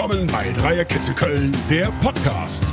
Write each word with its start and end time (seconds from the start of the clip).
willkommen 0.00 0.26
bei 0.28 0.50
Dreierkette 0.52 1.12
Köln, 1.12 1.54
der 1.68 1.92
Podcast. 2.00 2.64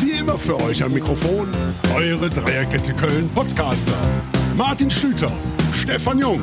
Wie 0.00 0.18
immer 0.18 0.36
für 0.36 0.60
euch 0.62 0.82
am 0.82 0.92
Mikrofon 0.92 1.46
eure 1.94 2.28
Dreierkette 2.30 2.92
Köln 2.94 3.30
Podcaster. 3.32 3.92
Martin 4.56 4.90
Schlüter, 4.90 5.30
Stefan 5.72 6.18
Jung 6.18 6.40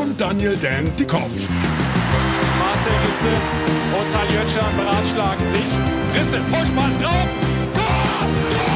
und 0.00 0.20
Daniel 0.20 0.56
Dan 0.56 0.94
Dickkopf. 0.96 1.32
Marcel 2.60 2.92
Risse 3.04 3.26
und 3.98 4.06
Saljötschan 4.06 4.76
beratschlagen 4.76 5.48
sich. 5.48 5.66
Risse, 6.14 6.40
Vorspann 6.46 6.92
drauf. 7.02 7.26
Tor, 7.74 7.82
Tor, 8.50 8.70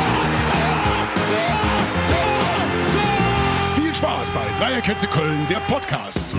Tor, 0.48 0.74
Tor, 1.28 1.46
Tor, 2.08 2.18
Tor. 2.92 3.80
Viel 3.80 3.94
Spaß 3.94 4.30
bei 4.30 4.64
Dreierkette 4.64 5.06
Köln, 5.06 5.46
der 5.48 5.60
Podcast. 5.72 6.34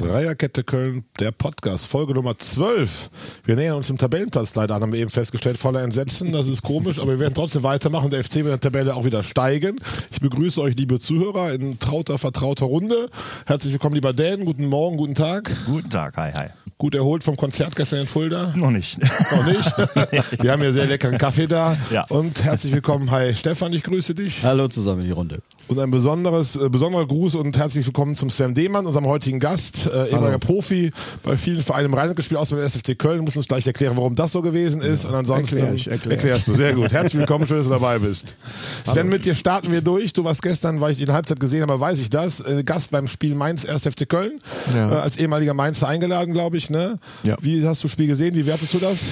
Dreierkette 0.00 0.64
Köln, 0.64 1.04
der 1.18 1.30
Podcast, 1.30 1.86
Folge 1.86 2.14
Nummer 2.14 2.38
12. 2.38 3.10
Wir 3.44 3.54
nähern 3.54 3.76
uns 3.76 3.88
dem 3.88 3.98
Tabellenplatz 3.98 4.54
leider 4.54 4.74
an, 4.74 4.80
haben 4.80 4.92
wir 4.94 5.00
eben 5.00 5.10
festgestellt, 5.10 5.58
voller 5.58 5.82
Entsetzen. 5.82 6.32
Das 6.32 6.48
ist 6.48 6.62
komisch, 6.62 6.98
aber 6.98 7.10
wir 7.10 7.18
werden 7.18 7.34
trotzdem 7.34 7.64
weitermachen. 7.64 8.08
Der 8.08 8.24
FC 8.24 8.36
wird 8.36 8.46
in 8.46 8.50
der 8.52 8.60
Tabelle 8.60 8.94
auch 8.94 9.04
wieder 9.04 9.22
steigen. 9.22 9.78
Ich 10.10 10.20
begrüße 10.20 10.58
euch, 10.62 10.74
liebe 10.74 10.98
Zuhörer, 10.98 11.52
in 11.52 11.78
trauter, 11.78 12.16
vertrauter 12.16 12.64
Runde. 12.64 13.10
Herzlich 13.44 13.74
willkommen, 13.74 13.94
lieber 13.94 14.14
Dan. 14.14 14.46
Guten 14.46 14.68
Morgen, 14.68 14.96
guten 14.96 15.14
Tag. 15.14 15.50
Guten 15.66 15.90
Tag, 15.90 16.16
hi, 16.16 16.32
hi. 16.32 16.46
Gut 16.78 16.94
erholt 16.94 17.22
vom 17.22 17.36
Konzert 17.36 17.76
gestern 17.76 18.00
in 18.00 18.06
Fulda? 18.06 18.54
Noch 18.56 18.70
nicht. 18.70 18.98
Noch 19.02 19.44
nicht? 19.44 19.76
Wir 20.42 20.52
haben 20.52 20.62
hier 20.62 20.72
sehr 20.72 20.86
leckeren 20.86 21.18
Kaffee 21.18 21.46
da. 21.46 21.76
Ja. 21.90 22.06
Und 22.08 22.42
herzlich 22.42 22.72
willkommen, 22.72 23.10
hi 23.10 23.34
Stefan, 23.36 23.74
ich 23.74 23.82
grüße 23.82 24.14
dich. 24.14 24.46
Hallo 24.46 24.66
zusammen 24.68 25.00
in 25.00 25.08
die 25.08 25.12
Runde. 25.12 25.42
Und 25.70 25.78
ein 25.78 25.92
besonderes, 25.92 26.56
äh, 26.56 26.68
besonderer 26.68 27.06
Gruß 27.06 27.36
und 27.36 27.56
herzlich 27.56 27.86
willkommen 27.86 28.16
zum 28.16 28.28
Sven 28.28 28.56
Demann, 28.56 28.86
unserem 28.86 29.06
heutigen 29.06 29.38
Gast, 29.38 29.86
äh, 29.86 30.08
ehemaliger 30.08 30.40
Profi, 30.40 30.90
bei 31.22 31.36
vielen 31.36 31.60
Vereinen 31.60 31.86
im 31.86 31.94
Rheinland 31.94 32.16
gespielt, 32.16 32.40
außer 32.40 32.56
beim 32.56 32.64
SFC 32.64 32.96
Köln. 32.96 33.22
Muss 33.22 33.36
uns 33.36 33.46
gleich 33.46 33.68
erklären, 33.68 33.96
warum 33.96 34.16
das 34.16 34.32
so 34.32 34.42
gewesen 34.42 34.82
ist. 34.82 35.04
und 35.04 35.14
ansonsten 35.14 35.58
erklär 35.58 35.74
ich, 35.74 35.86
erklär. 35.86 36.16
erklärst 36.16 36.48
du. 36.48 36.54
Sehr 36.54 36.74
gut. 36.74 36.92
Herzlich 36.92 37.20
willkommen, 37.20 37.46
schön, 37.46 37.58
dass 37.58 37.66
du 37.66 37.72
dabei 37.72 38.00
bist. 38.00 38.34
Sven, 38.84 39.08
mit 39.08 39.24
dir 39.24 39.36
starten 39.36 39.70
wir 39.70 39.80
durch. 39.80 40.12
Du 40.12 40.24
warst 40.24 40.42
gestern, 40.42 40.80
weil 40.80 40.90
ich 40.90 40.98
die 40.98 41.04
in 41.04 41.12
Halbzeit 41.12 41.38
gesehen 41.38 41.62
habe, 41.62 41.78
weiß 41.78 42.00
ich 42.00 42.10
das, 42.10 42.40
äh, 42.40 42.64
Gast 42.64 42.90
beim 42.90 43.06
Spiel 43.06 43.36
Mainz 43.36 43.64
1. 43.64 43.82
FC 43.82 44.08
Köln. 44.08 44.40
Ja. 44.74 44.90
Äh, 44.90 44.94
als 44.96 45.18
ehemaliger 45.18 45.54
Mainzer 45.54 45.86
eingeladen, 45.86 46.32
glaube 46.32 46.56
ich. 46.56 46.70
Ne? 46.70 46.98
Ja. 47.22 47.36
Wie 47.40 47.64
hast 47.64 47.84
du 47.84 47.86
das 47.86 47.92
Spiel 47.92 48.08
gesehen? 48.08 48.34
Wie 48.34 48.44
wertest 48.44 48.74
du 48.74 48.78
das? 48.78 49.06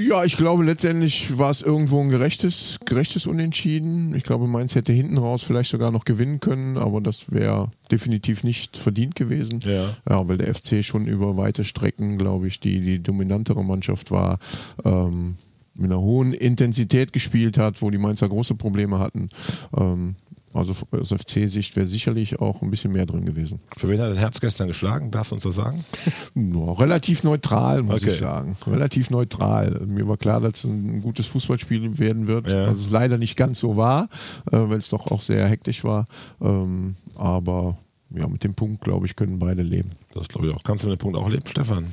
Ja, 0.00 0.24
ich 0.24 0.38
glaube 0.38 0.64
letztendlich 0.64 1.36
war 1.36 1.50
es 1.50 1.60
irgendwo 1.60 2.00
ein 2.00 2.08
gerechtes, 2.08 2.78
gerechtes 2.86 3.26
Unentschieden. 3.26 4.14
Ich 4.14 4.24
glaube, 4.24 4.46
Mainz 4.46 4.74
hätte 4.74 4.94
hinten 4.94 5.18
raus 5.18 5.42
vielleicht 5.42 5.70
sogar 5.70 5.90
noch 5.90 6.04
gewinnen 6.04 6.40
können, 6.40 6.78
aber 6.78 7.02
das 7.02 7.30
wäre 7.32 7.70
definitiv 7.90 8.42
nicht 8.42 8.78
verdient 8.78 9.14
gewesen. 9.14 9.60
Ja. 9.62 9.94
ja, 10.08 10.28
weil 10.28 10.38
der 10.38 10.54
FC 10.54 10.82
schon 10.82 11.06
über 11.06 11.36
weite 11.36 11.64
Strecken, 11.64 12.16
glaube 12.16 12.48
ich, 12.48 12.60
die, 12.60 12.80
die 12.80 13.02
dominantere 13.02 13.62
Mannschaft 13.62 14.10
war. 14.10 14.38
Ähm, 14.84 15.34
mit 15.74 15.90
einer 15.90 16.00
hohen 16.00 16.32
Intensität 16.32 17.12
gespielt 17.12 17.58
hat, 17.58 17.82
wo 17.82 17.90
die 17.90 17.98
Mainzer 17.98 18.28
große 18.28 18.54
Probleme 18.54 18.98
hatten. 18.98 19.28
Ähm, 19.76 20.16
also 20.52 20.74
aus 20.90 21.10
FC-Sicht 21.12 21.76
wäre 21.76 21.86
sicherlich 21.86 22.40
auch 22.40 22.60
ein 22.62 22.70
bisschen 22.70 22.92
mehr 22.92 23.06
drin 23.06 23.24
gewesen. 23.24 23.60
Für 23.76 23.88
wen 23.88 24.00
hat 24.00 24.10
dein 24.10 24.16
Herz 24.16 24.40
gestern 24.40 24.66
geschlagen? 24.68 25.10
Darfst 25.10 25.30
du 25.30 25.36
uns 25.36 25.44
das 25.44 25.54
sagen? 25.54 25.84
Ja, 26.34 26.72
relativ 26.72 27.22
neutral, 27.22 27.82
muss 27.82 28.02
Okay. 28.02 28.10
ich 28.10 28.18
sagen. 28.18 28.56
Relativ 28.66 29.10
neutral. 29.10 29.80
Mir 29.86 30.08
war 30.08 30.16
klar, 30.16 30.40
dass 30.40 30.58
es 30.60 30.64
ein 30.64 31.02
gutes 31.02 31.26
Fußballspiel 31.28 31.98
werden 31.98 32.26
wird, 32.26 32.48
Ja. 32.48 32.68
was 32.68 32.78
es 32.80 32.90
leider 32.90 33.18
nicht 33.18 33.36
ganz 33.36 33.58
so 33.60 33.76
war, 33.76 34.08
äh, 34.50 34.56
weil 34.56 34.78
es 34.78 34.88
doch 34.88 35.06
auch 35.10 35.22
sehr 35.22 35.46
hektisch 35.48 35.84
war. 35.84 36.06
Ähm, 36.40 36.94
aber 37.16 37.76
ja, 38.14 38.26
mit 38.26 38.42
dem 38.44 38.54
Punkt, 38.54 38.82
glaube 38.82 39.06
ich, 39.06 39.14
können 39.16 39.38
beide 39.38 39.62
leben. 39.62 39.90
Das 40.14 40.28
glaube 40.28 40.48
ich 40.48 40.54
auch. 40.54 40.62
Kannst 40.64 40.84
du 40.84 40.88
mit 40.88 40.98
dem 40.98 41.02
Punkt 41.02 41.16
auch 41.18 41.28
leben, 41.28 41.46
Stefan? 41.46 41.86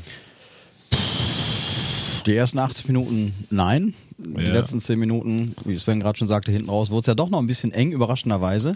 Die 2.25 2.35
ersten 2.35 2.59
80 2.59 2.87
Minuten 2.87 3.33
nein. 3.49 3.93
Die 4.17 4.41
Ja. 4.41 4.51
letzten 4.53 4.79
10 4.79 4.97
Minuten, 4.99 5.53
wie 5.65 5.77
Sven 5.77 5.99
gerade 5.99 6.17
schon 6.17 6.27
sagte, 6.27 6.51
hinten 6.51 6.69
raus 6.69 6.89
wurde 6.89 7.01
es 7.01 7.07
ja 7.07 7.15
doch 7.15 7.29
noch 7.29 7.39
ein 7.39 7.47
bisschen 7.47 7.71
eng, 7.71 7.91
überraschenderweise. 7.91 8.73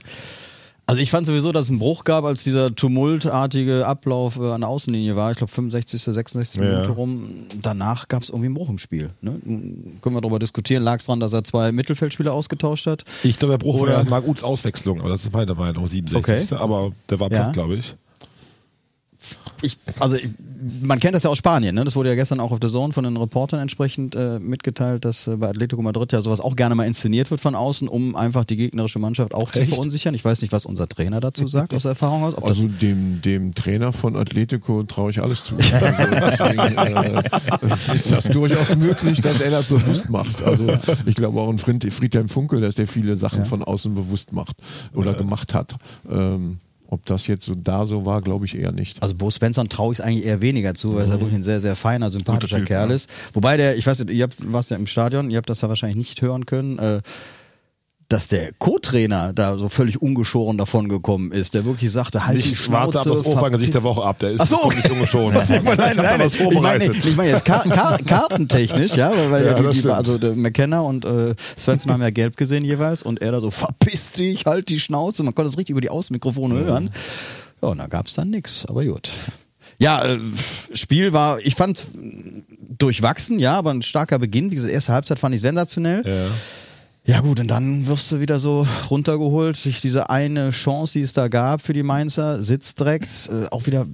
Also 0.88 1.02
ich 1.02 1.10
fand 1.12 1.26
sowieso, 1.26 1.52
dass 1.52 1.66
es 1.66 1.70
einen 1.70 1.80
Bruch 1.80 2.04
gab, 2.04 2.26
als 2.26 2.44
dieser 2.44 2.72
tumultartige 2.76 3.86
Ablauf 3.88 4.38
äh, 4.38 4.52
an 4.52 4.62
der 4.62 4.70
Außenlinie 4.70 5.16
war. 5.16 5.32
Ich 5.32 5.38
glaube 5.38 5.52
65., 5.52 6.02
66. 6.02 6.60
Ja. 6.62 6.68
Minute 6.70 6.90
rum. 6.90 7.28
Danach 7.62 8.08
gab 8.08 8.24
es 8.24 8.30
irgendwie 8.30 8.48
einen 8.48 8.56
Bruch 8.56 8.70
im 8.70 8.78
Spiel. 8.78 9.10
Ne? 9.22 9.40
Nun 9.46 9.98
Können 10.02 10.16
wir 10.16 10.22
darüber 10.22 10.40
diskutieren. 10.40 10.84
Lag 10.84 11.00
es 11.00 11.06
daran, 11.06 11.20
dass 11.20 11.34
er 11.34 11.44
zwei 11.44 11.72
Mittelfeldspieler 11.72 12.34
ausgetauscht 12.34 12.88
hat? 12.88 13.06
Ich 13.24 13.38
glaube, 13.38 13.54
der 13.54 13.58
Bruch 13.60 13.80
Oder- 13.82 13.98
war 13.98 14.06
Marc 14.06 14.28
Uths 14.28 14.44
Auswechslung, 14.44 15.00
aber 15.00 15.10
das 15.10 15.24
ist 15.24 15.32
meine 15.34 15.54
Meinung, 15.54 15.88
67. 15.88 16.52
Okay. 16.52 16.62
Aber 16.62 16.92
der 17.10 17.20
war 17.20 17.32
Ja. 17.32 17.44
Punkt, 17.44 17.54
glaube 17.54 17.76
ich. 17.76 17.96
Ich, 19.62 19.78
also 20.00 20.16
ich, 20.16 20.30
man 20.82 21.00
kennt 21.00 21.16
das 21.16 21.24
ja 21.24 21.30
aus 21.30 21.38
Spanien, 21.38 21.76
ne? 21.76 21.84
Das 21.86 21.96
wurde 21.96 22.10
ja 22.10 22.16
gestern 22.16 22.40
auch 22.40 22.52
auf 22.52 22.60
der 22.60 22.70
Zone 22.70 22.94
von 22.94 23.04
den 23.04 23.18
Reportern 23.18 23.60
entsprechend 23.60 24.16
äh, 24.16 24.40
mitgeteilt, 24.40 25.06
dass 25.06 25.28
äh, 25.28 25.36
bei 25.38 25.50
Atletico 25.50 25.82
Madrid 25.82 26.12
ja 26.12 26.22
sowas 26.22 26.40
auch 26.40 26.56
gerne 26.56 26.76
mal 26.76 26.86
inszeniert 26.86 27.32
wird 27.32 27.42
von 27.42 27.56
außen, 27.56 27.88
um 27.88 28.16
einfach 28.16 28.46
die 28.46 28.56
gegnerische 28.56 29.00
Mannschaft 29.00 29.34
auch 29.34 29.52
zu 29.52 29.60
Echt? 29.60 29.70
verunsichern. 29.70 30.14
Ich 30.14 30.24
weiß 30.24 30.42
nicht, 30.42 30.52
was 30.52 30.66
unser 30.66 30.88
Trainer 30.88 31.20
dazu 31.20 31.48
sagt 31.48 31.74
aus 31.74 31.86
Erfahrung 31.86 32.24
aus. 32.24 32.38
Ob 32.38 32.46
Also 32.46 32.68
das, 32.68 32.78
dem, 32.80 33.22
dem 33.22 33.56
Trainer 33.56 33.94
von 33.94 34.16
Atletico 34.16 34.84
traue 34.84 35.12
ich 35.12 35.22
alles 35.22 35.44
zu. 35.44 35.56
Also 35.56 35.72
deswegen, 36.40 36.78
äh, 36.78 37.96
ist 37.96 38.12
das 38.12 38.26
durchaus 38.26 38.76
möglich, 38.76 39.22
dass 39.22 39.42
er 39.42 39.52
das 39.52 39.68
bewusst 39.68 40.10
macht. 40.10 40.44
Also 40.44 40.78
ich 41.06 41.16
glaube 41.16 41.42
auch 41.42 41.50
ein 41.50 41.60
Fried, 41.60 41.92
Friedhelm 41.92 42.30
Funkel, 42.30 42.62
dass 42.62 42.76
der 42.76 42.88
viele 42.88 43.18
Sachen 43.18 43.46
von 43.46 43.64
außen 43.64 43.94
bewusst 43.96 44.32
macht 44.34 44.56
oder 44.94 45.14
gemacht 45.14 45.54
hat. 45.54 45.76
Ähm, 46.10 46.58
ob 46.92 47.06
das 47.06 47.26
jetzt 47.28 47.46
so 47.46 47.56
da 47.56 47.86
so 47.86 48.06
war, 48.06 48.22
glaube 48.22 48.46
ich 48.46 48.58
eher 48.58 48.74
nicht. 48.74 49.02
also 49.02 49.16
Bo 49.16 49.32
Svensson 49.32 49.70
traue 49.70 49.94
ich 49.94 50.00
es 50.00 50.06
eigentlich 50.06 50.26
eher 50.26 50.42
weniger 50.42 50.74
zu, 50.74 50.94
weil 50.96 51.10
er 51.10 51.12
wirklich 51.12 51.36
ein 51.36 51.44
sehr, 51.44 51.62
sehr 51.62 51.78
feiner, 51.78 52.12
sympathischer 52.12 52.58
Typ, 52.58 52.68
Kerl 52.68 52.90
ja. 52.90 52.96
ist. 52.96 53.10
Wobei 53.34 53.56
der, 53.56 53.78
ich 53.78 53.88
weiß 53.88 54.00
nicht, 54.00 54.12
ihr 54.12 54.24
habt, 54.24 54.36
warst 54.52 54.72
ja 54.72 54.78
im 54.78 54.86
Stadion, 54.86 55.32
ihr 55.32 55.38
habt 55.38 55.50
das 55.50 55.62
ja 55.62 55.70
wahrscheinlich 55.70 55.98
nicht 55.98 56.22
hören 56.22 56.46
können, 56.46 56.80
äh, 56.80 57.02
dass 58.12 58.28
der 58.28 58.52
Co-Trainer 58.60 59.32
da 59.32 59.58
so 59.58 59.70
völlig 59.70 60.02
ungeschoren 60.02 60.58
davon 60.58 60.90
gekommen 60.90 61.32
ist, 61.32 61.54
der 61.54 61.64
wirklich 61.64 61.92
sagte, 61.92 62.26
halt 62.26 62.38
die 62.44 62.50
Nicht 62.50 62.58
Schnauze. 62.58 62.96
warte 62.96 63.00
ab 63.00 63.16
das 63.18 63.26
Ohrfeigengesicht 63.26 63.74
der 63.74 63.84
Woche 63.84 64.04
ab. 64.04 64.20
Der 64.20 64.32
ist 64.32 64.42
Ach 64.42 64.48
so, 64.48 64.64
okay. 64.64 64.78
nicht 64.78 64.92
ungeschoren. 64.92 65.34
nein, 65.48 65.48
ich 65.48 65.64
nein, 65.64 65.78
da 65.78 66.02
nein, 66.04 66.20
was 66.20 66.34
Ich 66.34 66.40
meine, 66.42 66.52
vorbereitet. 66.54 67.06
ich 67.06 67.16
meine 67.16 67.30
jetzt 67.30 67.46
Kar 67.46 67.64
Kar 67.64 67.98
kartentechnisch, 68.00 68.96
ja, 68.96 69.12
weil, 69.30 69.46
Ja, 69.46 69.58
ja, 69.58 69.72
die, 69.72 69.82
die, 69.82 69.90
also 69.90 70.18
der 70.18 70.34
McKenna 70.36 70.82
und 70.82 71.06
äh, 71.06 71.36
Svensson 71.58 71.92
haben 71.94 72.02
ja 72.02 72.10
gelb 72.10 72.36
gesehen 72.36 72.66
jeweils 72.66 73.02
und 73.02 73.22
er 73.22 73.32
da 73.32 73.40
so, 73.40 73.50
verpiss 73.50 74.12
dich, 74.12 74.46
halt 74.46 74.68
die 74.68 74.80
Schnauze. 74.80 75.24
Man 75.24 75.34
konnte 75.34 75.50
es 75.50 75.58
richtig 75.58 75.72
über 75.72 75.82
die 75.82 75.90
Außenmikrofone 75.90 76.56
hören. 76.56 76.92
Ja, 77.62 77.70
und 77.70 77.78
da 77.78 77.88
gab 77.88 78.08
es 78.08 78.16
dann 78.16 78.30
nix, 78.30 78.66
aber 78.68 78.84
gut. 78.84 79.10
Ja, 79.80 80.04
äh, 80.06 80.20
Spiel 80.74 81.14
war, 81.14 81.40
ich 81.40 81.56
fand 81.56 81.88
durchwachsen, 82.78 83.40
ja, 83.40 83.58
aber 83.58 83.72
ein 83.72 83.82
starker 83.82 84.20
Beginn. 84.20 84.52
Wie 84.52 84.56
gesagt, 84.56 84.74
erste 84.74 84.92
Halbzeit 84.92 85.18
fand 85.18 85.34
ich 85.34 85.42
sensationell. 85.42 86.04
Ja. 86.06 86.30
Ja 87.06 87.22
gut, 87.22 87.40
und 87.40 87.48
dann 87.48 87.88
wirst 87.88 88.12
du 88.12 88.20
wieder 88.20 88.38
so 88.38 88.66
runtergeholt 88.90 89.64
durch 89.66 89.82
diese 89.82 90.10
eine 90.10 90.52
Chance, 90.52 90.94
die 90.94 91.02
es 91.02 91.14
da 91.14 91.28
gab 91.30 91.62
für 91.62 91.74
die 91.74 91.84
Mainzer, 91.84 92.42
sitzt 92.42 92.80
direkt, 92.80 93.30
äh, 93.32 93.48
auch 93.50 93.66
wieder 93.66 93.88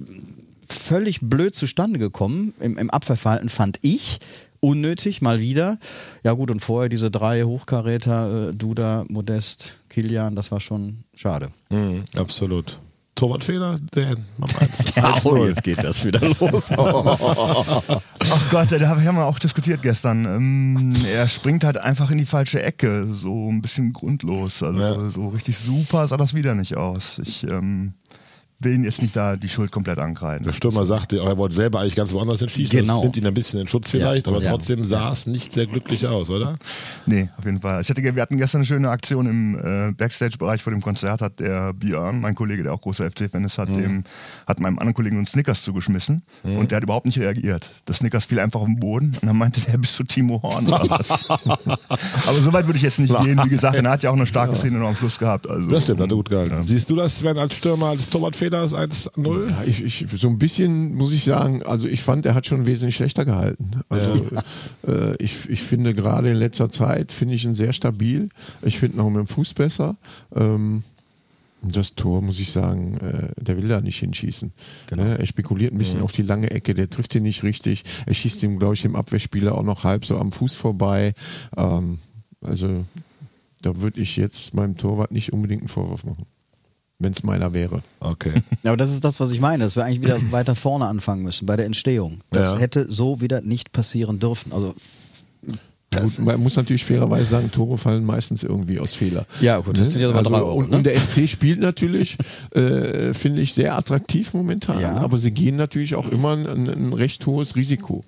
völlig 0.68 1.20
blöd 1.22 1.54
zustande 1.54 1.98
gekommen 1.98 2.52
im, 2.60 2.76
im 2.76 2.90
Abwehrverhalten, 2.90 3.48
fand 3.48 3.78
ich. 3.82 4.18
Unnötig, 4.60 5.22
mal 5.22 5.40
wieder. 5.40 5.78
Ja 6.24 6.32
gut, 6.32 6.50
und 6.50 6.60
vorher 6.60 6.88
diese 6.88 7.10
drei 7.10 7.44
Hochkaräter, 7.44 8.48
äh, 8.48 8.54
Duda, 8.54 9.04
Modest, 9.08 9.78
Kilian, 9.88 10.34
das 10.34 10.50
war 10.50 10.60
schon 10.60 11.04
schade. 11.14 11.48
Mhm, 11.70 12.04
absolut. 12.16 12.78
Torwartfehler? 13.18 13.78
Dan, 13.90 14.24
Nummer 14.38 14.60
eins. 14.60 14.84
Oh, 15.24 15.44
jetzt 15.44 15.64
geht 15.64 15.82
das 15.82 16.04
wieder 16.04 16.20
los. 16.40 16.70
Ach 16.76 18.50
Gott, 18.50 18.70
da 18.72 18.88
haben 18.88 19.16
wir 19.16 19.26
auch 19.26 19.38
diskutiert 19.40 19.82
gestern. 19.82 20.24
Ähm, 20.24 20.92
er 21.12 21.26
springt 21.26 21.64
halt 21.64 21.78
einfach 21.78 22.10
in 22.12 22.18
die 22.18 22.24
falsche 22.26 22.62
Ecke, 22.62 23.08
so 23.12 23.50
ein 23.50 23.60
bisschen 23.60 23.92
grundlos. 23.92 24.62
Also 24.62 24.78
Ja. 24.80 25.10
so 25.10 25.28
richtig 25.28 25.58
super 25.58 26.06
sah 26.06 26.16
das 26.16 26.34
wieder 26.34 26.54
nicht 26.54 26.76
aus. 26.76 27.18
Ich 27.24 27.42
ähm, 27.50 27.94
will 28.60 28.74
ihn 28.74 28.82
jetzt 28.84 29.00
nicht 29.02 29.14
da 29.14 29.36
die 29.36 29.48
Schuld 29.48 29.70
komplett 29.70 29.98
ankreiden. 29.98 30.42
Der 30.42 30.52
Stürmer 30.52 30.84
sagte, 30.84 31.18
er 31.20 31.36
wollte 31.36 31.54
selber 31.54 31.80
eigentlich 31.80 31.94
ganz 31.94 32.12
woanders 32.12 32.40
hinschießen. 32.40 32.80
Genau. 32.80 32.96
Das 32.96 33.04
nimmt 33.04 33.16
ihn 33.16 33.26
ein 33.26 33.34
bisschen 33.34 33.60
in 33.60 33.68
Schutz 33.68 33.90
vielleicht, 33.90 34.26
Ja, 34.26 34.32
aber 34.32 34.42
ja. 34.42 34.50
trotzdem 34.50 34.82
sah 34.82 35.12
es 35.12 35.26
nicht 35.26 35.52
sehr 35.52 35.66
glücklich 35.66 36.06
aus, 36.06 36.28
oder? 36.30 36.56
Nee, 37.06 37.28
auf 37.38 37.44
jeden 37.44 37.60
Fall. 37.60 37.80
Ich 37.80 37.88
hatte, 37.88 38.02
wir 38.02 38.20
hatten 38.20 38.36
gestern 38.36 38.58
eine 38.58 38.66
schöne 38.66 38.90
Aktion 38.90 39.26
im 39.26 39.58
äh, 39.90 39.92
Backstage-Bereich 39.92 40.62
vor 40.62 40.72
dem 40.72 40.82
Konzert, 40.82 41.20
hat 41.20 41.38
der 41.38 41.72
Björn, 41.72 42.20
mein 42.20 42.34
Kollege, 42.34 42.64
der 42.64 42.72
auch 42.74 42.80
großer 42.80 43.08
FC-Fan 43.10 43.44
ist, 43.44 43.58
Mhm. 43.58 43.62
hat, 43.62 43.68
dem, 43.76 44.04
hat 44.46 44.60
meinem 44.60 44.78
anderen 44.78 44.94
Kollegen 44.94 45.18
uns 45.18 45.30
Snickers 45.32 45.62
zugeschmissen 45.62 46.22
und 46.42 46.70
der 46.70 46.76
hat 46.76 46.82
überhaupt 46.82 47.06
nicht 47.06 47.18
reagiert. 47.18 47.70
Das 47.84 47.98
Snickers 47.98 48.24
fiel 48.24 48.40
einfach 48.40 48.60
auf 48.60 48.66
den 48.66 48.80
Boden 48.80 49.16
und 49.20 49.24
dann 49.28 49.36
meinte 49.36 49.60
der, 49.60 49.78
bist 49.78 49.98
du 49.98 50.02
Timo 50.04 50.42
Horn 50.42 50.66
oder 50.66 50.84
was? 50.90 51.28
Aber 51.30 52.38
so 52.42 52.52
weit 52.52 52.66
würde 52.66 52.76
ich 52.78 52.82
jetzt 52.82 52.98
nicht 52.98 53.16
gehen. 53.22 53.40
Wie 53.44 53.48
gesagt, 53.50 53.76
er 53.76 53.88
hat 53.90 54.02
ja 54.02 54.10
auch 54.10 54.14
eine 54.16 54.26
starke 54.26 54.54
Szene 54.56 54.78
noch 54.78 54.88
am 54.88 54.96
Schluss 54.96 55.18
gehabt. 55.18 55.48
Also, 55.48 55.66
Das 55.68 55.84
stimmt, 55.84 56.00
hat 56.00 56.10
er 56.10 56.16
gut 56.16 56.28
gehalten. 56.28 56.54
Ja. 56.54 56.62
Siehst 56.62 56.90
du 56.90 56.96
das, 56.96 57.18
Sven, 57.18 57.38
als 57.38 57.54
Stürmer, 57.54 57.86
als 57.86 58.08
Torwartfehler 58.10 58.47
ist 58.64 58.74
1-0? 58.74 59.50
Ja, 59.50 59.64
ich, 59.66 59.82
ich, 59.82 60.06
so 60.16 60.28
ein 60.28 60.38
bisschen 60.38 60.94
muss 60.94 61.12
ich 61.12 61.24
sagen, 61.24 61.62
also 61.64 61.86
ich 61.86 62.02
fand, 62.02 62.26
er 62.26 62.34
hat 62.34 62.46
schon 62.46 62.66
wesentlich 62.66 62.96
schlechter 62.96 63.24
gehalten. 63.24 63.70
Also 63.88 64.26
äh, 64.86 65.16
ich, 65.22 65.48
ich 65.48 65.62
finde 65.62 65.94
gerade 65.94 66.30
in 66.30 66.36
letzter 66.36 66.70
Zeit, 66.70 67.12
finde 67.12 67.34
ich 67.34 67.44
ihn 67.44 67.54
sehr 67.54 67.72
stabil. 67.72 68.28
Ich 68.62 68.78
finde 68.78 68.96
ihn 68.96 69.00
auch 69.00 69.10
mit 69.10 69.18
dem 69.18 69.26
Fuß 69.26 69.54
besser. 69.54 69.96
Ähm, 70.34 70.82
Das 71.62 71.94
Tor, 71.96 72.22
muss 72.22 72.38
ich 72.38 72.52
sagen, 72.52 72.98
äh, 72.98 73.30
der 73.42 73.56
will 73.56 73.68
da 73.68 73.80
nicht 73.80 73.98
hinschießen. 73.98 74.52
Genau. 74.86 75.02
Ne, 75.02 75.18
Er 75.18 75.26
spekuliert 75.26 75.72
ein 75.72 75.78
bisschen 75.78 76.00
auf 76.02 76.12
die 76.12 76.22
lange 76.22 76.50
Ecke, 76.50 76.72
der 76.74 76.88
trifft 76.88 77.14
ihn 77.16 77.24
nicht 77.24 77.42
richtig. 77.42 77.82
Er 78.06 78.14
schießt 78.14 78.42
ihm, 78.44 78.58
glaube 78.58 78.74
ich, 78.74 78.82
dem 78.82 78.94
Abwehrspieler 78.94 79.54
auch 79.56 79.64
noch 79.64 79.82
halb 79.84 80.04
so 80.04 80.18
am 80.18 80.30
Fuß 80.32 80.54
vorbei. 80.54 81.14
Ähm, 81.56 81.98
also 82.42 82.84
da 83.60 83.74
würde 83.80 84.00
ich 84.00 84.16
jetzt 84.16 84.54
meinem 84.54 84.76
Torwart 84.76 85.10
nicht 85.10 85.32
unbedingt 85.32 85.62
einen 85.62 85.68
Vorwurf 85.68 86.04
machen. 86.04 86.26
Wenn 87.00 87.12
es 87.12 87.22
meiner 87.22 87.52
wäre. 87.52 87.80
Okay. 88.00 88.42
Aber 88.64 88.76
das 88.76 88.90
ist 88.90 89.04
das, 89.04 89.20
was 89.20 89.30
ich 89.30 89.40
meine, 89.40 89.62
dass 89.64 89.76
wir 89.76 89.84
eigentlich 89.84 90.02
wieder 90.02 90.18
weiter 90.32 90.54
vorne 90.56 90.86
anfangen 90.86 91.22
müssen 91.22 91.46
bei 91.46 91.56
der 91.56 91.66
Entstehung. 91.66 92.20
Das 92.30 92.54
Ja. 92.54 92.58
hätte 92.58 92.86
so 92.90 93.20
wieder 93.20 93.40
nicht 93.40 93.70
passieren 93.72 94.18
dürfen. 94.18 94.52
Also 94.52 94.74
Gut, 95.96 96.18
man 96.18 96.38
muss 96.42 96.54
natürlich 96.56 96.84
fairerweise 96.84 97.24
sagen, 97.30 97.50
Tore 97.50 97.78
fallen 97.78 98.04
meistens 98.04 98.42
irgendwie 98.42 98.78
aus 98.78 98.92
Fehler. 98.92 99.24
Ja, 99.40 99.58
gut, 99.58 99.78
das 99.78 99.92
sind 99.92 100.02
ja 100.02 100.10
aber 100.10 100.18
also, 100.18 100.30
drei 100.30 100.40
Euro, 100.40 100.52
und, 100.58 100.70
ne? 100.70 100.76
und 100.76 100.84
der 100.84 100.94
FC 101.00 101.26
spielt 101.26 101.60
natürlich, 101.60 102.18
äh, 102.50 103.14
finde 103.14 103.40
ich, 103.40 103.54
sehr 103.54 103.74
attraktiv 103.74 104.34
momentan, 104.34 104.80
Ja. 104.80 104.96
aber 104.98 105.16
sie 105.16 105.30
gehen 105.30 105.56
natürlich 105.56 105.94
auch 105.94 106.06
immer 106.10 106.32
ein, 106.32 106.68
ein 106.68 106.92
recht 106.92 107.24
hohes 107.24 107.56
Risiko. 107.56 108.04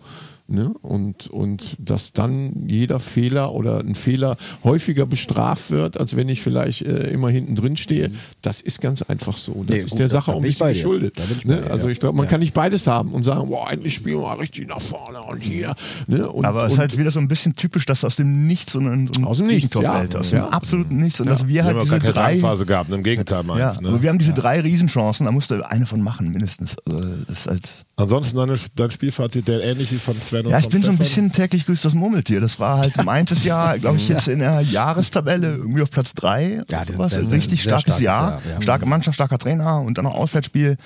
Ne? 0.53 0.75
Und, 0.83 1.29
und 1.29 1.77
dass 1.79 2.13
dann 2.13 2.67
jeder 2.69 2.99
Fehler 2.99 3.53
oder 3.55 3.79
ein 3.79 3.95
Fehler 3.95 4.37
häufiger 4.65 5.07
bestraft 5.07 5.71
wird, 5.71 5.99
als 6.01 6.17
wenn 6.17 6.29
ich 6.29 6.43
vielleicht 6.43 6.83
äh, 6.83 7.09
immer 7.11 7.31
hinten 7.31 7.55
drin 7.55 7.77
stehe, 7.77 8.11
das 8.43 8.61
ist 8.61 8.81
ganz 8.81 9.03
einfach 9.03 9.37
so. 9.37 9.63
Das 9.65 9.71
Nee, 9.71 9.77
ist 9.79 9.91
gut, 9.91 10.01
der 10.01 10.09
Sache 10.09 10.33
auch 10.33 10.37
ein 10.39 10.43
bisschen 10.43 10.69
geschuldet. 10.69 11.17
Ne? 11.45 11.63
dir, 11.63 11.71
Also 11.71 11.87
ich 11.89 12.01
glaube, 12.01 12.17
man 12.17 12.25
Ja. 12.27 12.31
kann 12.31 12.41
nicht 12.41 12.53
beides 12.53 12.89
haben 12.89 13.13
und 13.13 13.23
sagen, 13.23 13.49
boah, 13.49 13.71
endlich 13.71 13.95
spielen 13.95 14.17
wir 14.19 14.23
mal 14.27 14.39
richtig 14.39 14.67
nach 14.69 14.81
vorne 14.81 15.23
und 15.23 15.41
hier. 15.41 15.73
Ne? 16.09 16.29
Und, 16.29 16.45
Aber 16.45 16.65
es 16.65 16.65
und, 16.65 16.73
ist 16.73 16.79
halt 16.81 16.99
wieder 16.99 17.13
so 17.13 17.21
ein 17.21 17.29
bisschen 17.29 17.55
typisch, 17.55 17.87
dass 17.87 18.05
aus 18.05 18.17
dem 18.17 18.49
Nichts 18.49 18.73
so 18.73 18.81
ein, 18.81 19.09
so 19.15 19.21
ein 19.21 19.25
Aus 19.25 19.39
dem 19.39 19.47
Nichts, 19.47 19.77
ja. 19.81 19.99
fällt. 19.99 20.17
Aus 20.17 20.33
Ja. 20.33 20.47
dem 20.47 20.53
absoluten 20.53 20.97
Nichts. 20.97 21.21
Und 21.21 21.29
dass 21.29 21.47
wir 21.47 21.55
Wir 21.55 21.65
halt 21.65 21.77
haben 21.77 21.81
auch 21.89 21.99
diese 22.01 22.13
drei... 22.13 22.31
Drangphase 22.33 22.67
gehabt, 22.67 22.91
ne? 22.91 22.97
im 22.97 23.05
Gegenteil 23.05 23.45
meins. 23.45 23.81
Ne? 23.81 24.03
wir 24.03 24.09
haben 24.09 24.19
diese 24.19 24.35
drei 24.35 24.61
Riesenchancen, 24.61 25.27
da 25.27 25.33
musste 25.33 25.71
eine 25.71 25.87
von 25.87 26.03
machen, 26.03 26.33
mindestens. 26.33 26.77
Also 26.87 27.01
das 27.29 27.39
ist 27.41 27.47
halt 27.47 27.87
Ansonsten 27.97 28.37
dein 28.75 28.91
Spielfazit, 28.91 29.47
der 29.47 29.63
ähnlich 29.63 29.93
wie 29.93 29.99
von 29.99 30.19
Sven 30.21 30.40
und 30.47 30.53
ja, 30.53 30.59
ich 30.59 30.69
bin 30.69 30.83
so 30.83 30.91
ein 30.91 30.99
bisschen 30.99 31.31
täglich 31.33 31.67
grüßt 31.67 31.85
das 31.85 31.95
Murmeltier. 31.95 32.41
Das 32.41 32.59
war 32.61 32.79
halt 32.79 33.05
meintes 33.05 33.45
Jahr, 33.45 33.79
glaube 33.79 33.97
ich, 33.99 34.09
jetzt 34.09 34.29
in 34.29 34.39
der 34.41 34.61
Jahrestabelle 34.61 35.55
irgendwie 35.57 35.83
auf 35.83 35.91
Platz 35.91 36.15
drei. 36.15 36.63
Ja, 36.71 36.79
oder 36.79 36.87
das- 36.87 36.97
sowas. 36.97 37.13
das 37.13 37.21
ist 37.23 37.27
Ein 37.29 37.35
ein 37.35 37.41
richtig 37.41 37.63
sehr 37.63 37.71
starkes 37.79 37.85
starkes 37.85 38.03
Jahr. 38.03 38.31
Jahr, 38.31 38.41
ja. 38.57 38.63
Starke 38.63 38.87
Mannschaft, 38.87 39.15
starker 39.15 39.39
Trainer 39.39 39.81
und 39.83 39.99
dann 39.99 40.05
noch 40.05 40.15
Auswärtsspiel. 40.15 40.77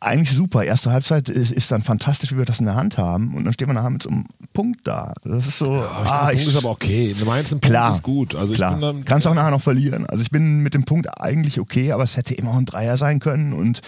Eigentlich 0.00 0.36
super. 0.36 0.64
Erste 0.64 0.90
Halbzeit 0.92 1.28
ist, 1.30 1.50
ist 1.52 1.72
dann 1.72 1.80
fantastisch, 1.82 2.32
wie 2.32 2.36
wir 2.38 2.44
das 2.44 2.58
in 2.60 2.66
der 2.66 2.74
Hand 2.74 2.98
haben. 2.98 3.34
Und 3.34 3.44
dann 3.44 3.54
stehen 3.54 3.68
wir 3.68 3.72
nachher 3.74 3.90
mit 3.90 4.02
so 4.02 4.10
einem 4.10 4.26
Punkt 4.52 4.80
da. 4.86 5.14
Das 5.24 5.46
ist 5.46 5.58
so. 5.58 5.66
Aber 5.72 6.02
ich 6.04 6.08
sag, 6.10 6.20
Punkt 6.32 6.46
ist 6.48 6.56
aber 6.56 6.70
okay. 6.70 7.14
Mainz 7.24 7.48
ein 7.52 7.60
Punkt 7.60 7.66
Klar, 7.66 7.90
ist 7.90 8.02
gut. 8.02 8.34
Also 8.34 8.52
klar. 8.52 8.72
ich 8.72 8.74
bin 8.76 8.82
dann, 8.82 9.04
Kannst 9.04 9.26
auch 9.26 9.34
nachher 9.34 9.50
noch 9.50 9.62
verlieren. 9.62 10.06
Also 10.06 10.22
ich 10.22 10.30
bin 10.30 10.60
mit 10.60 10.74
dem 10.74 10.84
Punkt 10.84 11.18
eigentlich 11.20 11.58
okay, 11.58 11.92
aber 11.92 12.02
es 12.02 12.16
hätte 12.18 12.34
immer 12.34 12.50
auch 12.50 12.56
ein 12.58 12.66
Dreier 12.66 12.96
sein 12.98 13.18
können. 13.18 13.54
Und 13.54 13.80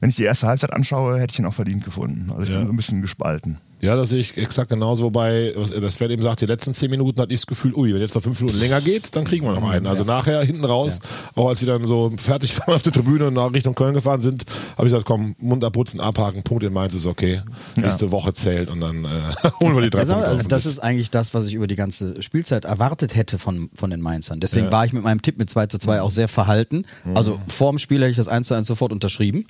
wenn 0.00 0.10
ich 0.10 0.16
die 0.16 0.22
erste 0.24 0.46
Halbzeit 0.46 0.72
anschaue, 0.72 1.18
hätte 1.18 1.32
ich 1.32 1.38
ihn 1.40 1.46
auch 1.46 1.54
verdient 1.54 1.84
gefunden. 1.84 2.30
Also 2.30 2.44
ich 2.44 2.50
Ja. 2.50 2.58
bin 2.58 2.66
so 2.68 2.72
ein 2.72 2.76
bisschen 2.76 3.02
gespalten. 3.02 3.58
Ja, 3.84 3.96
das 3.96 4.08
sehe 4.10 4.20
ich 4.20 4.36
exakt 4.38 4.70
genauso. 4.70 5.04
Wobei, 5.04 5.52
was 5.56 5.70
das 5.70 5.94
Sven 5.96 6.10
eben 6.10 6.22
sagt, 6.22 6.40
die 6.40 6.46
letzten 6.46 6.72
zehn 6.72 6.90
Minuten 6.90 7.20
hatte 7.20 7.34
ich 7.34 7.40
das 7.40 7.46
Gefühl, 7.46 7.74
ui, 7.74 7.92
wenn 7.92 8.00
jetzt 8.00 8.14
noch 8.14 8.22
fünf 8.22 8.40
Minuten 8.40 8.58
länger 8.58 8.80
geht, 8.80 9.14
dann 9.14 9.24
kriegen 9.24 9.44
wir 9.46 9.52
noch 9.52 9.68
einen. 9.68 9.86
Also 9.86 10.04
nachher 10.04 10.42
hinten 10.42 10.64
raus, 10.64 11.00
auch 11.34 11.48
als 11.48 11.60
wir 11.60 11.68
dann 11.68 11.86
so 11.86 12.12
fertig 12.16 12.58
waren 12.66 12.74
auf 12.74 12.82
der 12.82 12.92
Tribüne 12.92 13.26
und 13.28 13.34
nach 13.34 13.52
Richtung 13.52 13.74
Köln 13.74 13.92
gefahren 13.94 14.20
sind, 14.22 14.44
habe 14.78 14.86
ich 14.88 14.92
gesagt, 14.92 15.06
komm, 15.06 15.34
Mund 15.38 15.62
abputzen, 15.64 16.00
abhaken, 16.00 16.42
Punkt 16.42 16.64
in 16.64 16.72
Mainz 16.72 16.94
ist 16.94 17.06
okay. 17.06 17.42
Nächste 17.76 18.10
Woche 18.10 18.32
zählt 18.32 18.70
und 18.70 18.80
dann 18.80 19.04
äh, 19.04 19.08
holen 19.60 19.74
wir 19.74 19.82
die 19.82 19.90
drei 19.90 20.00
Also, 20.00 20.14
Punkte. 20.14 20.30
also 20.30 20.42
das 20.44 20.66
ist 20.66 20.78
eigentlich 20.78 21.10
das, 21.10 21.34
was 21.34 21.46
ich 21.46 21.54
über 21.54 21.66
die 21.66 21.76
ganze 21.76 22.22
Spielzeit 22.22 22.64
erwartet 22.64 23.14
hätte 23.14 23.38
von, 23.38 23.68
von 23.74 23.90
den 23.90 24.00
Mainzern. 24.00 24.40
Deswegen 24.40 24.72
war 24.72 24.86
ich 24.86 24.92
mit 24.92 25.02
meinem 25.04 25.20
Tipp 25.20 25.38
mit 25.38 25.50
2 25.50 25.66
zu 25.66 25.78
2 25.78 26.00
auch 26.00 26.10
sehr 26.10 26.28
verhalten. 26.28 26.86
Also 27.14 27.38
vor 27.46 27.70
dem 27.70 27.78
Spiel 27.78 27.98
hätte 28.00 28.10
ich 28.10 28.16
das 28.16 28.28
1 28.28 28.48
zu 28.48 28.54
1 28.54 28.66
sofort 28.66 28.92
unterschrieben. 28.92 29.46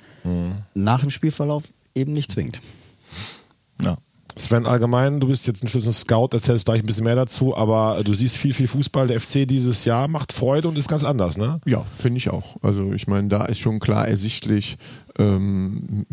Nach 0.73 0.99
dem 0.99 1.09
Spielverlauf 1.09 1.63
eben 1.95 2.11
nicht 2.13 2.31
zwingend. 2.31 2.59
Ja. 3.81 3.97
Sven, 4.37 4.65
allgemein, 4.65 5.19
du 5.19 5.27
bist 5.27 5.47
jetzt 5.47 5.63
ein 5.63 5.67
Schlüssel 5.67 5.93
Scout, 5.93 6.29
erzählst 6.33 6.65
gleich 6.65 6.81
ein 6.81 6.85
bisschen 6.85 7.05
mehr 7.05 7.15
dazu, 7.15 7.55
aber 7.55 8.01
du 8.03 8.13
siehst 8.13 8.37
viel, 8.37 8.53
viel 8.53 8.67
Fußball. 8.67 9.07
Der 9.07 9.19
FC 9.19 9.47
dieses 9.47 9.85
Jahr 9.85 10.07
macht 10.09 10.33
Freude 10.33 10.67
und 10.67 10.77
ist 10.77 10.89
ganz 10.89 11.05
anders, 11.05 11.37
ne? 11.37 11.61
Ja, 11.65 11.85
finde 11.97 12.17
ich 12.17 12.29
auch. 12.29 12.57
Also 12.61 12.91
ich 12.93 13.07
meine, 13.07 13.29
da 13.29 13.45
ist 13.45 13.59
schon 13.59 13.79
klar 13.79 14.07
ersichtlich, 14.07 14.77
ähm, 15.17 16.05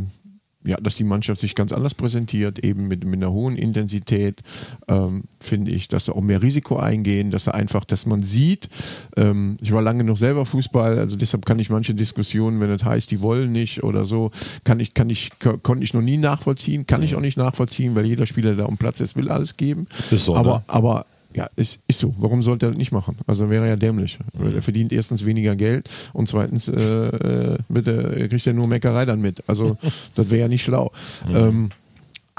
ja, 0.64 0.76
dass 0.76 0.97
die 0.97 1.05
Mannschaft 1.05 1.41
sich 1.41 1.55
ganz 1.55 1.73
anders 1.73 1.94
präsentiert, 1.94 2.59
eben 2.64 2.87
mit, 2.88 3.05
mit 3.05 3.14
einer 3.14 3.32
hohen 3.32 3.56
Intensität, 3.56 4.41
ähm, 4.88 5.25
finde 5.41 5.70
ich, 5.73 5.88
dass 5.88 6.05
sie 6.05 6.14
auch 6.14 6.20
mehr 6.20 6.41
Risiko 6.43 6.76
eingehen, 6.76 7.31
dass 7.31 7.44
sie 7.44 7.55
einfach, 7.55 7.85
dass 7.85 8.06
man 8.06 8.23
sieht, 8.23 8.69
ähm, 9.17 9.56
ich 9.61 9.73
war 9.73 9.82
lange 9.82 10.05
noch 10.05 10.17
selber 10.17 10.44
Fußball, 10.47 10.99
also 10.99 11.17
deshalb 11.17 11.44
kann 11.47 11.59
ich 11.59 11.69
manche 11.70 11.94
Diskussionen, 11.94 12.61
wenn 12.61 12.70
es 12.70 12.85
heißt, 12.85 13.11
die 13.11 13.20
wollen 13.20 13.50
nicht 13.53 13.82
oder 13.82 14.05
so, 14.05 14.31
kann 14.64 14.79
ich, 14.81 14.94
kann 14.94 15.11
ich, 15.11 15.31
ko- 15.41 15.59
konnte 15.59 15.82
ich 15.85 15.94
noch 15.94 16.03
nie 16.03 16.17
nachvollziehen, 16.17 16.87
kann 16.87 17.03
ich 17.03 17.15
auch 17.17 17.20
nicht 17.20 17.37
nachvollziehen, 17.37 17.94
weil 17.94 18.06
jeder 18.06 18.26
Spieler, 18.26 18.55
der 18.55 18.67
am 18.67 18.76
Platz 18.76 19.00
ist, 19.00 19.17
will 19.17 19.29
alles 19.31 19.56
geben. 19.56 19.87
Ist 20.11 20.25
so, 20.26 20.37
aber, 20.37 20.58
ne? 20.58 20.62
aber 20.69 21.06
ja, 21.34 21.46
ist, 21.56 21.81
ist 21.88 21.99
so. 21.99 22.14
Warum 22.19 22.43
sollte 22.43 22.67
er 22.67 22.70
das 22.70 22.79
nicht 22.79 22.93
machen? 22.93 23.17
Also 23.26 23.50
wäre 23.50 23.69
ja 23.69 23.76
dämlich. 23.76 24.19
Weil 24.34 24.55
Er 24.55 24.62
verdient 24.62 24.93
erstens 24.93 25.25
weniger 25.25 25.56
Geld 25.56 25.88
und 26.12 26.29
zweitens 26.29 26.69
äh, 26.69 26.75
äh, 26.75 27.58
bitte, 27.69 28.29
kriegt 28.29 28.46
er 28.46 28.55
nur 28.55 28.67
Meckerei 28.67 29.05
dann 29.05 29.20
mit. 29.20 29.43
Also 29.49 29.76
das 30.14 30.31
wäre 30.31 30.43
ja 30.43 30.49
nicht 30.49 30.62
schlau. 30.62 30.93
Ähm, 31.32 31.70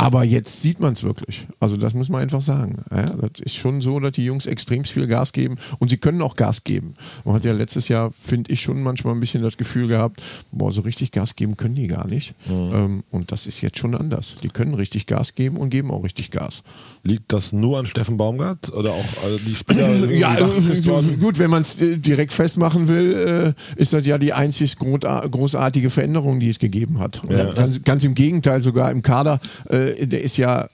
aber 0.04 0.26
jetzt 0.26 0.62
sieht 0.62 0.82
man 0.82 0.92
es 0.92 1.04
wirklich. 1.04 1.48
Also 1.62 1.78
das 1.78 1.94
muss 1.94 2.10
man 2.10 2.22
einfach 2.22 2.42
sagen. 2.42 2.84
Ja, 2.92 3.06
das 3.16 3.40
ist 3.40 3.56
schon 3.56 3.80
so, 3.80 4.02
dass 4.02 4.12
die 4.12 4.26
Jungs 4.26 4.48
extrem 4.48 4.84
viel 4.84 5.08
Gas 5.08 5.32
geben 5.32 5.56
und 5.80 5.88
sie 5.88 5.96
können 5.96 6.22
auch 6.22 6.36
Gas 6.36 6.66
geben. 6.66 6.96
Man 7.24 7.36
hat 7.36 7.46
ja 7.46 7.54
letztes 7.54 7.88
Jahr, 7.88 8.12
finde 8.12 8.52
ich, 8.52 8.60
schon 8.60 8.84
manchmal 8.84 9.14
ein 9.14 9.22
bisschen 9.22 9.42
das 9.42 9.56
Gefühl 9.56 9.88
gehabt, 9.88 10.22
boah, 10.52 10.74
so 10.74 10.82
richtig 10.82 11.12
Gas 11.12 11.38
geben 11.38 11.56
können 11.56 11.76
die 11.76 11.88
gar 11.88 12.06
nicht. 12.06 12.36
Ähm, 12.50 13.04
und 13.12 13.32
das 13.32 13.48
ist 13.48 13.62
jetzt 13.62 13.78
schon 13.78 13.96
anders. 13.96 14.36
Die 14.44 14.50
können 14.50 14.74
richtig 14.74 15.08
Gas 15.08 15.36
geben 15.36 15.56
und 15.56 15.70
geben 15.70 15.90
auch 15.90 16.04
richtig 16.04 16.32
Gas. 16.32 16.64
Liegt 17.04 17.32
das 17.32 17.54
nur 17.54 17.80
an 17.80 17.86
Steffen 17.86 18.18
Baumgart 18.18 18.74
oder 18.74 18.92
auch 18.92 19.06
äh, 19.06 19.38
die 19.48 19.56
Spieler? 19.56 19.90
Ja, 20.14 20.36
äh, 20.38 21.16
gut, 21.18 21.40
wenn 21.40 21.50
man 21.50 21.62
es 21.62 21.80
äh, 21.80 21.96
direkt 21.98 22.34
festmachen 22.34 22.90
will, 22.90 23.56
äh, 23.78 23.82
ist 23.82 23.94
das 23.94 24.06
ja 24.06 24.18
die 24.18 24.34
einzig 24.34 24.74
großar- 24.74 25.30
großartige 25.30 25.90
Veränderung, 25.90 26.42
die 26.42 26.50
es 26.50 26.60
gegeben 26.60 27.00
hat. 27.00 27.24
Und 27.24 27.56
ganz, 27.56 27.82
ganz 27.84 28.04
im 28.04 28.16
Gegenteil, 28.16 28.62
sogar 28.62 28.92
im 28.92 29.02
Kader, 29.02 29.40
äh, 29.70 29.93
der 30.02 30.22
ist 30.24 30.38
ja 30.38 30.68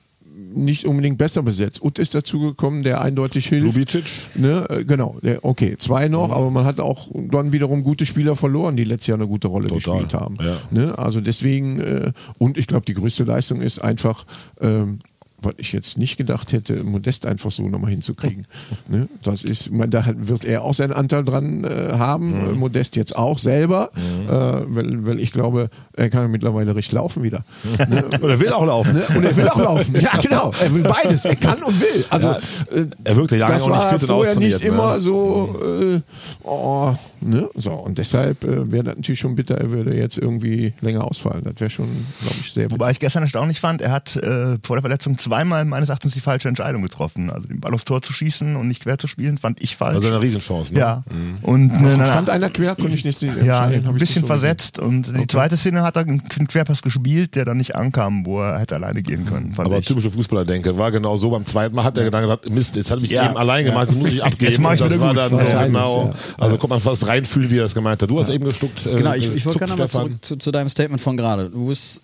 nicht 0.55 0.85
unbedingt 0.85 1.17
besser 1.17 1.43
besetzt. 1.43 1.83
Ut 1.83 1.99
ist 1.99 2.15
dazugekommen, 2.15 2.81
der 2.83 3.01
eindeutig 3.01 3.47
hilft. 3.47 3.65
Lubicic? 3.75 4.05
Ne, 4.35 4.65
äh, 4.69 4.83
genau, 4.83 5.17
der, 5.21 5.43
okay, 5.45 5.75
zwei 5.77 6.07
noch, 6.07 6.29
Mhm. 6.29 6.33
aber 6.33 6.49
man 6.51 6.65
hat 6.65 6.79
auch 6.79 7.07
dann 7.13 7.51
wiederum 7.51 7.83
gute 7.83 8.05
Spieler 8.05 8.35
verloren, 8.35 8.75
die 8.75 8.83
letztes 8.85 9.07
Jahr 9.07 9.17
eine 9.17 9.27
gute 9.27 9.47
Rolle 9.47 9.67
Total, 9.67 9.99
gespielt 10.01 10.13
haben. 10.19 10.37
ja. 10.41 10.57
Ne, 10.71 10.97
also 10.97 11.21
deswegen, 11.21 11.79
äh, 11.79 12.11
und 12.39 12.57
ich 12.57 12.65
glaube, 12.67 12.85
die 12.85 12.93
größte 12.95 13.25
Leistung 13.25 13.61
ist 13.61 13.79
einfach, 13.79 14.25
ähm, 14.61 14.99
was 15.41 15.53
ich 15.57 15.73
jetzt 15.73 15.97
nicht 15.97 16.17
gedacht 16.17 16.51
hätte, 16.53 16.83
Modest 16.83 17.25
einfach 17.25 17.51
so 17.51 17.63
nochmal 17.67 17.91
hinzukriegen. 17.91 18.45
ne? 18.87 19.07
Das 19.23 19.43
ist, 19.43 19.71
meine, 19.71 19.89
da 19.89 20.05
wird 20.15 20.45
er 20.45 20.63
auch 20.63 20.73
seinen 20.73 20.93
Anteil 20.93 21.23
dran 21.23 21.63
äh, 21.63 21.93
haben, 21.97 22.29
Mhm. 22.29 22.59
Modest 22.59 22.95
jetzt 22.95 23.15
auch 23.15 23.37
selber, 23.39 23.91
äh, 23.95 24.31
weil, 24.31 25.05
weil 25.05 25.19
ich 25.19 25.31
glaube, 25.31 25.69
er 25.93 26.09
kann 26.09 26.29
mittlerweile 26.31 26.75
richtig 26.75 26.93
laufen 26.93 27.23
wieder. 27.23 27.43
ne? 27.89 28.03
Und 28.21 28.29
er 28.29 28.39
will 28.39 28.53
auch 28.53 28.65
laufen. 28.65 28.93
Ne? 28.93 29.03
Und 29.15 29.23
er 29.23 29.35
will 29.35 29.47
auch 29.49 29.57
laufen. 29.59 29.95
Ja, 29.99 30.17
genau. 30.21 30.51
Er 30.61 30.73
will 30.73 30.83
beides. 30.83 31.25
Er 31.25 31.35
kann 31.35 31.61
und 31.63 31.79
will. 31.79 32.05
Also, 32.09 32.27
Ja, 32.27 32.37
äh, 32.71 32.85
er 33.03 33.15
wirkte 33.15 33.35
ja 33.37 33.47
das 33.47 33.63
auch 33.63 33.69
nicht 33.69 33.83
fit 33.83 34.01
und 34.01 34.07
vorher 34.07 34.35
nicht 34.35 34.59
ne? 34.61 34.67
immer 34.67 34.99
so, 34.99 35.55
äh, 35.61 35.99
oh, 36.43 36.93
ne? 37.21 37.49
So, 37.55 37.71
und 37.71 37.97
deshalb 37.97 38.43
äh, 38.43 38.71
wäre 38.71 38.83
das 38.83 38.95
natürlich 38.95 39.19
schon 39.19 39.35
bitter, 39.35 39.57
er 39.57 39.71
würde 39.71 39.95
jetzt 39.95 40.17
irgendwie 40.17 40.73
länger 40.81 41.03
ausfallen. 41.05 41.43
Das 41.43 41.59
wäre 41.59 41.69
schon, 41.69 41.87
glaube 42.21 42.35
ich, 42.41 42.51
sehr 42.53 42.63
bitter. 42.65 42.79
Wobei 42.79 42.91
ich 42.91 42.99
gestern 42.99 43.23
erstaunlich 43.23 43.59
fand, 43.59 43.81
er 43.81 43.91
hat 43.91 44.15
äh, 44.15 44.57
vor 44.63 44.75
der 44.75 44.81
Verletzung 44.81 45.17
zweimal 45.29 45.63
meines 45.65 45.89
Erachtens 45.89 46.13
die 46.13 46.19
falsche 46.19 46.47
Entscheidung 46.49 46.81
getroffen. 46.81 47.29
Also 47.29 47.47
den 47.47 47.59
Ball 47.59 47.73
aufs 47.73 47.85
Tor 47.85 48.01
zu 48.01 48.11
schießen 48.13 48.55
und 48.55 48.67
nicht 48.67 48.83
quer 48.83 48.97
zu 48.97 49.07
spielen, 49.07 49.37
fand 49.37 49.61
ich 49.61 49.75
falsch. 49.77 49.95
Also 49.95 50.07
eine 50.09 50.21
Riesenchance, 50.21 50.73
ne? 50.73 50.79
ja. 50.79 51.03
Und 51.43 51.69
äh, 51.71 51.95
na, 51.97 52.05
Stand 52.07 52.29
einer 52.29 52.49
quer, 52.49 52.75
konnte 52.75 52.93
ich 52.95 53.05
nicht 53.05 53.19
sehen. 53.19 53.33
ja, 53.45 53.61
ein 53.63 53.71
bisschen 53.71 53.83
so 53.83 53.93
gesehen. 53.93 54.25
versetzt. 54.27 54.79
Und 54.79 55.13
die 55.15 55.27
zweite 55.27 55.55
Szene 55.57 55.83
hat 55.83 55.95
er 55.97 56.01
einen 56.03 56.21
Querpass 56.47 56.81
gespielt, 56.81 57.35
der 57.35 57.45
dann 57.45 57.57
nicht 57.57 57.75
ankam, 57.75 58.25
wo 58.25 58.41
er 58.41 58.59
hätte 58.59 58.75
alleine 58.75 59.01
gehen 59.03 59.25
können. 59.25 59.53
Fand 59.53 59.67
Aber 59.67 59.79
ich. 59.79 59.85
typische 59.85 60.11
Fußballer-Denke. 60.11 60.77
War 60.77 60.91
genau 60.91 61.15
so. 61.17 61.29
Beim 61.29 61.45
zweiten 61.45 61.75
Mal 61.75 61.83
hat 61.83 61.97
er 61.97 62.05
gedacht, 62.09 62.49
Mist, 62.49 62.75
jetzt 62.75 62.91
habe 62.91 63.01
ich 63.05 63.11
Ja. 63.11 63.27
eben 63.29 63.37
allein 63.37 63.65
gemacht, 63.65 63.89
jetzt 63.89 63.97
muss 63.97 64.09
ich 64.11 64.23
abgeben. 64.23 64.51
Jetzt 64.51 64.59
mach 64.59 64.73
ich 64.73 64.81
Und 64.81 64.91
das 64.91 64.99
war 64.99 65.13
gut. 65.13 65.17
dann 65.17 65.29
so 65.47 65.57
genau. 65.65 66.05
ja. 66.07 66.13
Also 66.43 66.57
kommt 66.57 66.71
man 66.71 66.79
fast 66.81 67.07
reinfühlen, 67.07 67.49
wie 67.51 67.57
er 67.59 67.65
es 67.65 67.75
gemeint 67.75 68.01
hat. 68.01 68.09
Du 68.09 68.19
hast 68.19 68.29
eben 68.29 68.45
gestuckt. 68.45 68.85
Äh, 68.85 68.95
Genau, 68.95 69.13
ich, 69.13 69.33
ich 69.35 69.45
wollte 69.45 69.59
gerne 69.59 69.75
mal 69.75 69.87
Stefan. 69.87 70.07
zurück 70.07 70.25
zu, 70.25 70.35
zu 70.37 70.51
deinem 70.51 70.69
Statement 70.69 71.01
von 71.01 71.15
gerade. 71.17 71.49
Du 71.49 71.67
bist 71.67 72.03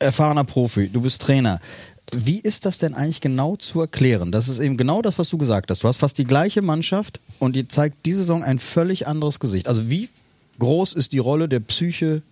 erfahrener 0.00 0.44
Profi, 0.44 0.88
du 0.88 1.00
bist 1.00 1.20
Trainer. 1.22 1.58
Wie 2.12 2.40
ist 2.40 2.64
das 2.64 2.78
denn 2.78 2.94
eigentlich 2.94 3.20
genau 3.20 3.56
zu 3.56 3.80
erklären? 3.80 4.32
Das 4.32 4.48
ist 4.48 4.58
eben 4.58 4.76
genau 4.76 5.02
das, 5.02 5.18
was 5.18 5.28
du 5.28 5.36
gesagt 5.38 5.70
hast. 5.70 5.82
Du 5.84 5.88
hast 5.88 5.98
fast 5.98 6.16
die 6.18 6.24
gleiche 6.24 6.62
Mannschaft 6.62 7.20
und 7.38 7.54
die 7.54 7.68
zeigt 7.68 8.06
diese 8.06 8.18
Saison 8.18 8.42
ein 8.42 8.58
völlig 8.58 9.06
anderes 9.06 9.40
Gesicht. 9.40 9.68
Also 9.68 9.90
wie 9.90 10.08
groß 10.58 10.94
ist 10.94 11.12
die 11.12 11.18
Rolle 11.18 11.48
der 11.48 11.60
Psyche 11.60 12.22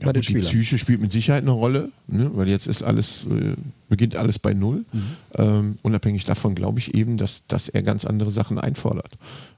Ja, 0.00 0.06
bei 0.06 0.12
den 0.12 0.22
gut, 0.22 0.28
die? 0.28 0.40
Psyche 0.40 0.78
spielt 0.78 1.00
mit 1.00 1.12
Sicherheit 1.12 1.42
eine 1.42 1.52
Rolle, 1.52 1.90
ne? 2.08 2.30
weil 2.34 2.48
jetzt 2.48 2.66
ist 2.66 2.82
alles, 2.82 3.24
äh, 3.30 3.54
beginnt 3.88 4.16
alles 4.16 4.38
bei 4.38 4.54
Null. 4.54 4.84
Mhm. 4.92 5.02
Ähm, 5.34 5.78
unabhängig 5.82 6.24
davon 6.24 6.54
glaube 6.54 6.80
ich 6.80 6.94
eben, 6.94 7.16
dass, 7.16 7.46
dass 7.46 7.68
er 7.68 7.82
ganz 7.82 8.04
andere 8.04 8.30
Sachen 8.32 8.58
einfordert, 8.58 9.12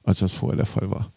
als 0.05 0.19
das 0.19 0.33
vorher 0.33 0.57
der 0.57 0.67
Fall 0.67 0.91
war. 0.91 1.11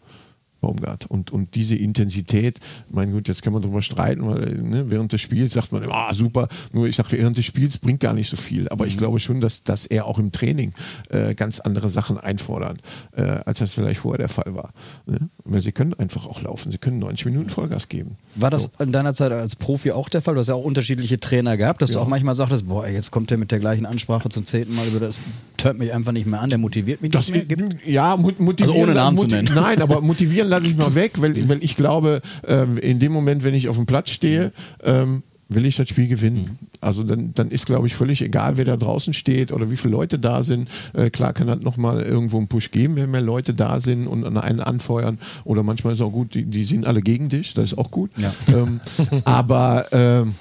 Baumgart. 0.62 1.06
Und, 1.06 1.30
und 1.30 1.54
diese 1.54 1.74
Intensität, 1.74 2.58
mein 2.88 3.12
Gott, 3.12 3.28
jetzt 3.28 3.42
kann 3.42 3.52
man 3.52 3.60
drüber 3.60 3.82
streiten, 3.82 4.26
weil 4.26 4.62
ne, 4.62 4.88
während 4.88 5.12
des 5.12 5.20
Spiels 5.20 5.52
sagt 5.52 5.72
man, 5.72 5.84
ah, 5.90 6.14
super, 6.14 6.48
nur 6.72 6.86
ich 6.86 6.96
sage, 6.96 7.12
während 7.12 7.36
des 7.36 7.44
Spiels 7.44 7.76
bringt 7.76 8.00
gar 8.00 8.14
nicht 8.14 8.30
so 8.30 8.36
viel. 8.36 8.68
Aber 8.70 8.86
ich 8.86 8.96
glaube 8.96 9.20
schon, 9.20 9.40
dass, 9.40 9.64
dass 9.64 9.84
er 9.84 10.06
auch 10.06 10.18
im 10.18 10.32
Training 10.32 10.72
äh, 11.10 11.34
ganz 11.34 11.60
andere 11.60 11.90
Sachen 11.90 12.16
einfordert, 12.16 12.78
äh, 13.16 13.22
als 13.22 13.58
das 13.58 13.72
vielleicht 13.72 14.00
vorher 14.00 14.18
der 14.18 14.28
Fall 14.28 14.54
war. 14.54 14.72
Ne? 15.06 15.28
Weil 15.44 15.60
sie 15.60 15.72
können 15.72 15.94
einfach 15.94 16.26
auch 16.26 16.40
laufen, 16.42 16.70
sie 16.70 16.78
können 16.78 17.00
90 17.00 17.26
Minuten 17.26 17.50
Vollgas 17.50 17.88
geben. 17.88 18.16
War 18.36 18.50
das 18.50 18.70
in 18.80 18.92
deiner 18.92 19.14
Zeit 19.14 19.32
als 19.32 19.56
Profi 19.56 19.90
auch 19.90 20.08
der 20.08 20.22
Fall? 20.22 20.34
Du 20.34 20.40
hast 20.40 20.48
ja 20.48 20.54
auch 20.54 20.64
unterschiedliche 20.64 21.18
Trainer 21.18 21.56
gehabt, 21.56 21.82
dass 21.82 21.92
du 21.92 21.98
auch 21.98 22.08
manchmal 22.08 22.36
sagtest, 22.36 22.68
boah, 22.68 22.86
jetzt 22.86 23.10
kommt 23.10 23.30
der 23.30 23.38
mit 23.38 23.50
der 23.50 23.58
gleichen 23.58 23.84
Ansprache 23.84 24.28
zum 24.28 24.46
zehnten 24.46 24.76
Mal 24.76 24.86
über 24.86 25.00
das, 25.00 25.18
hört 25.60 25.78
mich 25.78 25.92
einfach 25.92 26.12
nicht 26.12 26.26
mehr 26.26 26.40
an, 26.40 26.50
der 26.50 26.58
motiviert 26.58 27.02
mich 27.02 27.10
Das, 27.10 27.30
nicht 27.30 27.48
mehr. 27.56 27.68
Ja, 27.84 28.16
motivieren. 28.16 28.60
Also 28.60 28.74
ohne 28.74 28.94
Namen 28.94 29.18
zu 29.18 29.26
nennen. 29.26 29.50
Nein, 29.54 29.82
aber 29.82 30.00
motivieren 30.12 30.48
lasse 30.52 30.66
ich 30.66 30.76
mal 30.76 30.94
weg, 30.94 31.12
weil, 31.16 31.48
weil 31.48 31.62
ich 31.64 31.76
glaube, 31.76 32.22
ähm, 32.46 32.78
in 32.78 32.98
dem 32.98 33.12
Moment, 33.12 33.42
wenn 33.42 33.54
ich 33.54 33.68
auf 33.68 33.76
dem 33.76 33.86
Platz 33.86 34.10
stehe, 34.10 34.52
ähm, 34.84 35.22
will 35.48 35.66
ich 35.66 35.76
das 35.76 35.88
Spiel 35.88 36.08
gewinnen. 36.08 36.58
Also 36.80 37.02
dann, 37.02 37.34
dann 37.34 37.50
ist, 37.50 37.66
glaube 37.66 37.86
ich, 37.86 37.94
völlig 37.94 38.22
egal, 38.22 38.56
wer 38.56 38.64
da 38.64 38.76
draußen 38.76 39.14
steht 39.14 39.52
oder 39.52 39.70
wie 39.70 39.76
viele 39.76 39.92
Leute 39.92 40.18
da 40.18 40.42
sind. 40.42 40.68
Äh, 40.94 41.10
klar 41.10 41.32
kann 41.32 41.46
das 41.46 41.60
nochmal 41.60 42.02
irgendwo 42.02 42.38
einen 42.38 42.48
Push 42.48 42.70
geben, 42.70 42.96
wenn 42.96 43.10
mehr 43.10 43.20
Leute 43.20 43.54
da 43.54 43.80
sind 43.80 44.06
und 44.06 44.24
an 44.24 44.38
einen 44.38 44.60
anfeuern. 44.60 45.18
Oder 45.44 45.62
manchmal 45.62 45.94
ist 45.94 46.00
auch 46.00 46.12
gut, 46.12 46.34
die, 46.34 46.44
die 46.44 46.64
sind 46.64 46.86
alle 46.86 47.00
gegen 47.00 47.28
dich, 47.28 47.54
das 47.54 47.72
ist 47.72 47.78
auch 47.78 47.90
gut. 47.90 48.10
Ja. 48.16 48.32
Ähm, 48.54 48.80
aber 49.24 49.86
ähm, 49.92 50.34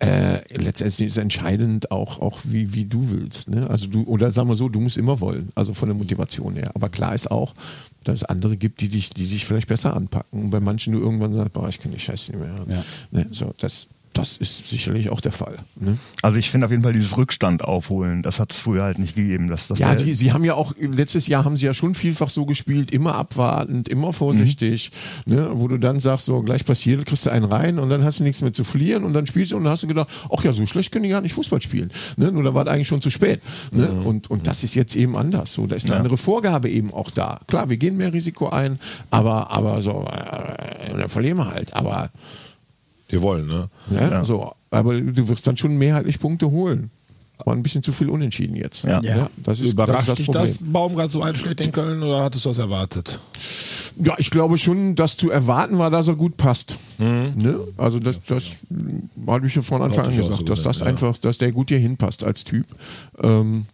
äh, 0.00 0.38
letztendlich 0.56 1.08
ist 1.08 1.16
entscheidend 1.16 1.90
auch, 1.90 2.20
auch 2.20 2.38
wie, 2.44 2.72
wie 2.72 2.84
du 2.84 3.10
willst. 3.10 3.48
Ne? 3.48 3.68
Also 3.68 3.88
du, 3.88 4.04
oder 4.04 4.30
sagen 4.30 4.48
wir 4.48 4.54
so, 4.54 4.68
du 4.68 4.80
musst 4.80 4.96
immer 4.96 5.20
wollen, 5.20 5.48
also 5.56 5.74
von 5.74 5.88
der 5.88 5.96
Motivation 5.96 6.54
her. 6.54 6.70
Aber 6.74 6.88
klar 6.88 7.14
ist 7.14 7.30
auch, 7.30 7.54
dass 8.04 8.22
es 8.22 8.24
andere 8.24 8.56
gibt, 8.56 8.80
die 8.80 8.88
dich, 8.88 9.10
die 9.10 9.26
dich 9.26 9.44
vielleicht 9.44 9.68
besser 9.68 9.94
anpacken. 9.94 10.44
Und 10.44 10.50
bei 10.50 10.60
manchen 10.60 10.92
du 10.92 11.00
irgendwann 11.00 11.32
sagst, 11.32 11.52
boah, 11.52 11.68
ich 11.68 11.80
kann 11.80 11.92
die 11.92 11.98
Scheiße 11.98 12.32
nicht 12.32 12.40
mehr 12.40 12.52
hören. 12.52 12.70
Ja. 12.70 12.84
Ne? 13.10 13.26
So, 13.30 13.54
das, 13.58 13.86
das 14.18 14.36
ist 14.36 14.66
sicherlich 14.66 15.10
auch 15.10 15.20
der 15.20 15.32
Fall. 15.32 15.58
Ne? 15.80 15.98
Also 16.22 16.38
ich 16.38 16.50
finde 16.50 16.66
auf 16.66 16.70
jeden 16.70 16.82
Fall 16.82 16.92
dieses 16.92 17.16
Rückstand 17.16 17.62
aufholen, 17.62 18.22
das 18.22 18.40
hat 18.40 18.52
es 18.52 18.58
früher 18.58 18.82
halt 18.82 18.98
nicht 18.98 19.14
gegeben. 19.14 19.48
Das, 19.48 19.68
das 19.68 19.78
Ja, 19.78 19.94
sie, 19.94 20.14
sie 20.14 20.32
haben 20.32 20.44
ja 20.44 20.54
auch, 20.54 20.74
letztes 20.78 21.26
Jahr 21.26 21.44
haben 21.44 21.56
sie 21.56 21.66
ja 21.66 21.74
schon 21.74 21.94
vielfach 21.94 22.30
so 22.30 22.44
gespielt, 22.44 22.90
immer 22.90 23.14
abwartend, 23.14 23.88
immer 23.88 24.12
vorsichtig, 24.12 24.90
ne, 25.24 25.50
wo 25.52 25.68
du 25.68 25.78
dann 25.78 26.00
sagst, 26.00 26.26
so 26.26 26.42
gleich 26.42 26.64
passiert, 26.64 27.06
kriegst 27.06 27.26
du 27.26 27.30
einen 27.30 27.44
rein 27.44 27.78
und 27.78 27.90
dann 27.90 28.04
hast 28.04 28.20
du 28.20 28.24
nichts 28.24 28.42
mehr 28.42 28.52
zu 28.52 28.64
verlieren 28.64 29.04
und 29.04 29.12
dann 29.12 29.26
spielst 29.26 29.52
du 29.52 29.56
und 29.56 29.64
dann 29.64 29.72
hast 29.72 29.84
du 29.84 29.86
gedacht, 29.86 30.08
ach 30.36 30.44
ja, 30.44 30.52
so 30.52 30.66
schlecht 30.66 30.92
können 30.92 31.04
die 31.04 31.10
gar 31.10 31.20
nicht 31.20 31.34
Fußball 31.34 31.62
spielen. 31.62 31.92
Ne, 32.16 32.32
nur 32.32 32.42
da 32.42 32.54
war 32.54 32.66
es 32.66 32.72
eigentlich 32.72 32.88
schon 32.88 33.00
zu 33.00 33.10
spät. 33.10 33.40
Ne? 33.70 33.88
Und, 33.88 34.30
und 34.30 34.46
das 34.46 34.64
ist 34.64 34.74
jetzt 34.74 34.96
eben 34.96 35.16
anders. 35.16 35.52
So, 35.52 35.66
da 35.66 35.76
ist 35.76 35.90
eine 35.90 35.98
andere 35.98 36.16
Vorgabe 36.16 36.68
eben 36.68 36.92
auch 36.92 37.10
da. 37.10 37.40
Klar, 37.46 37.70
wir 37.70 37.76
gehen 37.76 37.96
mehr 37.96 38.12
Risiko 38.12 38.48
ein, 38.48 38.78
aber, 39.10 39.50
aber 39.50 39.82
so, 39.82 40.06
äh, 40.10 40.98
dann 40.98 41.08
verlieren 41.08 41.38
wir 41.38 41.50
halt. 41.50 41.74
Aber 41.74 42.10
Wir 43.08 43.22
wollen, 43.22 43.46
ne? 43.46 43.68
Ne? 43.88 44.22
So, 44.24 44.52
aber 44.70 45.00
du 45.00 45.28
wirst 45.28 45.46
dann 45.46 45.56
schon 45.56 45.76
mehrheitlich 45.78 46.18
Punkte 46.18 46.50
holen. 46.50 46.90
War 47.44 47.54
ein 47.54 47.62
bisschen 47.62 47.82
zu 47.82 47.92
viel 47.92 48.10
unentschieden 48.10 48.56
jetzt. 48.56 48.82
Ja. 48.82 49.00
Ne? 49.00 49.30
Das 49.44 49.60
ist, 49.60 49.72
Überrascht 49.72 50.08
das 50.08 50.08
ist 50.08 50.18
dich 50.18 50.26
das 50.26 50.42
das 50.42 50.56
Problem. 50.58 50.72
Baumgart 50.72 51.10
so 51.10 51.22
einschlägt 51.22 51.60
in 51.60 51.70
Köln 51.70 52.02
oder 52.02 52.24
hattest 52.24 52.44
du 52.44 52.48
das 52.48 52.58
erwartet? 52.58 53.18
Ja, 54.02 54.14
ich 54.18 54.30
glaube 54.30 54.58
schon, 54.58 54.96
dass 54.96 55.16
zu 55.16 55.30
erwarten 55.30 55.78
war, 55.78 55.90
dass 55.90 56.08
er 56.08 56.16
gut 56.16 56.36
passt. 56.36 56.76
Mhm. 56.98 57.32
Ne? 57.36 57.60
Also 57.76 58.00
das, 58.00 58.18
das 58.26 58.44
habe 59.26 59.46
ich 59.46 59.54
ja 59.54 59.62
von 59.62 59.82
Anfang 59.82 60.06
an 60.06 60.16
gesagt, 60.16 60.36
so 60.36 60.44
dass 60.44 60.62
das 60.62 60.80
ja. 60.80 60.86
einfach, 60.86 61.16
dass 61.18 61.38
der 61.38 61.52
gut 61.52 61.68
hier 61.68 61.78
hinpasst 61.78 62.24
als 62.24 62.44
Typ. 62.44 62.66
Ähm, 63.22 63.66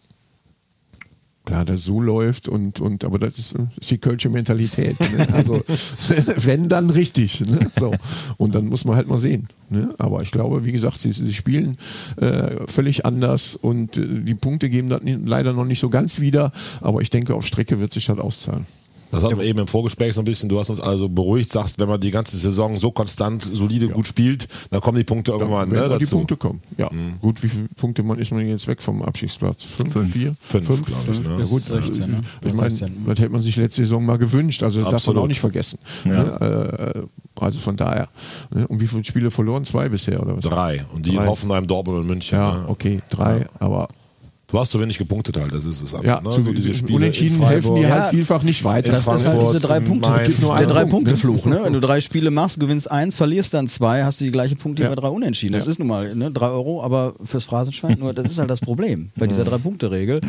klar, 1.45 1.65
das 1.65 1.85
so 1.85 2.01
läuft 2.01 2.49
und, 2.49 2.81
und 2.81 3.05
aber 3.05 3.19
das 3.19 3.39
ist, 3.39 3.55
ist 3.79 3.91
die 3.91 3.99
kölsche 3.99 4.31
Mentalität. 4.31 4.99
Ne? 5.01 5.29
Also 5.33 5.63
wenn 6.37 6.69
dann 6.69 6.91
richtig. 6.91 7.41
Ne? 7.41 7.59
So. 7.79 7.93
Und 8.37 8.55
dann 8.55 8.67
muss 8.67 8.85
man 8.85 8.97
halt 8.97 9.09
mal 9.09 9.19
sehen. 9.19 9.49
Ne? 9.71 9.95
Aber 9.99 10.23
ich 10.23 10.31
glaube, 10.31 10.65
wie 10.65 10.73
gesagt, 10.73 11.01
sie, 11.01 11.13
sie 11.13 11.33
spielen 11.33 11.79
äh, 12.17 12.67
völlig 12.67 13.05
anders 13.05 13.57
und 13.57 13.97
äh, 13.97 14.21
die 14.21 14.35
Punkte 14.35 14.71
geben 14.71 14.89
das 14.89 15.03
leider 15.05 15.53
noch 15.53 15.65
nicht 15.65 15.81
so 15.81 15.91
ganz 15.91 16.21
wieder. 16.21 16.53
Aber 16.81 17.03
ich 17.03 17.11
denke, 17.11 17.35
auf 17.35 17.47
Strecke 17.47 17.81
wird 17.81 17.93
sich 17.93 18.07
das 18.07 18.19
auszahlen. 18.19 18.67
Das 19.15 19.25
hatten 19.25 19.39
wir 19.39 19.45
eben 19.45 19.59
im 19.59 19.67
Vorgespräch 19.67 20.15
so 20.15 20.21
ein 20.21 20.25
bisschen, 20.25 20.49
du 20.49 20.59
hast 20.59 20.71
uns 20.71 20.81
also 20.81 21.09
beruhigt, 21.09 21.53
sagst, 21.53 21.79
wenn 21.79 21.89
man 21.89 22.01
die 22.01 22.11
ganze 22.11 22.37
Saison 22.37 22.77
so 22.77 22.91
konstant, 22.91 23.45
solide, 23.45 23.89
gut 23.89 24.07
spielt, 24.07 24.49
dann 24.71 24.81
kommen 24.81 24.99
die 24.99 25.05
Punkte 25.05 25.33
irgendwann 25.33 25.71
Wenn 25.71 25.89
ne, 25.89 25.99
die. 25.99 26.07
Punkte 26.07 26.37
kommen. 26.37 26.61
Ja, 26.77 26.91
gut, 27.21 27.43
wie 27.43 27.49
viele 27.49 27.69
Punkte 27.77 28.03
man 28.03 28.19
ist 28.19 28.31
man 28.31 28.47
jetzt 28.47 28.67
weg 28.67 28.83
vom 28.83 29.03
Abstiegsplatz? 29.03 29.65
Fünf, 29.65 29.93
Fünf. 29.93 30.13
vier, 30.13 30.35
Fünf, 30.39 30.67
glaub 30.67 31.09
ich, 31.11 31.21
ne? 31.21 31.37
Ja 31.39 31.45
gut, 31.45 31.63
16, 31.63 32.11
ne? 32.11 32.21
ich 32.45 32.53
meine, 32.53 32.71
16. 32.71 33.05
das 33.07 33.19
hätte 33.19 33.31
man 33.31 33.43
sich 33.43 33.57
letzte 33.57 33.83
Saison 33.83 34.05
mal 34.05 34.19
gewünscht. 34.19 34.63
Also 34.63 34.83
das 34.83 34.91
darf 34.91 35.07
man 35.09 35.19
auch 35.19 35.29
nicht 35.29 35.41
vergessen. 35.41 35.79
Ne? 36.05 36.95
Äh, 36.95 37.03
also 37.41 37.59
von 37.59 37.77
daher. 37.77 38.09
Ne? 38.51 38.67
Und 38.69 38.81
wie 38.81 38.87
viele 38.87 39.05
Spiele 39.05 39.31
verloren? 39.31 39.65
Zwei 39.65 39.89
bisher 39.89 40.23
oder 40.23 40.37
was? 40.37 40.45
Drei. 40.45 40.85
Und 40.95 41.07
die 41.07 41.15
Drei. 41.15 41.25
in 41.25 41.29
Hoffenheim, 41.29 41.67
Dortmund 41.67 42.01
und 42.01 42.07
München. 42.07 42.39
Ja, 42.39 42.59
ne? 42.59 42.65
okay, 42.69 43.01
drei. 43.11 43.47
Aber 43.59 43.89
Du 44.55 44.61
hast 44.61 44.71
zu 44.71 44.79
wenig 44.81 44.99
gepunktet 44.99 45.37
halt, 45.37 45.51
das 45.51 45.65
ist 45.65 45.83
es 45.83 45.93
einfach. 45.95 46.07
ja, 46.07 46.21
ne? 46.21 46.31
zu, 46.31 46.41
so 46.41 46.53
diese 46.53 46.73
Spiele 46.75 46.95
Unentschieden 46.95 47.45
helfen 47.45 47.75
die 47.75 47.81
Freiburg. 47.83 47.93
halt 47.93 48.05
Ja, 48.05 48.11
vielfach 48.11 48.43
nicht 48.45 48.63
weiter. 48.63 48.93
Das 48.93 49.01
ist 49.01 49.09
halt 49.09 49.21
Frankfurt, 49.23 49.49
diese 49.49 49.61
drei 49.61 49.81
Punkte, 49.81 50.11
Mainz. 50.11 50.29
gibt 50.29 50.43
nur 50.43 50.55
einen 50.55 50.69
der 50.69 50.75
drei 50.77 50.81
Punkt, 50.83 50.93
Punkte 51.09 51.11
ne? 51.11 51.17
Fluch. 51.17 51.45
Ne? 51.47 51.61
Wenn 51.65 51.73
du 51.73 51.81
drei 51.81 52.01
Spiele 52.01 52.31
machst, 52.31 52.61
gewinnst 52.61 52.89
eins, 52.89 53.17
verlierst 53.17 53.53
dann 53.53 53.67
zwei, 53.67 54.05
hast 54.05 54.21
du 54.21 54.27
die 54.27 54.31
gleichen 54.31 54.57
Punkte 54.57 54.85
Ja. 54.85 54.91
wie 54.93 54.95
bei 54.95 55.01
drei 55.01 55.09
Unentschieden. 55.09 55.55
Das 55.55 55.65
Ja. 55.65 55.73
ist 55.73 55.81
nun 55.81 55.89
mal 55.89 56.15
ne? 56.15 56.31
drei 56.31 56.47
Euro, 56.47 56.85
aber 56.85 57.15
fürs 57.25 57.47
Phrasenschwein 57.47 57.99
nur, 57.99 58.15
das 58.15 58.27
ist 58.31 58.39
halt 58.39 58.49
das 58.49 58.61
Problem 58.61 59.11
bei 59.17 59.27
dieser 59.27 59.43
drei 59.45 59.59
Punkte 59.59 59.91
Regel. 59.91 60.21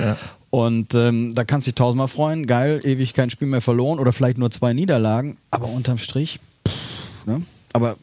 Und 0.49 0.95
ähm, 0.95 1.35
da 1.35 1.43
kannst 1.43 1.67
du 1.67 1.69
dich 1.69 1.75
tausendmal 1.75 2.07
freuen, 2.07 2.47
geil, 2.47 2.81
ewig 2.83 3.13
kein 3.13 3.29
Spiel 3.29 3.47
mehr 3.47 3.61
verloren 3.61 3.99
oder 3.99 4.11
vielleicht 4.11 4.39
nur 4.39 4.49
zwei 4.49 4.73
Niederlagen, 4.73 5.37
aber 5.51 5.67
unterm 5.67 5.99
Strich, 5.99 6.39
pff, 6.67 7.27
ne? 7.27 7.43
aber 7.73 7.95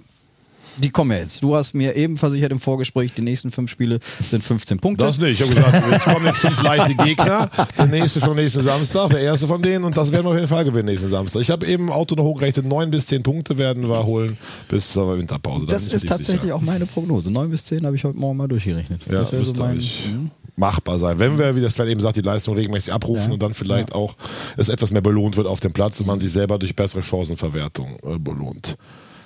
die 0.78 0.90
kommen 0.90 1.10
ja 1.12 1.18
jetzt. 1.18 1.42
Du 1.42 1.54
hast 1.54 1.74
mir 1.74 1.94
eben 1.96 2.16
versichert 2.16 2.52
im 2.52 2.60
Vorgespräch, 2.60 3.12
die 3.14 3.22
nächsten 3.22 3.50
fünf 3.50 3.70
Spiele 3.70 3.98
sind 4.20 4.42
15 4.42 4.78
Punkte. 4.78 5.04
Das 5.04 5.18
nicht. 5.18 5.40
Ich 5.40 5.46
habe 5.46 5.54
gesagt, 5.54 5.90
jetzt 5.90 6.04
kommen 6.04 6.26
jetzt 6.26 6.38
fünf 6.38 6.62
leichte 6.62 6.94
Gegner. 6.94 7.50
Der 7.76 7.86
nächste 7.86 8.20
schon 8.20 8.36
nächsten 8.36 8.62
Samstag, 8.62 9.10
der 9.10 9.20
erste 9.20 9.46
von 9.46 9.60
denen. 9.62 9.84
Und 9.84 9.96
das 9.96 10.12
werden 10.12 10.24
wir 10.26 10.30
auf 10.30 10.36
jeden 10.36 10.48
Fall 10.48 10.64
gewinnen 10.64 10.86
nächsten 10.88 11.08
Samstag. 11.08 11.40
Ich 11.42 11.50
habe 11.50 11.66
eben 11.66 11.90
Auto 11.90 12.14
noch 12.14 12.24
hochgerechnet, 12.24 12.66
neun 12.66 12.90
bis 12.90 13.06
zehn 13.06 13.22
Punkte 13.22 13.58
werden 13.58 13.88
wir 13.88 14.04
holen 14.04 14.36
bis 14.68 14.92
zur 14.92 15.18
Winterpause. 15.18 15.66
Da 15.66 15.74
das 15.74 15.88
ist 15.88 16.08
tatsächlich 16.08 16.42
sicher. 16.42 16.54
auch 16.56 16.60
meine 16.62 16.86
Prognose. 16.86 17.30
Neun 17.30 17.50
bis 17.50 17.64
zehn 17.64 17.84
habe 17.86 17.96
ich 17.96 18.04
heute 18.04 18.18
Morgen 18.18 18.36
mal 18.36 18.48
durchgerechnet. 18.48 19.02
Ja, 19.06 19.20
das 19.20 19.32
wäre 19.32 19.44
so 19.44 19.52
müsste 19.52 19.62
mein. 19.62 19.76
Mhm. 19.76 20.30
machbar 20.56 20.98
sein. 20.98 21.18
Wenn 21.18 21.38
wir, 21.38 21.54
wie 21.56 21.60
das 21.60 21.74
Sven 21.74 21.88
eben 21.88 22.00
sagt, 22.00 22.16
die 22.16 22.20
Leistung 22.22 22.54
regelmäßig 22.56 22.92
abrufen 22.92 23.28
Ja. 23.28 23.32
und 23.34 23.42
dann 23.42 23.54
vielleicht 23.54 23.94
auch 23.94 24.14
es 24.56 24.68
etwas 24.68 24.90
mehr 24.92 25.02
belohnt 25.02 25.36
wird 25.36 25.46
auf 25.46 25.60
dem 25.60 25.72
Platz 25.72 26.00
und 26.00 26.06
man 26.06 26.20
sich 26.20 26.32
selber 26.32 26.58
durch 26.58 26.74
bessere 26.76 27.02
Chancenverwertung 27.02 27.96
äh, 28.04 28.18
belohnt. 28.18 28.76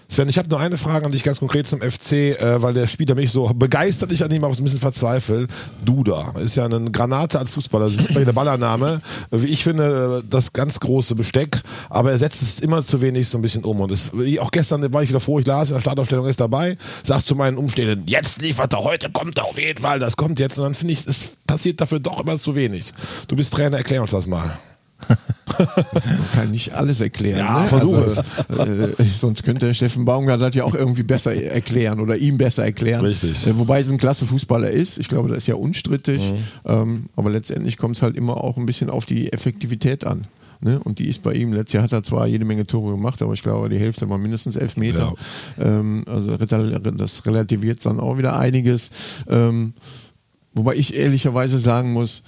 Sven, 0.09 0.29
ich 0.29 0.39
habe 0.39 0.49
nur 0.49 0.61
eine 0.61 0.77
Frage 0.77 1.05
an 1.05 1.13
dich 1.13 1.25
ganz 1.25 1.41
konkret 1.41 1.67
zum 1.67 1.81
FC, 1.81 2.13
äh, 2.13 2.63
weil 2.63 2.75
der 2.75 2.87
Spieler 2.87 3.17
mich 3.17 3.33
so 3.33 3.51
begeistert, 3.53 4.13
ich 4.13 4.23
an 4.23 4.31
ihm 4.31 4.45
auch 4.45 4.55
so 4.55 4.63
ein 4.63 4.65
bisschen 4.65 4.81
verzweifle. 4.81 5.49
Duda 5.85 6.35
ist 6.39 6.55
ja 6.55 6.65
eine 6.65 6.91
Granate 6.93 7.39
als 7.39 7.51
Fußballer. 7.53 7.87
Das 7.87 7.95
ist 7.95 8.15
bei 8.15 8.25
der 8.25 8.33
Ballername. 8.33 9.01
Wie 9.31 9.47
ich 9.47 9.65
finde, 9.65 10.23
äh, 10.23 10.29
das 10.31 10.53
ganz 10.53 10.79
große 10.79 11.17
Besteck, 11.17 11.61
aber 11.91 12.13
er 12.13 12.19
setzt 12.19 12.41
es 12.41 12.61
immer 12.61 12.83
zu 12.83 13.01
wenig 13.01 13.29
so 13.29 13.39
ein 13.39 13.43
bisschen 13.43 13.65
um. 13.65 13.81
Und 13.81 13.91
es, 13.91 14.13
auch 14.41 14.53
gestern 14.53 14.93
war 14.93 15.03
ich 15.03 15.09
wieder 15.09 15.21
froh, 15.21 15.41
ich 15.41 15.47
las 15.47 15.71
in 15.71 15.75
der 15.75 15.81
Startaufstellung 15.81 16.27
ist 16.27 16.41
dabei, 16.41 16.79
sagt 17.03 17.27
zu 17.27 17.35
meinen 17.35 17.57
Umstehenden, 17.57 18.07
jetzt 18.07 18.41
liefert 18.41 18.73
er, 18.73 18.85
heute 18.85 19.11
kommt 19.11 19.39
er 19.39 19.47
auf 19.47 19.59
jeden 19.59 19.83
Fall, 19.83 19.99
das 19.99 20.17
kommt 20.17 20.39
jetzt. 20.39 20.59
Und 20.59 20.65
dann 20.65 20.75
finde 20.75 20.95
ich, 20.95 21.07
es 21.07 21.27
passiert 21.47 21.81
dafür 21.81 21.99
doch 21.99 22.21
immer 22.21 22.39
zu 22.39 22.55
wenig. 22.55 22.93
Du 23.27 23.35
bist 23.35 23.53
Trainer, 23.53 23.79
erklär 23.79 24.03
uns 24.03 24.13
das 24.13 24.27
mal. 24.29 24.57
Man 25.59 26.29
kann 26.35 26.51
nicht 26.51 26.75
alles 26.75 27.01
erklären. 27.01 27.39
Ja, 27.39 27.63
ne? 27.63 27.69
versuch 27.69 27.97
also, 27.97 28.23
Äh, 28.49 29.05
sonst 29.17 29.45
könnte 29.45 29.75
Steffen 29.75 30.05
Baumgart 30.05 30.41
das 30.41 30.55
ja 30.55 30.65
auch 30.65 30.75
irgendwie 30.75 31.03
besser 31.03 31.35
erklären 31.35 32.01
oder 32.01 32.17
ihm 32.17 32.37
besser 32.37 32.65
erklären. 32.65 33.05
Richtig. 33.05 33.47
Äh, 33.47 33.57
wobei 33.59 33.81
es 33.81 33.91
ein 33.91 33.99
klasse 33.99 34.27
Fußballer 34.27 34.71
ist. 34.71 34.99
Ich 34.99 35.09
glaube, 35.09 35.29
das 35.29 35.39
ist 35.39 35.47
ja 35.47 35.55
unstrittig. 35.55 36.33
Mhm. 36.33 36.71
Ähm, 36.71 37.05
aber 37.17 37.31
letztendlich 37.31 37.77
kommt 37.77 37.97
es 37.97 38.03
halt 38.03 38.17
immer 38.17 38.43
auch 38.43 38.57
ein 38.57 38.67
bisschen 38.67 38.91
auf 38.91 39.07
die 39.07 39.33
Effektivität 39.33 40.05
an. 40.05 40.27
Ne? 40.61 40.81
Und 40.81 40.99
die 40.99 41.09
ist 41.09 41.23
bei 41.23 41.35
ihm. 41.35 41.53
Letztes 41.53 41.75
Jahr 41.75 41.85
hat 41.85 41.93
er 41.93 42.03
zwar 42.03 42.27
jede 42.27 42.45
Menge 42.45 42.67
Tore 42.67 42.95
gemacht, 42.95 43.21
aber 43.23 43.35
ich 43.35 43.43
glaube, 43.43 43.69
die 43.69 43.79
Hälfte 43.79 44.09
war 44.09 44.19
mindestens 44.19 44.57
elf 44.57 44.77
Meter. 44.77 45.15
Ähm, 45.61 46.05
also 46.07 46.37
das 46.37 47.27
relativiert 47.27 47.85
dann 47.85 48.01
auch 48.01 48.19
wieder 48.19 48.39
einiges. 48.39 48.91
Ähm, 49.29 49.75
wobei 50.55 50.75
ich 50.75 50.95
ehrlicherweise 50.95 51.59
sagen 51.59 51.93
muss, 51.93 52.23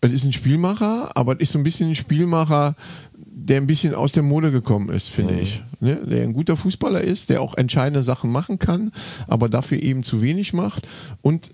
es 0.00 0.12
ist 0.12 0.24
ein 0.24 0.32
Spielmacher, 0.32 1.10
aber 1.14 1.34
es 1.34 1.40
ist 1.40 1.52
so 1.52 1.58
ein 1.58 1.64
bisschen 1.64 1.90
ein 1.90 1.96
Spielmacher, 1.96 2.74
der 3.14 3.60
ein 3.60 3.66
bisschen 3.66 3.94
aus 3.94 4.12
der 4.12 4.22
Mode 4.22 4.50
gekommen 4.50 4.90
ist, 4.90 5.08
finde 5.08 5.40
ich. 5.40 5.62
Ne? 5.80 5.96
Der 5.96 6.22
ein 6.22 6.32
guter 6.32 6.56
Fußballer 6.56 7.00
ist, 7.00 7.30
der 7.30 7.42
auch 7.42 7.56
entscheidende 7.56 8.02
Sachen 8.02 8.30
machen 8.30 8.58
kann, 8.58 8.92
aber 9.26 9.48
dafür 9.48 9.82
eben 9.82 10.02
zu 10.02 10.22
wenig 10.22 10.52
macht. 10.52 10.86
Und 11.22 11.50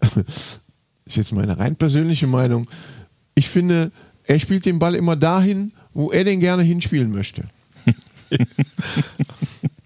ist 1.04 1.16
jetzt 1.16 1.32
meine 1.32 1.58
rein 1.58 1.76
persönliche 1.76 2.26
Meinung. 2.26 2.68
Ich 3.34 3.48
finde, 3.48 3.92
er 4.24 4.38
spielt 4.38 4.66
den 4.66 4.78
Ball 4.78 4.94
immer 4.94 5.16
dahin, 5.16 5.72
wo 5.92 6.10
er 6.10 6.24
den 6.24 6.40
gerne 6.40 6.62
hinspielen 6.62 7.10
möchte. 7.10 7.44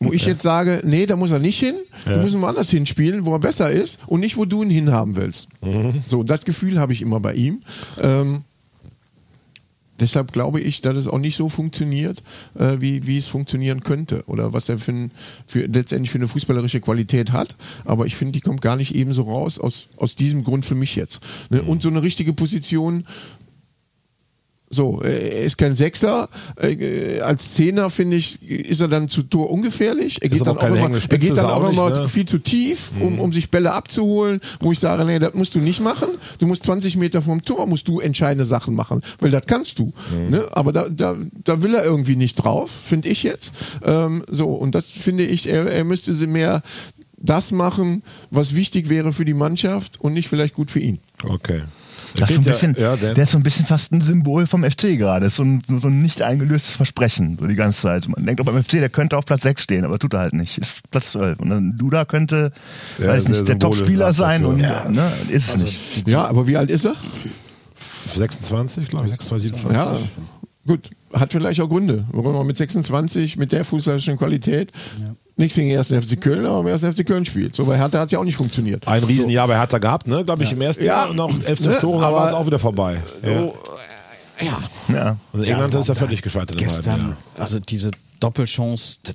wo 0.00 0.12
ich 0.12 0.24
jetzt 0.24 0.42
sage, 0.42 0.80
nee, 0.84 1.04
da 1.04 1.14
muss 1.14 1.30
er 1.30 1.38
nicht 1.38 1.58
hin, 1.58 1.74
wir 2.06 2.16
müssen 2.16 2.40
woanders 2.40 2.70
hinspielen, 2.70 3.26
wo 3.26 3.34
er 3.34 3.38
besser 3.38 3.70
ist 3.70 3.98
und 4.06 4.20
nicht, 4.20 4.38
wo 4.38 4.46
du 4.46 4.62
ihn 4.62 4.70
hinhaben 4.70 5.14
willst. 5.14 5.48
So, 6.08 6.22
das 6.22 6.44
Gefühl 6.44 6.80
habe 6.80 6.94
ich 6.94 7.02
immer 7.02 7.20
bei 7.20 7.34
ihm. 7.34 7.60
Ähm, 8.00 8.42
deshalb 10.00 10.32
glaube 10.32 10.60
ich, 10.60 10.80
dass 10.80 10.96
es 10.96 11.06
auch 11.06 11.18
nicht 11.18 11.36
so 11.36 11.50
funktioniert, 11.50 12.22
äh, 12.58 12.76
wie, 12.80 13.06
wie 13.06 13.18
es 13.18 13.26
funktionieren 13.26 13.82
könnte 13.82 14.24
oder 14.26 14.54
was 14.54 14.70
er 14.70 14.78
für, 14.78 14.92
ein, 14.92 15.10
für 15.46 15.66
letztendlich 15.66 16.10
für 16.10 16.18
eine 16.18 16.28
fußballerische 16.28 16.80
Qualität 16.80 17.32
hat. 17.32 17.54
Aber 17.84 18.06
ich 18.06 18.16
finde, 18.16 18.32
die 18.32 18.40
kommt 18.40 18.62
gar 18.62 18.76
nicht 18.76 18.94
ebenso 18.94 19.24
raus 19.24 19.58
aus, 19.58 19.88
aus 19.98 20.16
diesem 20.16 20.44
Grund 20.44 20.64
für 20.64 20.74
mich 20.74 20.96
jetzt. 20.96 21.20
Ne? 21.50 21.60
Und 21.62 21.82
so 21.82 21.90
eine 21.90 22.02
richtige 22.02 22.32
Position 22.32 23.04
so, 24.72 25.00
er 25.02 25.42
ist 25.42 25.58
kein 25.58 25.74
Sechser. 25.74 26.28
Äh, 26.56 27.18
Als 27.22 27.54
Zehner, 27.54 27.90
finde 27.90 28.16
ich, 28.16 28.40
ist 28.48 28.80
er 28.80 28.86
dann 28.86 29.08
zu 29.08 29.24
Tor 29.24 29.50
ungefährlich. 29.50 30.22
Er 30.22 30.28
geht 30.28 30.46
dann 30.46 30.58
auch 30.58 30.62
immer, 30.62 30.90
er 30.96 31.18
geht 31.18 31.36
dann 31.36 31.50
auch 31.50 31.68
immer 31.68 31.90
ne? 31.90 32.06
viel 32.06 32.24
zu 32.24 32.38
tief, 32.38 32.92
um, 33.00 33.18
um 33.18 33.32
sich 33.32 33.50
Bälle 33.50 33.72
abzuholen, 33.72 34.40
wo 34.60 34.70
ich 34.70 34.78
sage, 34.78 35.04
nee, 35.04 35.18
das 35.18 35.34
musst 35.34 35.56
du 35.56 35.58
nicht 35.58 35.80
machen. 35.80 36.08
Du 36.38 36.46
musst 36.46 36.64
20 36.64 36.96
Meter 36.98 37.20
vom 37.20 37.44
Tor, 37.44 37.66
musst 37.66 37.88
du 37.88 37.98
entscheidende 37.98 38.44
Sachen 38.44 38.76
machen, 38.76 39.02
weil 39.18 39.32
das 39.32 39.42
kannst 39.44 39.80
du. 39.80 39.92
Ne? 40.30 40.46
Aber 40.52 40.72
da, 40.72 40.88
da, 40.88 41.16
da 41.42 41.62
will 41.64 41.74
er 41.74 41.84
irgendwie 41.84 42.14
nicht 42.14 42.36
drauf, 42.36 42.70
finde 42.70 43.08
ich 43.08 43.24
jetzt. 43.24 43.52
Ähm, 43.84 44.24
so, 44.28 44.50
und 44.50 44.76
das 44.76 44.86
finde 44.86 45.24
ich, 45.24 45.48
er, 45.48 45.66
er 45.66 45.82
müsste 45.82 46.14
sie 46.14 46.28
mehr 46.28 46.62
das 47.16 47.50
machen, 47.50 48.04
was 48.30 48.54
wichtig 48.54 48.88
wäre 48.88 49.12
für 49.12 49.24
die 49.24 49.34
Mannschaft 49.34 50.00
und 50.00 50.12
nicht 50.12 50.28
vielleicht 50.28 50.54
gut 50.54 50.70
für 50.70 50.80
ihn. 50.80 51.00
Okay. 51.24 51.62
Das 52.16 52.30
ist 52.30 52.36
so 52.36 52.40
ein 52.40 52.44
Ja, 52.44 52.50
bisschen, 52.52 52.76
ja, 52.78 52.96
Dan. 52.96 53.14
der 53.14 53.24
ist 53.24 53.30
so 53.30 53.38
ein 53.38 53.42
bisschen 53.42 53.66
fast 53.66 53.92
ein 53.92 54.00
Symbol 54.00 54.46
vom 54.46 54.64
FC 54.64 54.98
gerade. 54.98 55.24
Das 55.26 55.32
ist 55.34 55.36
so 55.36 55.44
ein, 55.44 55.62
so 55.66 55.88
ein 55.88 56.02
nicht 56.02 56.22
eingelöstes 56.22 56.74
Versprechen, 56.76 57.38
so 57.40 57.46
die 57.46 57.54
ganze 57.54 57.82
Zeit. 57.82 58.08
Man 58.08 58.24
denkt 58.26 58.40
auch 58.40 58.44
beim 58.46 58.62
FC, 58.62 58.72
der 58.72 58.88
könnte 58.88 59.16
auf 59.16 59.24
Platz 59.26 59.42
6 59.42 59.62
stehen, 59.62 59.84
aber 59.84 59.98
tut 59.98 60.14
er 60.14 60.20
halt 60.20 60.32
nicht. 60.32 60.58
Ist 60.58 60.90
Platz 60.90 61.12
12. 61.12 61.38
Und 61.40 61.50
dann 61.50 61.76
Duda 61.76 62.04
könnte, 62.04 62.52
Ja, 62.98 63.08
weiß 63.08 63.28
nicht, 63.28 63.46
der 63.48 63.58
Topspieler 63.58 64.12
sein 64.12 64.44
und 64.44 64.60
Ja. 64.60 64.88
ne, 64.88 65.02
ist 65.28 65.50
es 65.50 65.56
nicht. 65.62 66.08
Ja, 66.08 66.26
aber 66.26 66.46
wie 66.46 66.56
alt 66.56 66.70
ist 66.70 66.84
er? 66.84 66.94
26, 68.14 68.88
glaube 68.88 69.06
ich, 69.06 69.10
26, 69.12 69.50
27. 69.56 69.76
Ja, 69.76 69.98
gut. 70.66 70.90
Hat 71.12 71.32
vielleicht 71.32 71.60
auch 71.60 71.68
Gründe, 71.68 72.04
warum 72.12 72.34
man 72.34 72.46
mit 72.46 72.56
26, 72.56 73.36
mit 73.36 73.50
der 73.52 73.64
fußballerischen 73.64 74.16
Qualität, 74.16 74.70
nichts 75.40 75.56
gegen 75.56 75.68
den 75.68 75.76
ersten 75.78 76.00
FC 76.00 76.20
Köln, 76.20 76.46
aber 76.46 76.60
im 76.60 76.66
ersten 76.68 76.92
FC 76.92 77.04
Köln 77.06 77.24
spielt. 77.24 77.56
So 77.56 77.64
bei 77.64 77.76
Hertha 77.76 77.98
hat 77.98 78.06
es 78.06 78.12
ja 78.12 78.18
auch 78.20 78.24
nicht 78.24 78.36
funktioniert. 78.36 78.86
Ein 78.86 79.02
Riesenjahr 79.04 79.48
bei 79.48 79.56
Hertha 79.58 79.78
gehabt, 79.78 80.06
ne? 80.06 80.24
Glaube 80.24 80.42
ich, 80.44 80.52
im 80.52 80.60
ersten 80.60 80.84
Ja. 80.84 81.02
Jahr. 81.04 81.10
Und 81.10 81.18
auch 81.20 81.32
elf 81.44 81.60
Ne, 81.60 81.78
Tore, 81.78 82.04
aber- 82.06 82.16
war 82.18 82.26
es 82.28 82.32
auch 82.32 82.46
wieder 82.46 82.58
vorbei. 82.58 82.94
ja. 83.24 83.28
So, 83.28 83.54
ja. 84.40 84.58
Ja. 84.94 85.16
Und 85.32 85.44
England 85.44 85.74
ist 85.74 85.88
ja 85.88 85.94
völlig 85.94 86.22
gescheitert. 86.22 86.56
Gestern, 86.56 87.00
Jahr. 87.00 87.16
also 87.38 87.58
diese 87.60 87.90
Doppelchance, 88.20 88.96
das 89.02 89.14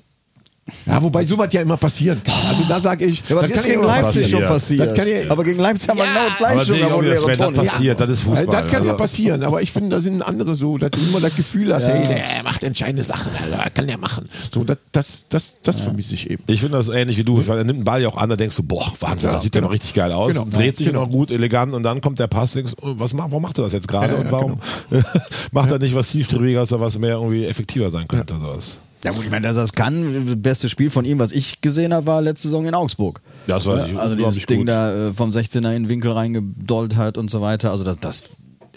ja, 0.88 1.02
wobei 1.04 1.24
sowas 1.24 1.50
ja 1.54 1.62
immer 1.62 1.78
passieren 1.78 2.22
kann. 2.24 2.34
Also 2.50 2.64
da 2.68 2.80
sage 2.80 3.06
ich, 3.06 3.20
Ja, 3.30 3.36
aber 3.38 3.42
das 3.42 3.52
das 3.52 3.58
ist 3.60 3.64
kann 3.66 3.72
ja 3.72 3.78
gegen 3.78 3.88
Leipzig 3.88 4.22
passieren. 4.24 4.42
schon. 4.42 4.98
Das 4.98 5.06
ja, 5.26 5.32
aber 5.32 5.44
gegen 5.44 5.60
Leipzig 5.60 5.90
haben 5.90 5.98
wir 6.00 6.06
genau 6.06 6.28
das 6.28 6.38
gleiche 6.40 6.54
Aber 6.56 6.66
schon, 6.66 6.76
sehe 6.76 6.76
ich 6.76 6.82
da 6.82 6.88
auch 6.88 6.98
wurde 6.98 7.06
wieder, 7.06 7.16
leere 7.28 7.28
wenn 7.28 7.54
das 7.56 7.66
passiert, 7.72 8.00
das 8.00 8.10
ist 8.10 8.22
Fußball. 8.22 8.46
das 8.48 8.64
kann 8.72 8.72
ja 8.72 8.80
Also- 8.92 8.98
passieren, 8.98 9.44
aber 9.44 9.62
ich 9.62 9.72
finde, 9.72 9.90
da 9.92 10.00
sind 10.02 10.22
andere 10.24 10.56
so, 10.56 10.78
dass 10.80 10.90
du 10.90 11.00
immer 11.00 11.20
das 11.20 11.36
Gefühl 11.36 11.72
hast, 11.72 11.86
hey, 11.88 12.04
der 12.08 12.44
macht 12.44 12.64
entscheidende 12.64 13.04
Sachen, 13.04 13.32
Alter, 13.44 13.70
kann 13.70 13.86
der 13.86 14.00
machen. 14.00 14.28
So, 14.52 14.64
das, 14.64 14.78
das, 14.92 15.24
das, 15.30 15.54
das 15.62 15.80
vermisse 15.82 16.16
ich 16.16 16.32
eben. 16.32 16.44
Ich 16.48 16.62
finde 16.62 16.78
das 16.78 16.88
ähnlich 16.90 17.18
wie 17.18 17.24
du. 17.24 17.46
Weil 17.48 17.60
er 17.60 17.64
nimmt 17.64 17.80
den 17.82 17.86
Ball 17.86 18.02
ja 18.02 18.08
auch 18.10 18.18
an, 18.18 18.30
da 18.30 18.36
denkst 18.36 18.56
du, 18.56 18.64
boah, 18.64 18.92
Wahnsinn, 19.02 19.30
Ja, 19.30 19.34
das 19.36 19.44
sieht 19.44 19.54
ja 19.54 19.60
genau. 19.62 19.68
noch 19.70 19.74
richtig 19.76 19.94
geil 19.94 20.12
aus. 20.12 20.34
Genau. 20.34 20.46
Dreht 20.50 20.78
sich 20.78 20.88
Genau. 20.88 21.02
noch 21.06 21.12
gut, 21.12 21.30
elegant 21.30 21.76
und 21.76 21.84
dann 21.84 22.02
kommt 22.02 22.18
der 22.18 22.26
Pass, 22.28 22.54
denkst, 22.54 22.74
oh, 22.82 22.94
was 22.98 23.14
macht, 23.14 23.30
warum 23.30 23.44
macht 23.44 23.60
er 23.60 23.66
das 23.66 23.74
jetzt 23.74 23.88
gerade 23.88 24.14
Ja, 24.14 24.20
ja, 24.20 24.26
und 24.26 24.32
warum 24.32 24.60
macht 25.52 25.70
er 25.72 25.78
nicht 25.78 25.94
was 25.94 26.10
zielstrebiger, 26.10 26.62
als 26.62 26.72
er 26.72 26.80
was 26.80 26.98
mehr 26.98 27.16
irgendwie 27.18 27.46
effektiver 27.46 27.92
sein 27.92 28.08
könnte? 28.08 28.36
Sowas. 28.40 28.78
Ja 29.06 29.12
gut, 29.12 29.24
ich 29.24 29.30
meine, 29.30 29.48
dass 29.48 29.56
er 29.56 29.64
es 29.64 29.74
kann, 29.74 30.26
das 30.26 30.36
beste 30.42 30.68
Spiel 30.68 30.90
von 30.90 31.06
ihm, 31.06 31.20
was 31.20 31.32
ich 31.32 31.62
gesehen 31.62 31.94
habe, 31.94 32.08
war 32.08 32.24
letzte 32.24 32.48
Saison 32.48 32.66
in 32.66 32.74
Augsburg. 32.74 33.22
Das 33.46 33.68
war 33.68 33.86
nicht 33.86 34.00
also 34.00 34.16
dieses 34.16 34.48
Ding 34.48 34.62
gut. 34.62 34.70
da 34.70 35.10
äh, 35.10 35.14
vom 35.14 35.30
16er 35.30 35.58
in 35.58 35.84
den 35.84 35.90
Winkel 35.90 36.12
reingedollt 36.12 36.96
hat 36.96 37.20
und 37.20 37.30
so 37.30 37.40
weiter. 37.40 37.70
Also 37.70 37.84
das, 37.84 37.98
das 37.98 38.24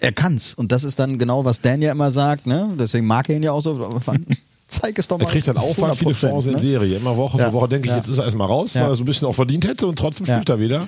er 0.01 0.13
kann's. 0.13 0.53
Und 0.53 0.71
das 0.71 0.85
ist 0.85 0.99
dann 0.99 1.19
genau, 1.19 1.47
was 1.47 1.63
Dan 1.63 1.81
ja 1.81 1.93
immer 1.93 2.11
sagt, 2.11 2.47
ne? 2.47 2.69
Deswegen 2.79 3.07
mag 3.07 3.31
er 3.31 3.37
ihn 3.37 3.43
ja 3.43 3.53
auch 3.53 3.63
so. 3.63 4.01
Zeig 4.71 4.99
es 4.99 5.09
doch 5.09 5.19
mal. 5.19 5.25
Er 5.25 5.31
kriegt 5.31 5.49
halt 5.49 5.57
Aufwand, 5.57 5.97
viele 5.97 6.11
100%, 6.13 6.29
Chancen 6.29 6.49
in 6.51 6.55
ne? 6.57 6.61
Serie. 6.61 6.97
Immer 6.99 7.17
Woche 7.17 7.39
Ja. 7.39 7.47
für 7.47 7.53
Woche 7.55 7.69
denke 7.71 7.87
ich, 7.87 7.91
Ja. 7.93 7.97
jetzt 7.97 8.09
ist 8.09 8.19
er 8.19 8.25
erstmal 8.25 8.49
raus, 8.49 8.75
Ja. 8.75 8.83
weil 8.83 8.91
er 8.91 8.97
so 8.97 9.03
ein 9.03 9.07
bisschen 9.07 9.27
auch 9.27 9.33
verdient 9.35 9.67
hätte 9.67 9.87
und 9.87 9.99
trotzdem 9.99 10.27
Ja. 10.27 10.35
spielt 10.35 10.49
er 10.51 10.61
wieder. 10.61 10.87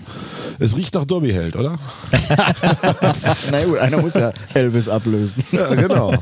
Es 0.59 0.76
riecht 0.76 0.94
nach 0.94 1.07
Derby-Held, 1.07 1.57
oder? 1.57 1.78
Na 3.50 3.64
gut, 3.64 3.78
einer 3.78 3.98
muss 4.02 4.14
ja 4.14 4.33
Elvis 4.55 4.88
ablösen. 4.88 5.42
Ja, 5.52 5.74
genau. 5.74 6.12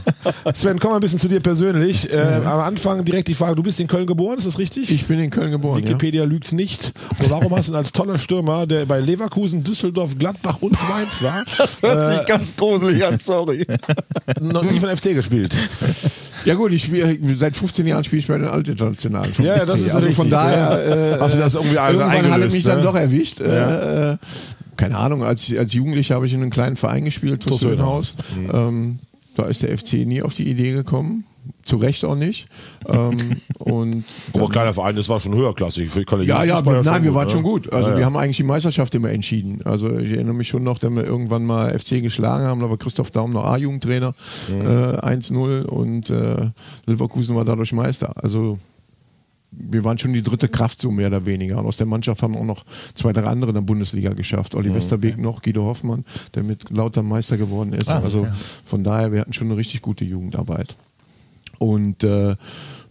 Sven, 0.54 0.78
komm 0.78 0.90
mal 0.92 0.96
ein 0.98 1.00
bisschen 1.00 1.18
zu 1.18 1.26
dir 1.28 1.40
persönlich. 1.40 2.12
Äh, 2.12 2.40
Am 2.44 2.60
Anfang 2.60 3.04
direkt 3.04 3.26
die 3.28 3.34
Frage, 3.34 3.56
du 3.56 3.62
bist 3.64 3.80
in 3.80 3.88
Köln 3.88 4.06
geboren, 4.06 4.38
ist 4.38 4.46
das 4.46 4.58
richtig? 4.58 4.90
Ich 4.92 5.06
bin 5.06 5.18
in 5.18 5.30
Köln 5.30 5.50
geboren. 5.50 5.80
Ja. 5.82 5.88
Wikipedia 5.88 6.24
lügt 6.24 6.52
nicht. 6.52 6.92
Und 7.18 7.30
warum 7.30 7.54
hast 7.56 7.68
du 7.68 7.72
ihn 7.72 7.76
als 7.76 7.90
toller 7.92 8.18
Stürmer, 8.18 8.66
der 8.66 8.86
bei 8.86 9.00
Leverkusen, 9.00 9.64
Düsseldorf, 9.64 10.16
Gladbach 10.18 10.58
und 10.60 10.76
Mainz 10.88 11.22
war, 11.22 11.44
Das 11.58 11.82
hört 11.82 12.16
sich 12.16 12.26
ganz 12.26 12.54
gruselig 12.56 13.04
an, 13.04 13.18
sorry. 13.18 13.66
noch 14.40 14.62
nie 14.62 14.78
von 14.78 14.88
FC 14.96 15.14
gespielt? 15.14 15.54
Ja 16.44 16.54
gut, 16.54 16.72
ich 16.72 16.82
spiele 16.82 17.18
seit 17.36 17.56
15 17.56 17.86
Jahren 17.86 18.04
spiele 18.04 18.20
ich 18.20 18.26
bei 18.26 18.38
den 18.38 18.48
Altinternationalen. 18.48 19.32
vom 19.32 19.44
Ja, 19.44 19.56
ja, 19.56 19.66
das 19.66 19.82
ist 19.82 19.94
also 19.94 20.10
von 20.10 20.30
daher 20.30 21.16
ja. 21.16 21.20
Hast 21.20 21.34
du 21.34 21.38
das 21.38 21.54
irgendwie 21.54 21.76
irgendwann 21.76 22.30
hat 22.30 22.40
er 22.40 22.50
mich 22.50 22.64
dann 22.64 22.78
ne? 22.78 22.84
doch 22.84 22.94
erwischt. 22.94 23.40
Äh, 23.40 24.12
äh, 24.12 24.16
keine 24.76 24.96
Ahnung, 24.96 25.24
als, 25.24 25.52
als 25.56 25.72
Jugendlicher 25.72 26.14
habe 26.14 26.26
ich 26.26 26.34
in 26.34 26.40
einem 26.40 26.50
kleinen 26.50 26.76
Verein 26.76 27.04
gespielt, 27.04 27.42
TuS 27.42 27.60
Tusselhaus. 27.60 28.16
Ähm, 28.52 29.00
da 29.34 29.44
ist 29.44 29.62
der 29.62 29.76
FC 29.76 29.94
nie 30.06 30.22
auf 30.22 30.34
die 30.34 30.48
Idee 30.48 30.72
gekommen. 30.72 31.24
Zu 31.64 31.76
Recht 31.76 32.04
auch 32.04 32.14
nicht. 32.14 32.46
Ähm, 32.88 33.16
und 33.58 34.04
Aber 34.34 34.48
kleiner 34.48 34.72
Verein, 34.74 34.96
das 34.96 35.08
war 35.08 35.20
schon 35.20 35.34
höherklassig. 35.34 35.90
Ja, 36.24 36.44
ja, 36.44 36.64
wir, 36.64 36.82
nein, 36.82 36.84
schon 36.84 37.04
wir 37.04 37.10
gut, 37.10 37.14
waren 37.14 37.24
ne? 37.26 37.30
schon 37.30 37.42
gut. 37.42 37.72
Also 37.72 37.88
Ja, 37.88 37.94
ja. 37.94 37.98
wir 37.98 38.06
haben 38.06 38.16
eigentlich 38.16 38.36
die 38.38 38.42
Meisterschaft 38.42 38.94
immer 38.94 39.10
entschieden. 39.10 39.60
Also 39.64 39.96
ich 39.98 40.12
erinnere 40.12 40.34
mich 40.34 40.48
schon 40.48 40.64
noch, 40.64 40.78
dass 40.78 40.90
wir 40.94 41.04
irgendwann 41.04 41.44
mal 41.44 41.78
FC 41.78 42.00
geschlagen 42.02 42.44
haben, 42.46 42.60
da 42.60 42.70
war 42.70 42.76
Christoph 42.76 43.10
Daum 43.10 43.32
noch 43.32 43.44
A-Jugendtrainer, 43.44 44.14
Mhm. 44.48 44.60
äh, 44.66 44.96
1-0 45.06 45.62
und 45.64 46.10
äh, 46.10 46.50
Leverkusen 46.86 47.34
war 47.36 47.44
dadurch 47.44 47.72
Meister. 47.72 48.12
Also 48.22 48.58
wir 49.50 49.82
waren 49.82 49.96
schon 49.98 50.12
die 50.12 50.22
dritte 50.22 50.46
Kraft 50.48 50.80
so 50.80 50.90
mehr 50.90 51.08
oder 51.08 51.24
weniger. 51.24 51.58
Und 51.58 51.66
aus 51.66 51.78
der 51.78 51.86
Mannschaft 51.86 52.22
haben 52.22 52.36
auch 52.36 52.44
noch 52.44 52.64
zwei, 52.94 53.12
drei 53.14 53.24
andere 53.24 53.50
in 53.50 53.54
der 53.54 53.62
Bundesliga 53.62 54.10
geschafft. 54.12 54.54
Olli 54.54 54.74
Westerbeek 54.74 55.16
noch, 55.18 55.40
Guido 55.42 55.64
Hoffmann, 55.64 56.04
der 56.34 56.42
mit 56.42 56.70
Lauter 56.70 57.02
Meister 57.02 57.36
geworden 57.38 57.72
ist. 57.72 57.88
also 57.88 58.26
von 58.66 58.84
daher, 58.84 59.10
wir 59.12 59.20
hatten 59.22 59.32
schon 59.32 59.46
eine 59.48 59.56
richtig 59.56 59.80
gute 59.82 60.04
Jugendarbeit. 60.04 60.76
Und 61.58 62.04
äh, 62.04 62.36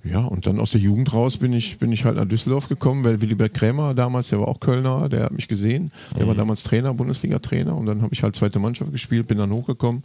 ja, 0.04 0.20
und 0.20 0.48
dann 0.48 0.60
aus 0.60 0.72
der 0.72 0.82
Jugend 0.82 1.12
raus 1.14 1.38
bin 1.38 1.52
ich, 1.54 1.80
bin 1.80 1.92
ich 1.92 2.06
halt 2.06 2.16
nach 2.16 2.26
Düsseldorf 2.26 2.70
gekommen, 2.70 3.04
weil 3.04 3.20
Willibert 3.22 3.54
Krämer 3.54 3.94
damals, 3.94 4.30
der 4.30 4.40
war 4.40 4.48
auch 4.48 4.60
Kölner, 4.60 5.10
der 5.10 5.24
hat 5.24 5.32
mich 5.34 5.48
gesehen. 5.48 5.92
Der 6.18 6.28
war 6.28 6.36
damals 6.36 6.64
Trainer, 6.64 6.94
Bundesliga-Trainer. 6.94 7.76
Und 7.76 7.86
dann 7.88 8.02
habe 8.02 8.14
ich 8.14 8.24
halt 8.24 8.36
zweite 8.36 8.60
Mannschaft 8.60 8.92
gespielt, 8.92 9.28
bin 9.28 9.38
dann 9.38 9.52
hochgekommen. 9.52 10.04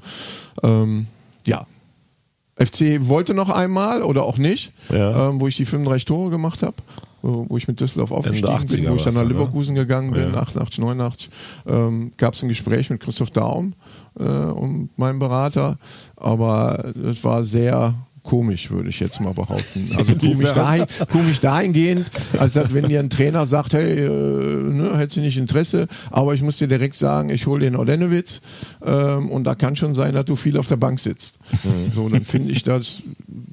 Ähm, 0.63 1.07
ja. 1.47 1.67
FC 2.57 3.09
wollte 3.09 3.35
noch 3.35 3.49
einmal 3.49 4.03
oder 4.03 4.25
auch 4.25 4.39
nicht, 4.39 4.73
Ja. 4.91 5.29
ähm, 5.29 5.41
wo 5.41 5.47
ich 5.49 5.57
die 5.57 5.65
35 5.65 6.05
Tore 6.05 6.31
gemacht 6.31 6.63
habe, 6.63 6.77
wo 7.23 7.57
ich 7.57 7.67
mit 7.67 7.81
Düsseldorf 7.81 8.11
aufgestiegen 8.11 8.49
80er 8.49 8.77
bin, 8.83 8.91
wo 8.91 8.95
ich 8.97 9.03
dann 9.03 9.15
nach 9.15 9.23
ne? 9.23 9.29
Leverkusen 9.29 9.75
gegangen 9.75 10.13
bin, 10.13 10.35
Ja. 10.35 10.41
88, 10.41 10.79
89, 10.81 11.31
ähm, 11.67 12.11
gab 12.17 12.35
es 12.35 12.43
ein 12.43 12.49
Gespräch 12.49 12.91
mit 12.91 13.01
Christoph 13.01 13.31
Daum 13.31 13.73
äh, 14.19 14.23
und 14.25 14.91
meinem 14.99 15.19
Berater, 15.19 15.79
aber 16.17 16.85
es 17.09 17.23
war 17.25 17.45
sehr 17.45 17.95
komisch, 18.23 18.71
würde 18.71 18.91
ich 18.91 19.01
jetzt 19.01 19.21
mal 19.21 19.35
behaupten. 19.35 19.91
Also 19.97 20.15
komisch, 20.21 20.53
dahin, 20.53 20.87
komisch 21.11 21.41
dahingehend, 21.41 22.11
als 22.39 22.55
dass, 22.55 22.73
wenn 22.75 22.89
dir 22.89 23.01
ein 23.01 23.11
Trainer 23.11 23.47
sagt, 23.47 23.75
hey, 23.75 24.07
äh, 24.07 24.09
ne, 24.09 24.97
hättest 24.97 25.17
du 25.17 25.21
nicht 25.21 25.37
Interesse, 25.37 25.89
aber 26.11 26.35
ich 26.35 26.43
muss 26.43 26.59
dir 26.59 26.69
direkt 26.69 26.95
sagen, 26.95 27.31
ich 27.31 27.47
hole 27.47 27.65
den 27.65 27.77
Ordenowitz 27.77 28.41
ähm, 28.85 29.31
und 29.31 29.45
da 29.45 29.55
kann 29.55 29.77
schon 29.77 29.95
sein, 29.95 30.15
dass 30.15 30.25
du 30.25 30.37
viel 30.37 30.57
auf 30.57 30.69
der 30.69 30.77
Bank 30.77 31.01
sitzt. 31.01 31.37
So, 31.95 32.09
dann 32.09 32.25
finde 32.25 32.53
ich 32.53 32.63
das 32.63 33.03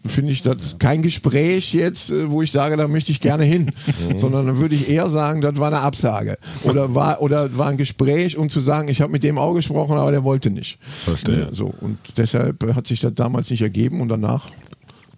finde 0.05 0.31
ich 0.31 0.41
das 0.41 0.77
kein 0.79 1.01
Gespräch 1.01 1.73
jetzt, 1.73 2.09
äh, 2.09 2.29
wo 2.29 2.41
ich 2.41 2.51
sage, 2.51 2.77
da 2.77 2.87
möchte 2.87 3.11
ich 3.11 3.19
gerne 3.21 3.43
hin, 3.43 3.71
sondern 4.15 4.47
dann 4.47 4.57
würde 4.57 4.75
ich 4.75 4.89
eher 4.89 5.07
sagen, 5.07 5.41
das 5.41 5.57
war 5.57 5.67
eine 5.67 5.79
Absage 5.79 6.37
oder 6.63 6.95
war 6.95 7.21
oder 7.21 7.57
war 7.57 7.69
ein 7.69 7.77
Gespräch, 7.77 8.37
um 8.37 8.49
zu 8.49 8.61
sagen, 8.61 8.89
ich 8.89 9.01
habe 9.01 9.11
mit 9.11 9.23
dem 9.23 9.37
auch 9.37 9.53
gesprochen, 9.53 9.97
aber 9.97 10.11
der 10.11 10.23
wollte 10.23 10.49
nicht. 10.49 10.79
Verstehe. 10.81 11.41
Ja, 11.41 11.47
so 11.51 11.73
und 11.81 11.97
deshalb 12.17 12.63
hat 12.75 12.87
sich 12.87 12.99
das 12.99 13.13
damals 13.15 13.49
nicht 13.49 13.61
ergeben 13.61 14.01
und 14.01 14.09
danach, 14.09 14.49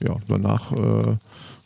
ja, 0.03 0.15
danach. 0.27 0.71
Äh, 0.71 1.17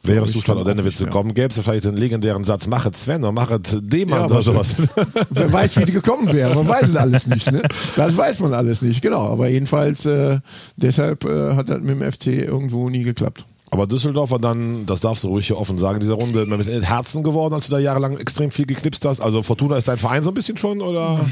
Wärst 0.08 0.36
du 0.36 0.40
auch 0.40 0.58
Ordenewitz 0.58 0.86
nicht 0.86 1.00
mehr. 1.02 1.10
gekommen, 1.10 1.34
gäbe 1.34 1.48
es 1.48 1.58
wahrscheinlich 1.58 1.84
den 1.84 1.98
legendären 1.98 2.44
Satz, 2.44 2.68
machet 2.68 2.96
Sven 2.96 3.24
oder 3.24 3.32
machet 3.32 3.78
Demann 3.82 4.20
Ja, 4.20 4.26
oder 4.26 4.42
sowas. 4.42 4.76
Wer 5.32 5.52
weiß, 5.52 5.78
wie 5.78 5.86
die 5.86 5.94
gekommen 5.94 6.32
wäre. 6.32 6.54
Man 6.54 6.68
weiß 6.68 6.90
es 6.90 6.96
alles 6.96 7.28
nicht. 7.28 7.52
Ne? 7.52 7.64
Das 7.96 8.16
weiß 8.16 8.40
man 8.40 8.54
alles 8.54 8.82
nicht, 8.82 9.02
genau. 9.02 9.28
Aber 9.28 9.48
jedenfalls, 9.50 10.06
äh, 10.06 10.40
deshalb 10.76 11.26
äh, 11.26 11.56
hat 11.56 11.70
das 11.70 11.82
mit 11.82 12.00
dem 12.00 12.12
FC 12.12 12.28
irgendwo 12.28 12.90
nie 12.90 13.04
geklappt. 13.04 13.46
Aber 13.72 13.88
Düsseldorf 13.88 14.32
war 14.32 14.40
dann, 14.40 14.86
das 14.86 15.02
darfst 15.02 15.24
du 15.24 15.28
ruhig 15.30 15.48
hier 15.48 15.58
offen 15.58 15.78
sagen, 15.78 15.96
in 15.96 16.02
dieser 16.02 16.14
Runde 16.14 16.46
mit 16.46 16.68
Herzen 16.68 17.24
geworden, 17.24 17.54
als 17.56 17.68
du 17.68 17.72
da 17.72 17.80
jahrelang 17.80 18.18
extrem 18.18 18.52
viel 18.52 18.66
geknipst 18.66 19.04
hast. 19.06 19.22
Also 19.22 19.44
Fortuna 19.44 19.76
ist 19.76 19.88
dein 19.88 19.98
Verein 19.98 20.24
so 20.24 20.30
ein 20.30 20.34
bisschen 20.34 20.56
schon, 20.56 20.82
oder? 20.82 21.26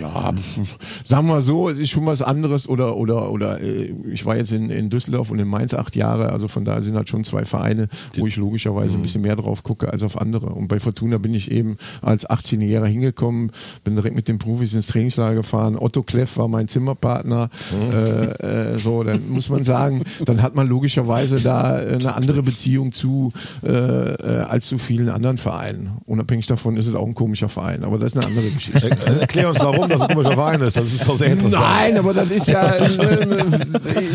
Ja, 0.00 0.32
sagen 1.04 1.26
wir 1.28 1.42
so, 1.42 1.68
es 1.68 1.78
ist 1.78 1.90
schon 1.90 2.06
was 2.06 2.22
anderes 2.22 2.68
oder 2.68 2.96
oder 2.96 3.30
oder 3.30 3.60
äh, 3.60 3.94
ich 4.10 4.24
war 4.26 4.36
jetzt 4.36 4.52
in, 4.52 4.70
in 4.70 4.90
Düsseldorf 4.90 5.30
und 5.30 5.38
in 5.38 5.48
Mainz 5.48 5.74
acht 5.74 5.96
Jahre, 5.96 6.30
also 6.30 6.48
von 6.48 6.64
daher 6.64 6.82
sind 6.82 6.96
halt 6.96 7.08
schon 7.08 7.24
zwei 7.24 7.44
Vereine, 7.44 7.88
wo 8.16 8.26
ich 8.26 8.36
logischerweise 8.36 8.96
ein 8.96 9.02
bisschen 9.02 9.22
mehr 9.22 9.36
drauf 9.36 9.62
gucke 9.62 9.92
als 9.92 10.02
auf 10.02 10.20
andere. 10.20 10.46
Und 10.46 10.68
bei 10.68 10.80
Fortuna 10.80 11.18
bin 11.18 11.34
ich 11.34 11.50
eben 11.50 11.76
als 12.02 12.28
18-Jähriger 12.28 12.86
hingekommen, 12.86 13.52
bin 13.84 13.94
direkt 13.94 14.16
mit 14.16 14.28
den 14.28 14.38
Profis 14.38 14.74
ins 14.74 14.86
Trainingslager 14.86 15.36
gefahren. 15.36 15.76
Otto 15.76 16.02
Kleff 16.02 16.36
war 16.36 16.48
mein 16.48 16.68
Zimmerpartner. 16.68 17.50
Äh, 17.92 18.74
äh, 18.74 18.78
so, 18.78 19.02
dann 19.02 19.28
muss 19.28 19.48
man 19.48 19.62
sagen, 19.62 20.02
dann 20.24 20.42
hat 20.42 20.54
man 20.54 20.68
logischerweise 20.68 21.40
da 21.40 21.76
eine 21.76 22.14
andere 22.14 22.42
Beziehung 22.42 22.92
zu 22.92 23.32
äh, 23.62 23.68
äh, 23.68 24.40
als 24.48 24.66
zu 24.66 24.78
vielen 24.78 25.08
anderen 25.08 25.38
Vereinen. 25.38 25.98
Unabhängig 26.06 26.46
davon 26.46 26.76
ist 26.76 26.86
es 26.86 26.94
auch 26.94 27.06
ein 27.06 27.14
komischer 27.14 27.48
Verein, 27.48 27.84
aber 27.84 27.98
das 27.98 28.14
ist 28.14 28.16
eine 28.16 28.26
andere 28.26 28.50
Geschichte. 28.50 28.90
Erklär 29.28 29.50
uns, 29.50 29.58
warum 29.60 29.90
das 29.90 30.00
ein 30.00 30.08
komischer 30.08 30.32
Verein 30.32 30.60
ist. 30.62 30.78
Das 30.78 30.90
ist 30.90 31.06
doch 31.06 31.14
sehr 31.14 31.32
interessant. 31.32 31.62
Nein, 31.62 31.98
aber 31.98 32.14
das 32.14 32.30
ist 32.30 32.48
ja, 32.48 32.66
äh, 32.66 33.58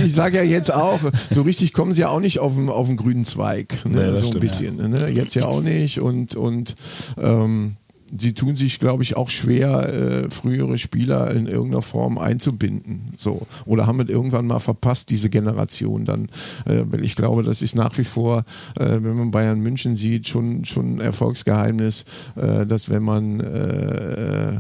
ich 0.04 0.12
sage 0.12 0.38
ja 0.38 0.43
jetzt 0.43 0.73
auch, 0.73 0.99
so 1.30 1.43
richtig 1.43 1.71
kommen 1.71 1.93
sie 1.93 2.02
ja 2.02 2.10
auch 2.10 2.19
nicht 2.19 2.39
auf 2.39 2.56
den, 2.56 2.67
auf 2.67 2.88
den 2.88 2.97
grünen 2.97 3.23
Zweig. 3.23 3.86
Ne? 3.86 3.91
Nee, 3.91 4.10
so 4.10 4.15
ein 4.15 4.23
stimmt, 4.26 4.39
bisschen. 4.39 4.89
Ne? 4.89 5.10
Jetzt 5.10 5.36
ja 5.36 5.45
auch 5.45 5.62
nicht. 5.62 5.99
Und, 5.99 6.36
und 6.36 6.76
ähm, 7.21 7.76
sie 8.17 8.34
tun 8.34 8.56
sich, 8.56 8.80
glaube 8.80 9.04
ich, 9.04 9.15
auch 9.15 9.30
schwer, 9.30 9.93
äh, 9.93 10.30
frühere 10.32 10.80
Spieler 10.80 11.32
in 11.32 11.45
irgendeiner 11.45 11.84
Form 11.84 12.17
einzubinden. 12.17 13.10
So. 13.15 13.45
Oder 13.65 13.86
haben 13.86 13.99
es 13.99 14.10
irgendwann 14.10 14.47
mal 14.47 14.60
verpasst, 14.60 15.12
diese 15.12 15.30
Generation 15.30 16.06
dann. 16.06 16.30
Äh, 16.65 16.86
weil 16.86 17.04
ich 17.04 17.15
glaube, 17.15 17.43
das 17.43 17.62
ist 17.62 17.76
nach 17.76 17.95
wie 17.99 18.04
vor, 18.04 18.45
äh, 18.80 18.97
wenn 19.02 19.15
man 19.15 19.30
Bayern 19.30 19.60
München 19.60 19.95
sieht, 19.95 20.28
schon, 20.28 20.65
schon 20.65 20.95
ein 20.95 21.02
Erfolgsgeheimnis, 21.02 22.06
äh, 22.36 22.65
dass 22.65 22.89
wenn 22.89 23.04
man 23.04 23.39
äh, 23.41 24.60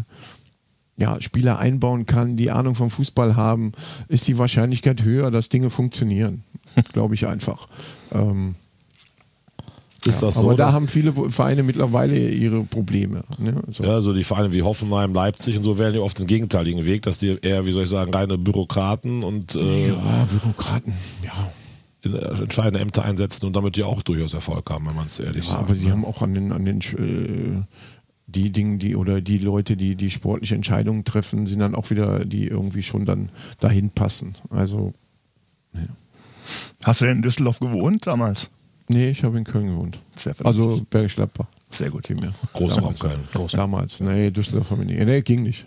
ja, 0.97 1.19
Spieler 1.21 1.59
einbauen 1.59 2.05
kann, 2.05 2.37
die 2.37 2.51
Ahnung 2.51 2.75
vom 2.75 2.89
Fußball 2.89 3.35
haben, 3.35 3.71
ist 4.07 4.27
die 4.27 4.37
Wahrscheinlichkeit 4.37 5.03
höher, 5.03 5.31
dass 5.31 5.49
Dinge 5.49 5.69
funktionieren. 5.69 6.43
Glaube 6.93 7.15
ich 7.15 7.25
einfach. 7.27 7.67
Ähm, 8.11 8.55
ist 10.05 10.21
das 10.21 10.35
so? 10.35 10.41
aber 10.47 10.55
da 10.55 10.73
haben 10.73 10.87
viele 10.89 11.13
Vereine 11.13 11.63
mittlerweile 11.63 12.29
ihre 12.29 12.61
Probleme. 12.63 13.23
Ne? 13.37 13.55
So. 13.71 13.83
Ja, 13.83 14.01
so 14.01 14.13
die 14.13 14.25
Vereine 14.25 14.51
wie 14.51 14.61
Hoffenheim, 14.61 15.13
Leipzig 15.13 15.57
und 15.57 15.63
so 15.63 15.77
wählen 15.79 15.95
ja 15.95 16.01
oft 16.01 16.19
den 16.19 16.27
gegenteiligen 16.27 16.85
Weg, 16.85 17.03
dass 17.03 17.19
die 17.19 17.37
eher, 17.41 17.65
wie 17.65 17.71
soll 17.71 17.83
ich 17.85 17.89
sagen, 17.89 18.13
reine 18.13 18.37
Bürokraten 18.37 19.23
und 19.23 19.55
äh, 19.55 19.87
Ja, 19.89 20.27
Bürokraten, 20.29 20.93
ja. 21.23 21.31
in, 22.01 22.15
äh, 22.15 22.41
entscheidende 22.41 22.79
Ämter 22.81 23.05
einsetzen 23.05 23.45
und 23.45 23.55
damit 23.55 23.77
ja 23.77 23.85
auch 23.85 24.01
durchaus 24.03 24.33
Erfolg 24.33 24.69
haben, 24.69 24.85
wenn 24.87 24.95
man 24.95 25.07
es 25.07 25.19
ehrlich 25.19 25.45
Ja, 25.45 25.51
sagt. 25.51 25.63
aber 25.63 25.75
sie 25.75 25.89
haben 25.89 26.03
auch 26.03 26.21
an 26.21 26.33
den, 26.33 26.51
an 26.51 26.65
den 26.65 26.81
äh, 26.81 27.61
die 28.27 28.51
Dinge, 28.51 28.77
die 28.77 28.95
oder 28.95 29.21
die 29.21 29.37
Leute, 29.37 29.75
die 29.75 29.95
die 29.95 30.09
sportliche 30.09 30.55
Entscheidungen 30.55 31.03
treffen, 31.03 31.45
sind 31.45 31.59
dann 31.59 31.75
auch 31.75 31.89
wieder, 31.89 32.25
die 32.25 32.47
irgendwie 32.47 32.81
schon 32.83 33.05
dann 33.05 33.29
dahin 33.59 33.89
passen. 33.89 34.35
Also, 34.49 34.93
Hast 36.83 37.01
du 37.01 37.05
denn 37.05 37.17
in 37.17 37.21
Düsseldorf 37.21 37.59
gewohnt 37.59 38.05
damals? 38.07 38.49
nee, 38.89 39.09
ich 39.09 39.23
habe 39.23 39.37
in 39.37 39.43
Köln 39.45 39.67
gewohnt. 39.67 39.99
Sehr 40.15 40.33
vernünftig. 40.35 40.45
Also 40.67 40.83
Bergisch 40.89 41.15
Gladbach. 41.15 41.47
Sehr 41.71 41.89
gut. 41.89 42.05
Vielmehr. 42.05 42.33
Großraum 42.53 42.93
Damals. 42.95 42.99
Köln. 42.99 43.19
Damals. 43.53 43.99
Nee, 43.99 44.29
Düsseldorf 44.29 44.69
haben 44.71 44.79
wir 44.79 44.85
nicht. 44.85 45.03
Nee, 45.05 45.21
ging 45.21 45.41
nicht. 45.43 45.65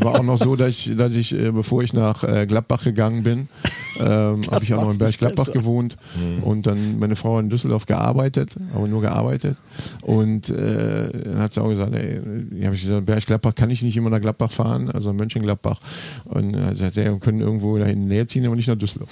War 0.00 0.20
auch 0.20 0.22
noch 0.22 0.38
so, 0.38 0.56
dass 0.56 0.68
ich, 0.70 0.96
dass 0.96 1.14
ich 1.14 1.34
äh, 1.34 1.50
bevor 1.50 1.82
ich 1.82 1.92
nach 1.92 2.24
äh, 2.24 2.46
Gladbach 2.46 2.84
gegangen 2.84 3.22
bin, 3.22 3.48
ähm, 3.98 4.40
habe 4.50 4.62
ich 4.62 4.74
auch 4.74 4.82
noch 4.82 4.92
in 4.92 4.98
Berg 4.98 5.18
Gladbach 5.18 5.50
gewohnt 5.52 5.96
und 6.42 6.66
dann 6.66 6.98
meine 6.98 7.16
Frau 7.16 7.38
in 7.38 7.48
Düsseldorf 7.48 7.86
gearbeitet, 7.86 8.54
aber 8.74 8.86
nur 8.88 9.00
gearbeitet. 9.00 9.56
Und 10.02 10.50
äh, 10.50 11.08
dann 11.24 11.38
hat 11.38 11.52
sie 11.52 11.62
auch 11.62 11.68
gesagt, 11.68 11.94
ey, 11.94 12.20
habe 12.64 12.74
ich 12.74 12.82
gesagt, 12.82 13.06
Berg 13.06 13.26
Gladbach 13.26 13.54
kann 13.54 13.70
ich 13.70 13.82
nicht 13.82 13.96
immer 13.96 14.10
nach 14.10 14.20
Gladbach 14.20 14.50
fahren, 14.50 14.90
also 14.90 15.12
Mönchengladbach. 15.12 15.78
Und 16.24 16.52
dann 16.52 16.62
hat 16.62 16.76
sie 16.76 16.84
gesagt, 16.84 16.96
ja, 16.96 17.04
wir 17.04 17.18
können 17.18 17.40
irgendwo 17.40 17.78
dahin 17.78 17.96
in 17.96 18.02
die 18.02 18.08
Nähe 18.08 18.26
ziehen, 18.26 18.46
aber 18.46 18.56
nicht 18.56 18.68
nach 18.68 18.76
Düsseldorf. 18.76 19.10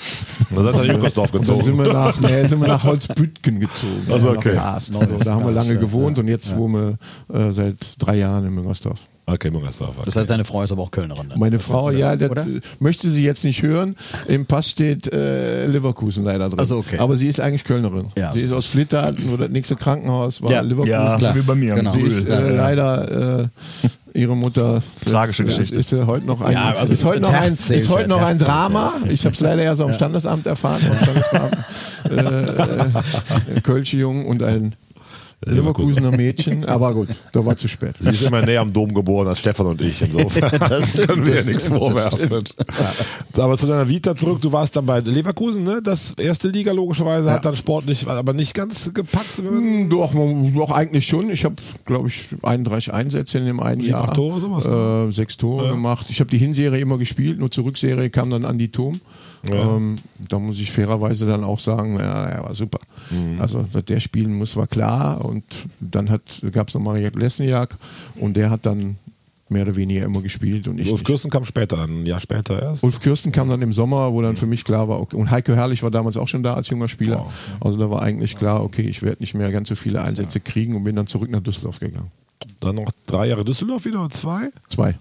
Dann 0.51 0.65
seid 0.65 0.75
ihr 0.75 0.81
nach 0.81 0.95
Junkersdorf 0.95 1.35
Und 1.35 1.49
dann 1.49 1.63
sind 1.63 1.77
gezogen. 1.77 1.87
wir 1.87 1.93
nach, 1.93 2.21
nee, 2.21 2.45
sind 2.45 2.61
wir 2.61 2.69
nach 2.69 2.85
Holzbüttgen 2.85 3.61
gezogen. 3.61 4.07
Also 4.11 4.33
ja, 4.33 4.39
okay. 4.39 4.57
Also, 4.57 5.01
da 5.25 5.35
haben 5.35 5.45
wir 5.45 5.53
lange 5.53 5.77
gewohnt 5.77 6.19
und 6.19 6.29
jetzt 6.29 6.55
wohnen 6.57 6.99
wir 7.31 7.49
äh, 7.49 7.53
seit 7.53 7.77
drei 7.99 8.17
Jahren 8.17 8.47
in 8.47 8.55
Müngersdorf. 8.55 9.01
Okay, 9.27 9.51
Junkersdorf. 9.51 9.97
Okay. 9.97 10.03
Das 10.05 10.17
heißt, 10.17 10.29
deine 10.29 10.45
Frau 10.45 10.63
ist 10.63 10.73
aber 10.73 10.83
auch 10.83 10.91
Kölnerin. 10.91 11.29
Dann. 11.31 11.39
Meine 11.39 11.59
Frau, 11.59 11.91
ja, 11.91 12.15
das 12.15 12.31
Oder? 12.31 12.43
äh, 12.43 12.61
möchte 12.79 13.09
sie 13.09 13.25
jetzt 13.25 13.43
nicht 13.45 13.63
hören. 13.63 13.97
Im 14.29 14.45
Pass 14.45 14.69
steht 14.69 15.13
äh, 15.13 15.67
Leverkusen 15.67 16.25
leider 16.25 16.49
drin. 16.51 16.59
Ach 16.61 16.67
so, 16.67 16.77
okay. 16.77 16.99
Aber 16.99 17.17
sie 17.17 17.29
ist 17.29 17.41
eigentlich 17.41 17.65
Kölnerin. 17.65 18.09
Ja, 18.17 18.33
sie 18.33 18.41
ist 18.41 18.53
aus 18.53 18.67
Flittert, 18.67 19.17
wo 19.29 19.37
das 19.39 19.49
nächste 19.49 19.77
Krankenhaus 19.77 20.43
war 20.43 20.51
Ja. 20.51 20.61
Leverkusen. 20.61 20.91
Ja, 20.91 21.17
klar. 21.17 21.33
so 21.33 21.39
wie 21.39 21.43
bei 21.43 21.55
mir. 21.55 21.75
Genau. 21.75 21.91
Sie 21.91 22.03
ist 22.03 22.29
äh, 22.29 22.55
leider 22.55 23.41
äh, 23.43 23.49
ihre 24.13 24.37
Mutter. 24.37 24.83
Tragische 25.07 25.45
ist, 25.45 25.49
Geschichte. 25.49 25.77
Ist, 25.77 25.93
äh, 25.93 26.05
heute 26.05 26.27
noch 26.27 26.43
ein, 26.43 26.53
Ja, 26.53 26.75
also 26.75 26.93
ist 26.93 27.05
heute 27.05 27.23
noch 27.23 27.33
ein, 27.33 27.53
ist 27.53 27.89
heute 27.89 28.09
noch 28.09 28.23
ein 28.23 28.39
Drama. 28.39 28.93
Ich 29.09 29.25
habe 29.25 29.35
es 29.35 29.41
leider 29.41 29.63
erst 29.63 29.81
am 29.81 29.93
Standesamt 29.95 30.47
erfahren, 30.47 30.81
vom 30.83 30.97
Standesbeamten. 30.99 31.65
äh, 32.11 33.57
äh, 33.57 33.61
Kölsche 33.63 33.97
Jung 33.97 34.27
und 34.27 34.43
ein 34.43 34.75
Leverkusener 35.47 36.11
Mädchen. 36.11 36.65
Aber 36.69 36.93
gut, 36.95 37.09
da 37.33 37.45
war 37.45 37.57
zu 37.57 37.69
spät. 37.69 37.95
Sie 38.01 38.11
ist 38.11 38.23
immer 38.23 38.43
näher 38.43 38.61
am 38.61 38.73
Dom 38.73 38.93
geboren 38.95 39.29
als 39.29 39.41
Stefan 39.41 39.67
und 39.67 39.81
ich. 39.81 40.01
Insofern 40.03 40.51
Das 40.69 40.89
stimmt, 40.89 41.09
können 41.09 41.27
wir 41.27 41.35
das 41.35 41.45
ja 41.47 41.51
nichts 41.53 41.67
stimmt, 41.67 41.79
vorwerfen. 41.79 42.43
Aber 43.37 43.59
zu 43.59 43.67
deiner 43.67 43.89
Vita 43.89 44.15
zurück, 44.17 44.41
du 44.41 44.53
warst 44.53 44.77
dann 44.77 44.87
bei 44.87 45.01
Leverkusen, 45.01 45.65
ne? 45.65 45.81
Das 45.83 46.13
erste 46.13 46.49
Liga 46.49 46.73
logischerweise 46.73 47.31
hat 47.31 47.45
dann 47.45 47.57
sportlich, 47.57 48.07
aber 48.09 48.33
nicht 48.33 48.55
ganz 48.55 48.93
gepackt. 48.95 49.39
Hm, 49.39 49.89
Doch, 49.91 50.13
doch 50.55 50.71
eigentlich 50.71 51.07
schon. 51.07 51.31
Ich 51.31 51.45
habe, 51.45 51.57
glaube 51.85 52.09
ich, 52.09 52.29
31 52.43 52.93
Einsätze 52.93 53.39
in 53.39 53.47
dem 53.47 53.61
einen 53.61 53.81
Sieben, 53.81 53.93
Jahr. 53.93 54.05
acht 54.05 54.15
Tore, 54.15 54.41
sowas, 54.41 54.67
ne? 54.67 55.07
Äh, 55.09 55.13
sechs 55.13 55.37
Tore 55.37 55.69
gemacht. 55.71 56.07
Ich 56.11 56.21
habe 56.21 56.31
die 56.31 56.39
Hinserie 56.39 56.81
immer 56.81 56.99
gespielt, 56.99 57.39
nur 57.39 57.51
zur 57.51 57.65
Rückserie 57.65 58.11
kam 58.11 58.31
dann 58.31 58.45
Andi 58.45 58.69
Thom. 58.69 59.01
Ähm, 59.51 59.97
da 60.29 60.39
muss 60.39 60.59
ich 60.59 60.71
fairerweise 60.71 61.27
dann 61.27 61.45
auch 61.45 61.59
sagen, 61.59 61.99
ja, 61.99 62.25
er 62.25 62.45
war 62.45 62.55
super. 62.55 62.79
Mhm. 63.11 63.41
Also, 63.41 63.65
dass 63.73 63.85
der 63.85 64.01
spielen 64.01 64.35
muss, 64.35 64.57
war 64.57 64.67
klar. 64.67 65.25
Und 65.25 65.45
dann 65.81 66.07
gab 66.53 66.69
es 66.69 66.75
noch 66.75 66.81
Mariak 66.81 67.15
Lesniak 67.15 67.77
und 68.17 68.37
der 68.37 68.51
hat 68.51 68.67
dann 68.67 68.97
mehr 69.49 69.63
oder 69.63 69.77
weniger 69.77 70.05
immer 70.05 70.23
gespielt. 70.23 70.69
Und 70.69 70.79
ich 70.79 70.91
Ulf. 70.91 71.05
Kürsten 71.05 71.31
kam 71.31 71.45
später, 71.45 71.77
dann 71.77 72.03
ein 72.03 72.07
Jahr 72.07 72.21
später 72.21 72.61
erst. 72.61 72.83
Ulf 72.83 73.01
Kirsten 73.01 73.33
kam 73.33 73.49
dann 73.49 73.63
im 73.63 73.73
Sommer, 73.73 74.13
wo 74.13 74.23
dann 74.23 74.37
für 74.37 74.47
mich 74.47 74.65
klar 74.65 74.89
war, 74.89 75.01
okay, 75.01 75.17
und 75.17 75.31
Heiko 75.31 75.55
Herrlich 75.55 75.83
war 75.83 75.91
damals 75.91 76.17
auch 76.17 76.29
schon 76.29 76.43
da 76.43 76.55
als 76.55 76.69
junger 76.69 76.89
Spieler. 76.89 77.27
Also 77.61 77.79
da 77.79 77.91
war 77.91 78.03
eigentlich 78.03 78.37
klar, 78.37 78.63
okay, 78.63 78.83
ich 78.83 79.03
werde 79.03 79.23
nicht 79.23 79.35
mehr 79.35 79.51
ganz 79.53 79.69
so 79.69 79.75
viele 79.75 80.03
Einsätze 80.03 80.41
kriegen 80.41 80.75
und 80.75 80.85
bin 80.85 80.97
dann 80.97 81.07
zurück 81.07 81.31
nach 81.31 81.41
Düsseldorf 81.41 81.79
gegangen. 81.79 82.11
Dann 82.61 82.77
noch 82.77 82.91
drei 83.07 83.29
Jahre 83.29 83.45
Düsseldorf 83.45 83.85
wieder, 83.85 84.01
oder 84.01 84.11
zwei. 84.11 84.51
Zwei. 84.69 84.95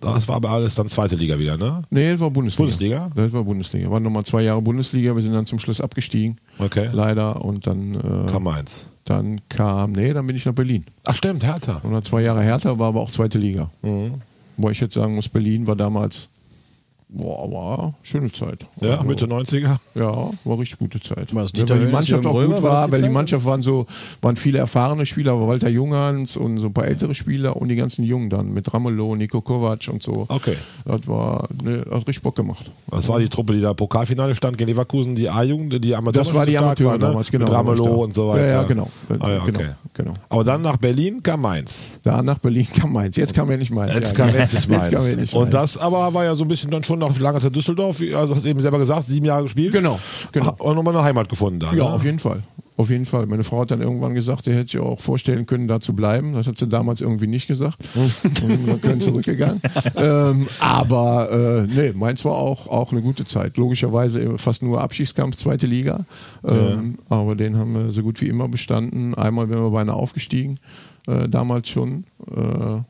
Das 0.00 0.26
war 0.28 0.36
aber 0.36 0.50
alles 0.50 0.74
dann 0.74 0.88
zweite 0.88 1.14
Liga 1.14 1.38
wieder, 1.38 1.56
ne? 1.58 1.82
Nee, 1.90 2.12
das 2.12 2.20
war 2.20 2.30
Bundesliga. 2.30 2.62
Bundesliga? 2.64 3.10
Das 3.14 3.32
war 3.32 3.44
Bundesliga. 3.44 3.90
Waren 3.90 4.02
nochmal 4.02 4.24
zwei 4.24 4.42
Jahre 4.42 4.62
Bundesliga, 4.62 5.14
wir 5.14 5.22
sind 5.22 5.32
dann 5.34 5.44
zum 5.44 5.58
Schluss 5.58 5.80
abgestiegen. 5.80 6.38
Okay. 6.58 6.88
Leider. 6.92 7.44
Und 7.44 7.66
dann, 7.66 7.94
äh, 7.96 8.30
Kam 8.32 8.46
eins. 8.48 8.86
dann 9.04 9.40
kam, 9.50 9.92
nee, 9.92 10.12
dann 10.14 10.26
bin 10.26 10.36
ich 10.36 10.46
nach 10.46 10.54
Berlin. 10.54 10.84
Ach 11.04 11.14
stimmt, 11.14 11.44
Hertha. 11.44 11.80
Und 11.82 11.92
dann 11.92 12.02
zwei 12.02 12.22
Jahre 12.22 12.40
härter, 12.42 12.78
war 12.78 12.88
aber 12.88 13.00
auch 13.00 13.10
zweite 13.10 13.36
Liga. 13.38 13.70
Mhm. 13.82 14.14
Wo 14.56 14.70
ich 14.70 14.80
jetzt 14.80 14.94
sagen 14.94 15.14
muss, 15.14 15.28
Berlin 15.28 15.66
war 15.66 15.76
damals, 15.76 16.28
boah, 17.12 17.50
war 17.50 17.94
schöne 18.02 18.30
Zeit. 18.32 18.66
Ja, 18.80 18.92
Also, 18.98 19.04
Mitte 19.04 19.26
90er. 19.26 19.76
Ja, 19.94 20.30
war 20.44 20.58
richtig 20.58 20.78
gute 20.78 21.00
Zeit. 21.00 21.34
War 21.34 21.42
das 21.42 21.52
Ja, 21.54 21.68
weil 21.68 21.86
die 21.86 21.92
Mannschaft 21.92 22.26
auch 22.26 22.34
Römer, 22.34 22.54
gut 22.56 22.62
war 22.62 22.72
war, 22.72 22.86
die 22.86 22.92
weil 22.92 23.02
die? 23.02 23.08
Mannschaft 23.08 23.44
waren 23.44 23.62
so, 23.62 23.86
waren 24.22 24.36
viele 24.36 24.58
erfahrene 24.58 25.06
Spieler, 25.06 25.32
aber 25.32 25.48
Walter 25.48 25.68
Junghans 25.68 26.36
und 26.36 26.58
so 26.58 26.66
ein 26.66 26.72
paar 26.72 26.86
ältere 26.86 27.14
Spieler 27.14 27.56
und 27.56 27.68
die 27.68 27.76
ganzen 27.76 28.04
Jungen 28.04 28.30
dann 28.30 28.52
mit 28.52 28.72
Ramelow, 28.72 29.16
Nico 29.16 29.40
Kovac 29.40 29.88
und 29.92 30.02
so. 30.02 30.26
Okay. 30.28 30.56
Das 30.84 31.06
war, 31.08 31.48
ne, 31.62 31.80
hat 31.90 32.06
richtig 32.06 32.22
Bock 32.22 32.36
gemacht. 32.36 32.70
Das 32.90 33.08
war 33.08 33.18
die 33.18 33.28
Truppe, 33.28 33.54
die 33.54 33.60
da 33.60 33.70
im 33.70 33.76
Pokalfinale 33.76 34.34
stand 34.34 34.56
gegen 34.58 34.70
Leverkusen, 34.70 35.16
die 35.16 35.28
A-Jugend, 35.28 35.84
die 35.84 35.94
Amateure. 35.94 36.24
Das 36.24 36.34
war 36.34 36.46
die 36.46 36.56
Amateure 36.58 36.92
ne? 36.92 36.98
damals, 36.98 37.30
genau. 37.30 37.46
Mit 37.46 37.54
Ramelow 37.54 38.04
und 38.04 38.14
so 38.14 38.28
weiter. 38.28 38.46
Ja, 38.46 38.52
ja, 38.52 38.62
genau. 38.62 38.88
Ah, 39.18 39.30
ja, 39.30 39.36
okay. 39.42 39.52
genau, 39.52 39.70
genau. 39.94 40.14
Aber 40.28 40.44
dann 40.44 40.62
nach 40.62 40.76
Berlin 40.76 41.22
kam 41.22 41.40
Mainz. 41.42 41.86
Da 42.04 42.22
nach 42.22 42.38
Berlin 42.38 42.66
kam 42.78 42.92
Mainz. 42.92 43.16
Jetzt 43.16 43.34
kam 43.34 43.50
er 43.50 43.56
nicht 43.56 43.72
Mainz. 43.72 43.94
Jetzt 43.94 44.12
ja, 44.12 44.24
kam 44.24 44.26
genau. 44.32 44.42
endlich 44.42 44.60
Jetzt 44.60 44.70
Mainz. 44.70 44.90
kam 44.90 45.06
endlich 45.06 45.34
Und 45.34 45.52
Mainz. 45.52 45.54
das 45.54 45.78
aber 45.78 46.14
war 46.14 46.24
ja 46.24 46.34
so 46.36 46.44
ein 46.44 46.48
bisschen 46.48 46.70
dann 46.70 46.84
schon 46.84 46.99
nach 47.00 47.18
langer 47.18 47.40
Zeit 47.40 47.54
Düsseldorf, 47.54 48.00
also 48.14 48.34
hast 48.34 48.44
du 48.44 48.48
eben 48.48 48.60
selber 48.60 48.78
gesagt, 48.78 49.06
sieben 49.08 49.26
Jahre 49.26 49.44
gespielt. 49.44 49.72
Genau, 49.72 49.98
genau. 50.32 50.54
Und 50.58 50.76
nochmal 50.76 50.94
eine 50.94 51.04
Heimat 51.04 51.28
gefunden 51.28 51.60
da. 51.60 51.72
Ja, 51.72 51.84
ne? 51.84 51.92
auf 51.92 52.04
jeden 52.04 52.18
Fall. 52.18 52.42
Auf 52.80 52.88
jeden 52.88 53.04
Fall. 53.04 53.26
Meine 53.26 53.44
Frau 53.44 53.60
hat 53.60 53.70
dann 53.72 53.82
irgendwann 53.82 54.14
gesagt, 54.14 54.46
sie 54.46 54.54
hätte 54.54 54.70
sich 54.70 54.80
auch 54.80 54.98
vorstellen 54.98 55.44
können, 55.44 55.68
da 55.68 55.80
zu 55.80 55.92
bleiben. 55.92 56.32
Das 56.32 56.46
hat 56.46 56.56
sie 56.56 56.66
damals 56.66 57.02
irgendwie 57.02 57.26
nicht 57.26 57.46
gesagt. 57.46 57.76
Und 57.94 58.66
wir 58.66 58.78
können 58.78 59.02
zurückgegangen. 59.02 59.60
ähm, 59.96 60.48
aber 60.60 61.30
äh, 61.30 61.66
nee, 61.66 61.92
Mainz 61.92 62.24
war 62.24 62.36
auch, 62.36 62.68
auch 62.68 62.90
eine 62.90 63.02
gute 63.02 63.26
Zeit. 63.26 63.58
Logischerweise 63.58 64.38
fast 64.38 64.62
nur 64.62 64.80
Abstiegskampf, 64.80 65.36
zweite 65.36 65.66
Liga. 65.66 66.06
Ähm, 66.48 66.96
Aber 67.10 67.34
den 67.34 67.58
haben 67.58 67.74
wir 67.74 67.92
so 67.92 68.02
gut 68.02 68.18
wie 68.22 68.28
immer 68.28 68.48
bestanden. 68.48 69.14
Einmal 69.14 69.50
wären 69.50 69.62
wir 69.62 69.70
beinahe 69.72 69.96
aufgestiegen, 69.96 70.58
äh, 71.06 71.28
damals 71.28 71.68
schon. 71.68 72.04
Äh, 72.34 72.80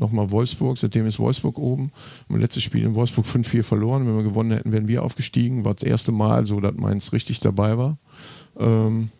Nochmal 0.00 0.30
Wolfsburg, 0.30 0.78
seitdem 0.78 1.06
ist 1.06 1.18
Wolfsburg 1.18 1.58
oben. 1.58 1.92
Im 2.28 2.40
letzten 2.40 2.62
Spiel 2.62 2.84
in 2.84 2.94
Wolfsburg 2.94 3.26
5-4 3.26 3.62
verloren. 3.62 4.06
Wenn 4.06 4.16
wir 4.16 4.24
gewonnen 4.24 4.50
hätten, 4.52 4.72
wären 4.72 4.88
wir 4.88 5.02
aufgestiegen. 5.04 5.64
War 5.64 5.74
das 5.74 5.82
erste 5.84 6.10
Mal 6.10 6.46
so, 6.46 6.58
dass 6.58 6.74
Mainz 6.74 7.12
richtig 7.12 7.40
dabei 7.40 7.76
war. 7.76 7.98
Ähm, 8.58 9.10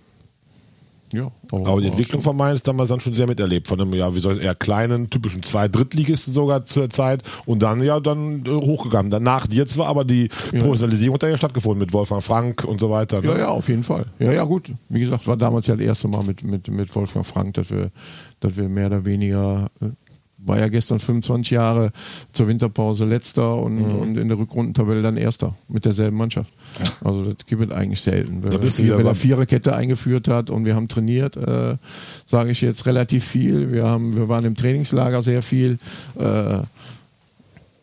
Ja, 1.12 1.30
Aber 1.50 1.80
die 1.80 1.88
Entwicklung 1.88 2.22
von 2.22 2.36
Mainz 2.36 2.62
damals 2.62 2.88
dann 2.88 3.00
schon 3.00 3.12
sehr 3.12 3.26
miterlebt. 3.26 3.66
Von 3.66 3.80
einem, 3.80 3.92
ja, 3.94 4.14
wie 4.14 4.20
soll 4.20 4.38
ich, 4.38 4.44
eher 4.44 4.54
kleinen, 4.54 5.10
typischen 5.10 5.42
zwei 5.42 5.66
Drittligisten 5.66 6.32
sogar 6.32 6.64
zur 6.64 6.88
Zeit 6.88 7.22
und 7.46 7.62
dann 7.62 7.82
ja 7.82 7.98
dann 7.98 8.46
äh, 8.46 8.50
hochgegangen. 8.50 9.10
Danach 9.10 9.48
dir 9.48 9.66
zwar, 9.66 9.88
aber 9.88 10.04
die 10.04 10.28
Professionalisierung 10.28 11.14
hat 11.14 11.24
da 11.24 11.28
ja 11.28 11.36
stattgefunden 11.36 11.80
mit 11.80 11.92
Wolfgang 11.92 12.22
Frank 12.22 12.64
und 12.64 12.78
so 12.80 12.90
weiter. 12.90 13.20
Ne? 13.20 13.28
Ja, 13.28 13.38
ja, 13.38 13.48
auf 13.48 13.68
jeden 13.68 13.82
Fall. 13.82 14.06
Ja, 14.20 14.32
ja, 14.32 14.44
gut. 14.44 14.70
Wie 14.88 15.00
gesagt, 15.00 15.26
war 15.26 15.36
damals 15.36 15.66
ja 15.66 15.74
das 15.76 15.84
erste 15.84 16.06
Mal 16.08 16.22
mit, 16.22 16.44
mit, 16.44 16.68
mit 16.68 16.94
Wolfgang 16.94 17.26
Frank, 17.26 17.54
dass 17.54 17.70
wir, 17.70 17.90
dass 18.38 18.56
wir 18.56 18.68
mehr 18.68 18.86
oder 18.86 19.04
weniger, 19.04 19.68
äh, 19.82 19.86
war 20.44 20.58
ja 20.58 20.68
gestern 20.68 20.98
25 20.98 21.50
Jahre 21.50 21.92
zur 22.32 22.48
Winterpause 22.48 23.04
letzter 23.04 23.56
und, 23.56 23.76
Mhm. 23.76 23.94
und 24.00 24.16
in 24.16 24.28
der 24.28 24.38
Rückrundentabelle 24.38 25.02
dann 25.02 25.16
erster 25.16 25.54
mit 25.68 25.84
derselben 25.84 26.16
Mannschaft. 26.16 26.52
Also 27.04 27.24
das 27.32 27.46
gibt 27.46 27.62
es 27.62 27.70
eigentlich 27.70 28.00
selten. 28.00 28.42
Wenn, 28.42 28.50
Da 28.50 28.58
bist 28.58 28.82
wieder 28.82 28.98
wenn 28.98 29.06
er 29.06 29.14
Viererkette 29.14 29.74
eingeführt 29.74 30.28
hat 30.28 30.50
und 30.50 30.64
wir 30.64 30.74
haben 30.74 30.88
trainiert, 30.88 31.36
äh, 31.36 31.76
sage 32.24 32.50
ich 32.52 32.60
jetzt 32.60 32.86
relativ 32.86 33.24
viel. 33.24 33.70
Wir, 33.72 33.86
haben, 33.86 34.16
wir 34.16 34.28
waren 34.28 34.44
im 34.44 34.54
Trainingslager 34.54 35.22
sehr 35.22 35.42
viel. 35.42 35.78
Äh, 36.18 36.58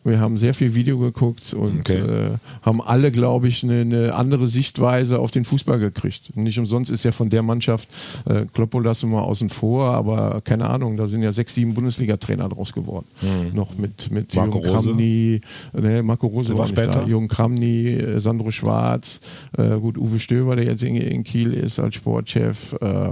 wir 0.04 0.20
haben 0.20 0.38
sehr 0.38 0.54
viel 0.54 0.74
Video 0.74 0.98
geguckt 0.98 1.52
und 1.52 1.80
Okay. 1.80 1.98
äh, 1.98 2.30
haben 2.62 2.80
alle, 2.80 3.10
glaube 3.10 3.48
ich, 3.48 3.62
eine, 3.62 3.80
eine 3.82 4.14
andere 4.14 4.48
Sichtweise 4.48 5.18
auf 5.18 5.30
den 5.30 5.44
Fußball 5.44 5.78
gekriegt. 5.78 6.34
Nicht 6.36 6.58
umsonst 6.58 6.90
ist 6.90 7.04
ja 7.04 7.12
von 7.12 7.28
der 7.28 7.42
Mannschaft, 7.42 7.88
äh, 8.26 8.46
Kloppo 8.54 8.80
lassen 8.80 9.10
wir 9.10 9.22
außen 9.22 9.50
vor, 9.50 9.90
aber 9.90 10.40
keine 10.42 10.68
Ahnung, 10.70 10.96
da 10.96 11.08
sind 11.08 11.22
ja 11.22 11.32
sechs, 11.32 11.54
sieben 11.54 11.74
Bundesliga-Trainer 11.74 12.48
draus 12.48 12.72
geworden. 12.72 13.06
Noch 13.52 13.76
mit, 13.76 14.10
mit 14.10 14.32
Mhm. 14.34 14.40
Marco 14.40 14.58
Jürgen 14.60 14.74
Rose. 14.74 14.88
Kramny, 14.90 15.40
ne, 15.74 16.02
Marco 16.02 16.26
Rose 16.28 16.50
war 16.52 16.58
war 16.60 16.66
nicht 16.66 16.78
da, 16.78 16.84
später. 16.92 17.06
Jürgen 17.06 17.28
Kramny, 17.28 17.88
äh, 17.88 18.20
Sandro 18.20 18.50
Schwarz, 18.50 19.20
äh, 19.58 19.78
gut, 19.78 19.98
Uwe 19.98 20.18
Stöber, 20.20 20.56
der 20.56 20.64
jetzt 20.64 20.82
in, 20.82 20.96
in 20.96 21.24
Kiel 21.24 21.52
ist 21.52 21.78
als 21.80 21.96
Sportchef, 21.96 22.72
äh, 22.80 23.10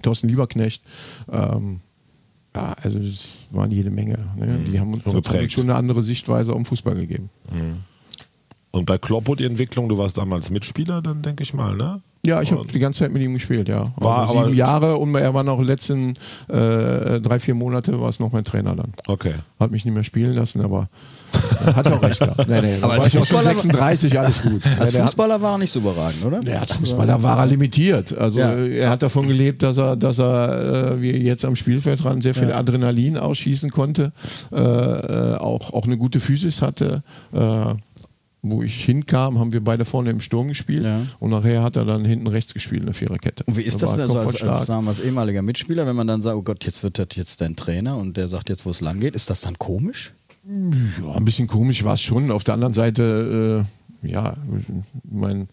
Thorsten 0.00 0.28
Lieberknecht, 0.28 0.82
ähm, 1.30 1.80
ja, 2.54 2.74
also 2.82 2.98
es 2.98 3.46
waren 3.50 3.70
jede 3.70 3.90
Menge. 3.90 4.18
Ne? 4.36 4.58
Die 4.66 4.78
haben 4.78 4.92
uns, 4.94 5.04
Schon 5.52 5.64
eine 5.64 5.74
andere 5.74 6.02
Sichtweise 6.02 6.52
auf 6.52 6.58
den 6.58 6.64
Fußball 6.66 6.94
gegeben. 6.94 7.30
Und 8.70 8.86
bei 8.86 8.98
Kloppo 8.98 9.34
die 9.34 9.44
Entwicklung, 9.44 9.88
du 9.88 9.98
warst 9.98 10.18
damals 10.18 10.50
Mitspieler, 10.50 11.02
dann 11.02 11.22
denke 11.22 11.42
ich 11.42 11.54
mal, 11.54 11.76
ne? 11.76 12.00
Ja, 12.24 12.40
ich 12.40 12.52
habe 12.52 12.64
die 12.68 12.78
ganze 12.78 13.00
Zeit 13.00 13.12
mit 13.12 13.20
ihm 13.20 13.34
gespielt, 13.34 13.68
ja. 13.68 13.92
War 13.96 14.18
also 14.20 14.34
aber- 14.38 14.44
sieben 14.44 14.56
Jahre 14.56 14.96
und 14.96 15.12
er 15.16 15.34
war 15.34 15.42
noch 15.42 15.60
letzten 15.60 16.10
äh, 16.48 17.20
drei, 17.20 17.40
vier 17.40 17.54
Monate 17.56 18.00
war 18.00 18.08
es 18.10 18.20
noch 18.20 18.30
mein 18.30 18.44
Trainer 18.44 18.76
dann. 18.76 18.92
Okay. 19.08 19.34
Hat 19.58 19.72
mich 19.72 19.84
nicht 19.84 19.92
mehr 19.92 20.04
spielen 20.04 20.32
lassen, 20.32 20.60
aber 20.60 20.88
hat 21.66 21.84
auch 21.88 22.00
recht 22.00 22.20
gehabt. 22.20 22.46
Nee, 22.48 22.60
nee, 22.60 22.76
Aber 22.80 22.96
war 22.98 23.06
ich 23.08 23.18
auch 23.18 23.26
schon 23.26 23.38
Fußballer- 23.38 23.42
36, 23.42 24.20
alles 24.20 24.40
gut. 24.42 24.62
Als 24.78 24.92
der 24.92 25.00
hat, 25.00 25.08
Fußballer 25.08 25.42
war 25.42 25.54
er 25.54 25.58
nicht 25.58 25.72
so 25.72 25.80
überragend, 25.80 26.24
oder? 26.24 26.40
ja, 26.44 26.60
als 26.60 26.70
Fußballer 26.74 27.20
war 27.24 27.38
er 27.40 27.46
limitiert. 27.46 28.16
Also 28.16 28.38
Ja. 28.38 28.52
er 28.52 28.90
hat 28.90 29.02
davon 29.02 29.26
gelebt, 29.26 29.64
dass 29.64 29.78
er, 29.78 29.96
dass 29.96 30.20
er 30.20 30.92
äh, 30.92 31.02
wie 31.02 31.10
jetzt 31.10 31.44
am 31.44 31.56
Spielfeldrand 31.56 32.22
sehr 32.22 32.34
viel 32.34 32.52
Adrenalin 32.52 33.16
ausschießen 33.18 33.70
konnte, 33.70 34.12
äh, 34.52 34.60
äh, 34.60 35.36
auch, 35.38 35.72
auch 35.72 35.86
eine 35.86 35.96
gute 35.96 36.20
Physis 36.20 36.62
hatte. 36.62 37.02
Äh, 37.32 37.74
wo 38.44 38.62
ich 38.62 38.84
hinkam, 38.84 39.38
haben 39.38 39.52
wir 39.52 39.62
beide 39.62 39.84
vorne 39.84 40.10
im 40.10 40.20
Sturm 40.20 40.48
gespielt 40.48 40.82
Ja. 40.82 41.00
und 41.20 41.30
nachher 41.30 41.62
hat 41.62 41.76
er 41.76 41.84
dann 41.84 42.04
hinten 42.04 42.26
rechts 42.26 42.52
gespielt, 42.54 42.82
eine 42.82 42.92
Viererkette. 42.92 43.44
Und 43.44 43.56
wie 43.56 43.62
ist 43.62 43.76
Da 43.76 43.86
das 43.86 43.90
war 43.92 43.98
denn 43.98 44.10
so 44.10 44.18
als, 44.18 44.42
als 44.42 44.66
damals 44.66 44.98
ehemaliger 45.00 45.42
Mitspieler, 45.42 45.86
wenn 45.86 45.94
man 45.94 46.08
dann 46.08 46.22
sagt, 46.22 46.36
oh 46.36 46.42
Gott, 46.42 46.64
jetzt 46.64 46.82
wird 46.82 46.98
das 46.98 47.06
jetzt 47.14 47.40
dein 47.40 47.54
Trainer 47.54 47.96
und 47.96 48.16
der 48.16 48.26
sagt 48.28 48.48
jetzt, 48.48 48.66
wo 48.66 48.70
es 48.70 48.80
lang 48.80 48.98
geht? 48.98 49.14
Ist 49.14 49.30
das 49.30 49.40
dann 49.42 49.58
komisch? 49.58 50.12
Ja, 50.44 51.14
ein 51.14 51.24
bisschen 51.24 51.46
komisch 51.46 51.84
war 51.84 51.94
es 51.94 52.02
schon. 52.02 52.32
Auf 52.32 52.42
der 52.42 52.54
anderen 52.54 52.74
Seite, 52.74 53.64
äh, 54.02 54.08
ja, 54.10 54.36
ich 54.58 54.64
mein, 55.08 55.48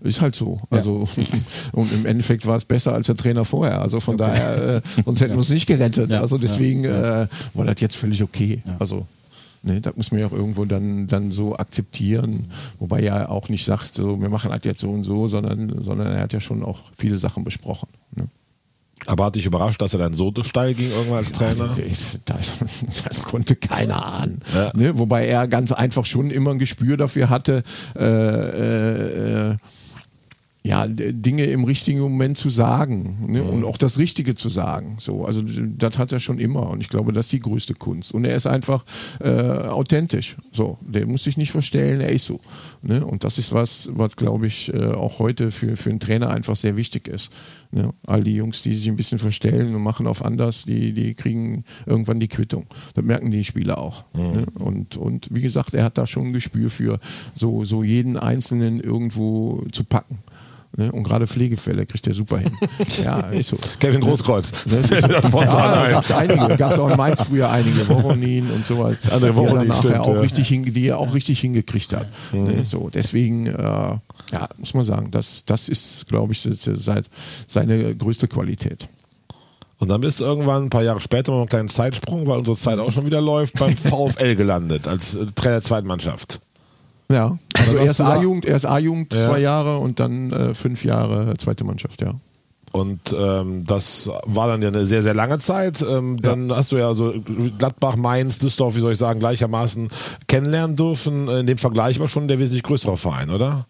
ist 0.00 0.20
halt 0.20 0.34
so. 0.34 0.60
Also 0.68 1.08
und 1.72 1.90
im 1.94 2.04
Endeffekt 2.04 2.44
war 2.44 2.58
es 2.58 2.66
besser 2.66 2.92
als 2.92 3.06
der 3.06 3.16
Trainer 3.16 3.46
vorher. 3.46 3.80
Also 3.80 4.00
von 4.00 4.18
daher, 4.18 4.76
äh, 4.76 4.80
sonst 5.06 5.22
hätten 5.22 5.32
wir 5.32 5.40
es 5.40 5.48
nicht 5.48 5.64
gerettet. 5.66 6.10
Ja. 6.10 6.20
Also 6.20 6.36
deswegen 6.36 6.84
Ja. 6.84 7.22
Äh, 7.22 7.28
war 7.54 7.64
das 7.64 7.80
jetzt 7.80 7.96
völlig 7.96 8.22
okay. 8.22 8.62
Also 8.78 9.06
Ne, 9.64 9.80
das 9.80 9.96
muss 9.96 10.12
man 10.12 10.20
ja 10.20 10.26
auch 10.26 10.32
irgendwo 10.32 10.66
dann, 10.66 11.06
dann 11.06 11.30
so 11.30 11.56
akzeptieren. 11.56 12.50
Wobei 12.78 13.00
er 13.00 13.30
auch 13.30 13.48
nicht 13.48 13.64
sagt, 13.64 13.94
so, 13.94 14.20
wir 14.20 14.28
machen 14.28 14.50
das 14.50 14.60
jetzt 14.64 14.80
so 14.80 14.90
und 14.90 15.04
so, 15.04 15.26
sondern, 15.26 15.82
sondern 15.82 16.08
er 16.08 16.20
hat 16.20 16.34
ja 16.34 16.40
schon 16.40 16.62
auch 16.62 16.80
viele 16.98 17.16
Sachen 17.16 17.44
besprochen. 17.44 17.88
Ne? 18.14 18.28
Aber 19.06 19.24
hat 19.24 19.36
dich 19.36 19.46
überrascht, 19.46 19.80
dass 19.80 19.94
er 19.94 20.00
dann 20.00 20.14
so 20.14 20.32
steil 20.42 20.74
ging 20.74 20.90
irgendwann 20.90 21.18
als 21.18 21.32
Trainer? 21.32 21.74
Das, 22.26 23.02
das 23.04 23.22
konnte 23.22 23.56
keiner 23.56 24.04
ahnen. 24.04 24.42
Ja. 24.54 24.70
Ne? 24.74 24.98
Wobei 24.98 25.26
er 25.26 25.48
ganz 25.48 25.72
einfach 25.72 26.04
schon 26.04 26.30
immer 26.30 26.50
ein 26.50 26.58
Gespür 26.58 26.98
dafür 26.98 27.30
hatte, 27.30 27.62
äh, 27.96 28.04
äh, 28.04 29.50
äh, 29.52 29.56
ja, 30.66 30.86
Dinge 30.88 31.44
im 31.44 31.64
richtigen 31.64 32.00
Moment 32.00 32.38
zu 32.38 32.48
sagen 32.48 33.26
ne? 33.28 33.42
und 33.42 33.64
auch 33.64 33.76
das 33.76 33.98
Richtige 33.98 34.34
zu 34.34 34.48
sagen. 34.48 34.96
So, 34.98 35.26
also 35.26 35.42
das 35.42 35.98
hat 35.98 36.10
er 36.10 36.20
schon 36.20 36.38
immer 36.38 36.70
und 36.70 36.80
ich 36.80 36.88
glaube, 36.88 37.12
das 37.12 37.26
ist 37.26 37.32
die 37.32 37.40
größte 37.40 37.74
Kunst. 37.74 38.12
Und 38.12 38.24
er 38.24 38.34
ist 38.34 38.46
einfach 38.46 38.82
äh, 39.20 39.28
authentisch. 39.28 40.36
So, 40.52 40.78
der 40.80 41.06
muss 41.06 41.24
sich 41.24 41.36
nicht 41.36 41.52
verstellen, 41.52 42.00
er 42.00 42.08
ist 42.08 42.24
so. 42.24 42.40
Ne? 42.80 43.04
Und 43.04 43.24
das 43.24 43.36
ist 43.36 43.52
was, 43.52 43.90
was 43.92 44.16
glaube 44.16 44.46
ich 44.46 44.72
äh, 44.72 44.92
auch 44.92 45.18
heute 45.18 45.50
für, 45.50 45.76
für 45.76 45.90
einen 45.90 46.00
Trainer 46.00 46.30
einfach 46.30 46.56
sehr 46.56 46.78
wichtig 46.78 47.08
ist. 47.08 47.28
Ne? 47.70 47.92
All 48.06 48.24
die 48.24 48.34
Jungs, 48.34 48.62
die 48.62 48.74
sich 48.74 48.88
ein 48.88 48.96
bisschen 48.96 49.18
verstellen 49.18 49.74
und 49.74 49.82
machen 49.82 50.06
auf 50.06 50.24
anders, 50.24 50.64
die, 50.64 50.94
die 50.94 51.12
kriegen 51.12 51.64
irgendwann 51.84 52.20
die 52.20 52.28
Quittung. 52.28 52.66
Das 52.94 53.04
merken 53.04 53.30
die 53.30 53.44
Spieler 53.44 53.76
auch. 53.76 54.04
Ne? 54.14 54.46
Und, 54.54 54.96
und 54.96 55.28
wie 55.30 55.42
gesagt, 55.42 55.74
er 55.74 55.84
hat 55.84 55.98
da 55.98 56.06
schon 56.06 56.28
ein 56.28 56.32
Gespür 56.32 56.70
für, 56.70 57.00
so, 57.36 57.64
so 57.64 57.82
jeden 57.82 58.16
Einzelnen 58.16 58.80
irgendwo 58.80 59.62
zu 59.70 59.84
packen. 59.84 60.20
Ne? 60.76 60.90
Und 60.90 61.04
gerade 61.04 61.26
Pflegefälle 61.26 61.86
kriegt 61.86 62.06
er 62.06 62.14
super 62.14 62.38
hin. 62.38 62.50
ja, 63.04 63.20
ist 63.30 63.50
so. 63.50 63.56
Kevin 63.78 64.00
Großkreuz. 64.00 64.66
Ne? 64.66 64.82
Das 64.82 65.26
spontan 65.26 65.48
Ja, 65.84 65.90
gab 65.90 66.04
es 66.04 66.10
einige. 66.10 66.56
Gab 66.56 66.72
es 66.72 66.78
auch 66.78 66.90
in 66.90 66.96
Mainz 66.96 67.22
früher 67.22 67.48
einige. 67.50 67.88
Voronin 67.88 68.50
und 68.50 68.66
so 68.66 68.78
weiter. 68.78 69.12
Andere 69.12 69.20
die 69.20 69.26
er 69.26 69.36
Voronin, 69.36 69.68
nachher 69.68 69.82
stimmt, 69.88 70.00
auch 70.00 70.08
ja. 70.08 70.14
Mhm. 70.14 70.20
richtig 70.20 70.48
hin, 70.48 70.64
die 70.74 70.86
er 70.88 70.98
auch 70.98 71.14
richtig 71.14 71.38
hingekriegt 71.40 71.92
hat. 71.94 72.06
Ne? 72.32 72.64
So, 72.64 72.90
deswegen, 72.92 73.46
äh, 73.46 73.52
ja, 73.52 74.00
muss 74.58 74.74
man 74.74 74.84
sagen, 74.84 75.10
das, 75.10 75.44
das 75.44 75.68
ist, 75.68 76.06
glaube 76.08 76.32
ich, 76.32 76.40
se- 76.40 76.54
seit, 76.76 77.04
seine 77.46 77.94
größte 77.94 78.26
Qualität. 78.26 78.88
Und 79.78 79.88
dann 79.88 80.00
bist 80.00 80.20
du 80.20 80.24
irgendwann 80.24 80.64
ein 80.64 80.70
paar 80.70 80.82
Jahre 80.82 81.00
später 81.00 81.30
mal 81.32 81.38
einen 81.40 81.48
kleinen 81.48 81.68
Zeitsprung, 81.68 82.26
weil 82.26 82.38
unsere 82.38 82.56
Zeit 82.56 82.78
auch 82.78 82.90
schon 82.90 83.06
wieder 83.06 83.20
läuft, 83.20 83.58
beim 83.58 83.76
VfL 83.76 84.34
gelandet 84.34 84.88
als 84.88 85.14
äh, 85.14 85.26
Trainer 85.34 85.56
der 85.56 85.62
zweiten 85.62 85.86
Mannschaft. 85.86 86.40
Ja, 87.10 87.38
also 87.58 87.76
erst 87.76 88.00
A-Jugend, 88.00 88.44
erst 88.46 88.66
A-Jugend 88.66 89.14
Ja. 89.14 89.20
zwei 89.26 89.40
Jahre 89.40 89.78
und 89.78 90.00
dann 90.00 90.32
äh, 90.32 90.54
fünf 90.54 90.84
Jahre 90.84 91.34
zweite 91.36 91.64
Mannschaft, 91.64 92.00
ja. 92.00 92.14
Und 92.72 93.14
ähm, 93.16 93.64
das 93.66 94.10
war 94.24 94.48
dann 94.48 94.60
ja 94.60 94.66
eine 94.66 94.84
sehr, 94.84 95.04
sehr 95.04 95.14
lange 95.14 95.38
Zeit. 95.38 95.80
Ähm, 95.88 96.20
dann 96.20 96.50
hast 96.50 96.72
du 96.72 96.76
ja 96.76 96.92
so 96.94 97.14
Gladbach, 97.56 97.94
Mainz, 97.94 98.40
Düsseldorf, 98.40 98.74
wie 98.74 98.80
soll 98.80 98.94
ich 98.94 98.98
sagen, 98.98 99.20
gleichermaßen 99.20 99.90
kennenlernen 100.26 100.74
dürfen. 100.74 101.28
In 101.28 101.46
dem 101.46 101.56
Vergleich 101.58 102.00
war 102.00 102.08
schon 102.08 102.26
der 102.26 102.40
wesentlich 102.40 102.64
größere 102.64 102.96
Verein, 102.96 103.30
oder? 103.30 103.66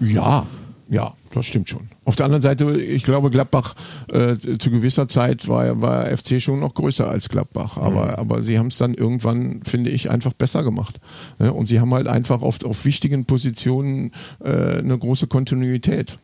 Ja, 0.00 0.46
ja, 0.88 1.12
das 1.34 1.46
stimmt 1.46 1.68
schon. 1.68 1.88
Auf 2.04 2.16
der 2.16 2.26
anderen 2.26 2.42
Seite, 2.42 2.80
ich 2.80 3.02
glaube, 3.02 3.30
Gladbach 3.30 3.74
äh, 4.10 4.36
zu 4.58 4.70
gewisser 4.70 5.06
Zeit 5.06 5.46
war, 5.46 5.80
war 5.80 6.06
FC 6.06 6.40
schon 6.40 6.60
noch 6.60 6.74
größer 6.74 7.08
als 7.08 7.28
Gladbach. 7.28 7.76
Aber, 7.76 8.18
aber 8.18 8.42
sie 8.42 8.58
haben 8.58 8.68
es 8.68 8.78
dann 8.78 8.94
irgendwann, 8.94 9.60
finde 9.64 9.90
ich, 9.90 10.10
einfach 10.10 10.32
besser 10.32 10.62
gemacht. 10.62 10.98
Und 11.38 11.66
sie 11.66 11.80
haben 11.80 11.92
halt 11.92 12.06
einfach 12.06 12.40
oft 12.40 12.64
auf 12.64 12.84
wichtigen 12.84 13.26
Positionen 13.26 14.12
äh, 14.42 14.78
eine 14.78 14.96
große 14.96 15.26
Kontinuität. 15.26 16.16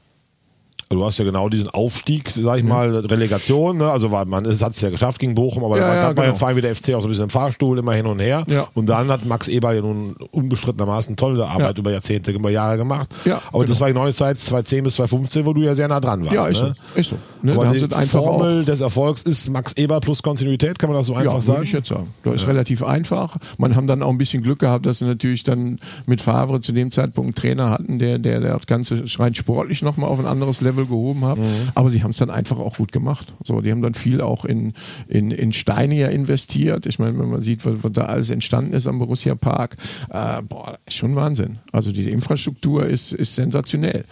Du 0.88 1.04
hast 1.04 1.18
ja 1.18 1.24
genau 1.24 1.48
diesen 1.48 1.68
Aufstieg, 1.68 2.30
sag 2.30 2.58
ich 2.58 2.64
mal, 2.64 2.94
Relegation, 2.94 3.78
ne? 3.78 3.90
also 3.90 4.10
war, 4.10 4.24
man 4.26 4.46
hat 4.46 4.72
es 4.72 4.80
ja 4.80 4.90
geschafft 4.90 5.18
gegen 5.18 5.34
Bochum, 5.34 5.64
aber 5.64 5.78
Ja, 5.78 5.82
da 5.82 5.88
war 5.88 5.96
ja, 5.96 6.12
bei 6.12 6.26
genau. 6.26 6.36
Verein 6.36 6.56
wie 6.56 6.60
der 6.60 6.74
FC 6.74 6.94
auch 6.94 7.00
so 7.00 7.06
ein 7.06 7.08
bisschen 7.08 7.24
im 7.24 7.30
Fahrstuhl, 7.30 7.78
immer 7.78 7.92
hin 7.94 8.06
und 8.06 8.20
her. 8.20 8.44
Ja. 8.48 8.66
Und 8.74 8.86
dann 8.88 9.08
hat 9.08 9.24
Max 9.24 9.48
Eberl 9.48 9.76
ja 9.76 9.80
nun 9.80 10.14
unbestrittenermaßen 10.30 11.16
tolle 11.16 11.46
Arbeit 11.46 11.76
Ja. 11.76 11.80
über 11.80 11.90
Jahrzehnte, 11.92 12.30
über 12.32 12.50
Jahre 12.50 12.76
gemacht. 12.76 13.08
Ja, 13.24 13.40
aber 13.52 13.64
das 13.64 13.80
war 13.80 13.88
die 13.88 13.94
neue 13.94 14.12
Zeit 14.12 14.38
2010 14.38 14.84
bis 14.84 14.94
2015, 14.96 15.46
wo 15.46 15.52
du 15.52 15.62
ja 15.62 15.74
sehr 15.74 15.88
nah 15.88 16.00
dran 16.00 16.22
warst. 16.24 16.34
Ja, 16.34 16.46
ist 16.46 16.62
ne? 16.62 16.74
so. 16.94 17.00
Ist 17.00 17.10
so. 17.10 17.16
Ne? 17.42 17.52
Aber 17.52 17.66
die 17.66 18.06
Formel 18.06 18.64
des 18.64 18.80
Erfolgs 18.80 19.22
ist 19.22 19.48
Max 19.50 19.72
Eberl 19.74 20.00
plus 20.00 20.22
Kontinuität, 20.22 20.78
kann 20.78 20.90
man 20.90 20.98
das 20.98 21.06
so 21.06 21.14
einfach 21.14 21.34
ja, 21.34 21.40
sagen? 21.40 21.58
würde 21.58 21.66
ich 21.66 21.72
jetzt 21.72 21.88
sagen. 21.88 22.08
Das 22.22 22.34
ist 22.34 22.46
relativ 22.46 22.82
einfach. 22.82 23.36
Man 23.58 23.76
haben 23.76 23.86
dann 23.86 24.02
auch 24.02 24.10
ein 24.10 24.18
bisschen 24.18 24.42
Glück 24.42 24.58
gehabt, 24.58 24.86
dass 24.86 24.98
sie 24.98 25.04
natürlich 25.06 25.42
dann 25.44 25.78
mit 26.06 26.20
Favre 26.20 26.60
zu 26.60 26.72
dem 26.72 26.90
Zeitpunkt 26.90 27.28
einen 27.28 27.34
Trainer 27.34 27.70
hatten, 27.70 27.98
der, 27.98 28.18
der, 28.18 28.40
der 28.40 28.54
das 28.54 28.66
Ganze 28.66 29.02
rein 29.18 29.34
sportlich 29.34 29.82
nochmal 29.82 30.10
auf 30.10 30.18
ein 30.18 30.26
anderes 30.26 30.60
Level 30.60 30.73
gehoben 30.74 31.24
hat. 31.24 31.38
Aber 31.74 31.90
sie 31.90 32.02
haben 32.02 32.10
es 32.10 32.18
dann 32.18 32.30
einfach 32.30 32.58
auch 32.58 32.76
gut 32.76 32.92
gemacht. 32.92 33.34
So, 33.44 33.60
die 33.60 33.70
haben 33.70 33.82
dann 33.82 33.94
viel 33.94 34.20
auch 34.20 34.44
in, 34.44 34.72
in, 35.08 35.30
in 35.30 35.52
Steine 35.52 35.94
ja 35.94 36.08
investiert. 36.08 36.86
Ich 36.86 36.98
meine, 36.98 37.18
wenn 37.18 37.30
man 37.30 37.42
sieht, 37.42 37.64
was, 37.64 37.82
was 37.82 37.92
da 37.92 38.04
alles 38.06 38.30
entstanden 38.30 38.72
ist 38.72 38.86
am 38.86 38.98
Borussia 38.98 39.34
Park, 39.34 39.76
äh, 40.10 40.42
boah, 40.42 40.78
ist 40.86 40.96
schon 40.96 41.16
Wahnsinn. 41.16 41.58
Also 41.72 41.92
diese 41.92 42.10
Infrastruktur 42.10 42.86
ist, 42.86 43.12
ist 43.12 43.34
sensationell. 43.34 44.04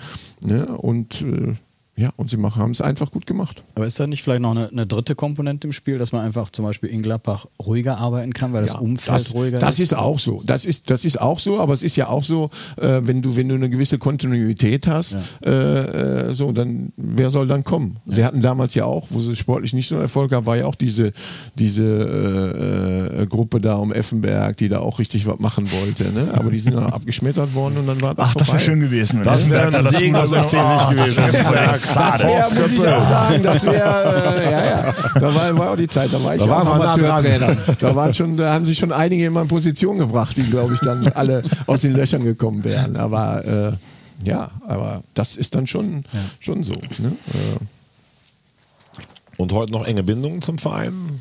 Ne? 0.44 0.66
Und 0.66 1.22
äh, 1.22 1.54
Ja, 1.94 2.08
und 2.16 2.30
sie 2.30 2.38
haben 2.38 2.70
es 2.70 2.80
einfach 2.80 3.10
gut 3.10 3.26
gemacht. 3.26 3.62
Aber 3.74 3.86
ist 3.86 4.00
da 4.00 4.06
nicht 4.06 4.22
vielleicht 4.22 4.40
noch 4.40 4.52
eine, 4.52 4.70
eine, 4.70 4.86
dritte 4.86 5.14
Komponente 5.14 5.66
im 5.66 5.74
Spiel, 5.74 5.98
dass 5.98 6.10
man 6.10 6.24
einfach 6.24 6.48
zum 6.48 6.64
Beispiel 6.64 6.88
in 6.88 7.02
Gladbach 7.02 7.46
ruhiger 7.62 7.98
arbeiten 7.98 8.32
kann, 8.32 8.54
weil 8.54 8.62
das 8.62 8.72
ja, 8.72 8.78
Umfeld 8.78 9.14
das, 9.14 9.34
ruhiger 9.34 9.58
das 9.58 9.78
ist? 9.78 9.92
Das 9.92 9.98
ist 9.98 9.98
auch 9.98 10.18
so. 10.18 10.42
Das 10.46 10.64
ist, 10.64 10.88
das 10.88 11.04
ist 11.04 11.20
auch 11.20 11.38
so, 11.38 11.60
aber 11.60 11.74
es 11.74 11.82
ist 11.82 11.96
ja 11.96 12.08
auch 12.08 12.24
so, 12.24 12.48
äh, 12.78 13.02
wenn 13.02 13.20
du, 13.20 13.36
wenn 13.36 13.46
du 13.46 13.56
eine 13.56 13.68
gewisse 13.68 13.98
Kontinuität 13.98 14.86
hast, 14.86 15.16
ja. 15.44 15.50
äh, 15.50 16.34
so, 16.34 16.52
dann 16.52 16.94
wer 16.96 17.28
soll 17.28 17.46
dann 17.46 17.62
kommen? 17.62 17.98
Ja. 18.06 18.14
Sie 18.14 18.24
hatten 18.24 18.40
damals 18.40 18.74
ja 18.74 18.86
auch, 18.86 19.08
wo 19.10 19.20
sie 19.20 19.36
sportlich 19.36 19.74
nicht 19.74 19.88
so 19.88 19.96
einen 19.96 20.04
Erfolg 20.04 20.32
haben, 20.32 20.46
war 20.46 20.56
ja 20.56 20.64
auch 20.64 20.76
diese, 20.76 21.12
diese 21.58 23.20
äh, 23.20 23.26
Gruppe 23.26 23.58
da 23.58 23.74
um 23.74 23.92
Effenberg, 23.92 24.56
die 24.56 24.70
da 24.70 24.80
auch 24.80 24.98
richtig 24.98 25.26
was 25.26 25.38
machen 25.40 25.70
wollte. 25.70 26.04
Ne? 26.04 26.32
Aber 26.32 26.50
die 26.50 26.58
sind 26.58 26.74
dann 26.74 26.86
abgeschmettert 26.92 27.54
worden 27.54 27.76
und 27.76 27.86
dann 27.86 28.00
war 28.00 28.14
das 28.14 28.28
Ach, 28.28 28.32
vorbei. 28.32 28.46
das 28.46 28.52
wäre 28.54 28.60
schön 28.60 28.80
gewesen. 28.80 29.20
Das 29.22 29.50
wäre 29.50 29.76
ein 29.76 29.92
Segen 29.92 30.16
aus 30.16 30.30
der 30.30 30.42
nicht 30.42 31.82
Das 31.94 32.20
wäre, 32.20 32.54
muss 32.54 32.72
ich 32.72 32.80
auch 32.80 33.02
sagen, 33.02 33.42
das 33.42 33.64
wäre, 33.64 33.74
äh, 33.74 34.50
ja, 34.50 34.64
ja. 34.64 34.94
Da 35.14 35.34
war, 35.34 35.58
war 35.58 35.70
auch 35.72 35.76
die 35.76 35.88
Zeit, 35.88 36.12
da 36.12 36.22
war 36.22 36.36
ich 36.36 36.44
da 36.44 36.62
auch 36.62 36.66
Amateurtrainer. 36.66 37.56
Da, 37.80 37.96
waren 37.96 38.14
schon, 38.14 38.36
da 38.36 38.54
haben 38.54 38.64
sich 38.64 38.78
schon 38.78 38.92
einige 38.92 39.26
in 39.26 39.32
meine 39.32 39.48
Position 39.48 39.98
gebracht, 39.98 40.36
die, 40.36 40.44
glaube 40.44 40.74
ich, 40.74 40.80
dann 40.80 41.08
alle 41.08 41.42
aus 41.66 41.82
den 41.82 41.92
Löchern 41.92 42.24
gekommen 42.24 42.64
wären. 42.64 42.96
Aber 42.96 43.44
äh, 43.44 44.28
ja, 44.28 44.50
aber 44.66 45.02
das 45.14 45.36
ist 45.36 45.54
dann 45.54 45.66
schon, 45.66 46.04
ja. 46.12 46.20
schon 46.40 46.62
so. 46.62 46.74
Ne? 46.74 47.16
Und 49.36 49.52
heute 49.52 49.72
noch 49.72 49.84
enge 49.86 50.02
Bindungen 50.02 50.42
zum 50.42 50.58
Verein? 50.58 51.20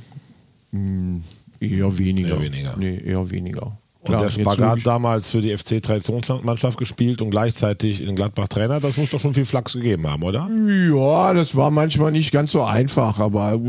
Hm, 0.72 1.24
eher 1.60 1.98
weniger. 1.98 2.36
Eher 2.36 2.42
weniger. 2.42 2.76
Nee, 2.78 2.98
eher 2.98 3.30
weniger. 3.32 3.78
Und 4.04 4.20
der 4.20 4.32
Spagat 4.32 4.80
damals 4.84 5.30
für 5.30 5.42
die 5.42 5.56
FC-Traditionsmannschaft 5.56 6.80
gespielt 6.80 7.22
und 7.22 7.30
gleichzeitig 7.30 8.02
in 8.02 8.16
Gladbach 8.16 8.48
Trainer, 8.48 8.80
das 8.80 8.98
muss 8.98 9.12
doch 9.12 9.20
schon 9.20 9.36
viel 9.36 9.46
Flachs 9.46 9.74
gegeben 9.74 10.08
haben, 10.08 10.24
oder? 10.24 10.50
Ja, 10.50 11.34
das 11.34 11.56
war 11.56 11.70
manchmal 11.70 12.12
nicht 12.12 12.32
ganz 12.32 12.52
so 12.52 12.64
einfach, 12.64 13.20
aber 13.20 13.60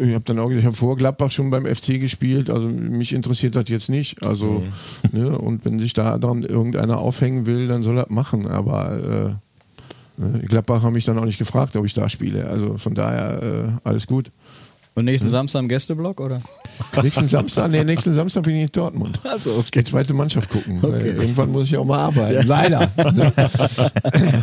ich 0.00 0.14
habe 0.14 0.24
dann 0.24 0.40
auch 0.40 0.50
ich 0.50 0.64
habe 0.64 0.74
vor 0.74 0.96
Gladbach 0.96 1.30
schon 1.30 1.50
beim 1.50 1.64
FC 1.64 2.00
gespielt, 2.00 2.50
also 2.50 2.66
mich 2.66 3.12
interessiert 3.12 3.54
das 3.54 3.68
jetzt 3.68 3.88
nicht. 3.88 4.24
Also, 4.26 4.64
mhm. 5.12 5.20
ne, 5.20 5.38
und 5.38 5.64
wenn 5.64 5.78
sich 5.78 5.92
da 5.92 6.18
dran 6.18 6.42
irgendeiner 6.42 6.98
aufhängen 6.98 7.46
will, 7.46 7.68
dann 7.68 7.84
soll 7.84 7.98
er 7.98 8.06
machen, 8.08 8.48
aber 8.48 9.38
äh, 10.18 10.20
ne, 10.20 10.40
Gladbach 10.40 10.82
haben 10.82 10.94
mich 10.94 11.04
dann 11.04 11.20
auch 11.20 11.24
nicht 11.24 11.38
gefragt, 11.38 11.76
ob 11.76 11.86
ich 11.86 11.94
da 11.94 12.08
spiele. 12.08 12.48
Also 12.48 12.78
von 12.78 12.94
daher 12.94 13.42
äh, 13.84 13.88
alles 13.88 14.08
gut. 14.08 14.32
Und 14.98 15.04
nächsten 15.04 15.28
hm? 15.28 15.32
Samstag 15.32 15.60
im 15.60 15.68
Gästeblock, 15.68 16.20
oder? 16.20 16.42
Nächsten 17.02 17.28
Samstag? 17.28 17.70
Nee, 17.70 17.84
nächsten 17.84 18.14
Samstag 18.14 18.42
bin 18.42 18.56
ich 18.56 18.62
in 18.62 18.68
Dortmund. 18.72 19.20
Also, 19.22 19.52
okay. 19.52 19.82
Die 19.82 19.84
zweite 19.84 20.12
Mannschaft 20.12 20.50
gucken. 20.50 20.80
Okay. 20.82 21.10
Irgendwann 21.10 21.52
muss 21.52 21.66
ich 21.66 21.76
auch 21.76 21.84
mal 21.84 21.98
arbeiten. 21.98 22.34
Ja. 22.34 22.42
Leider. 22.42 22.90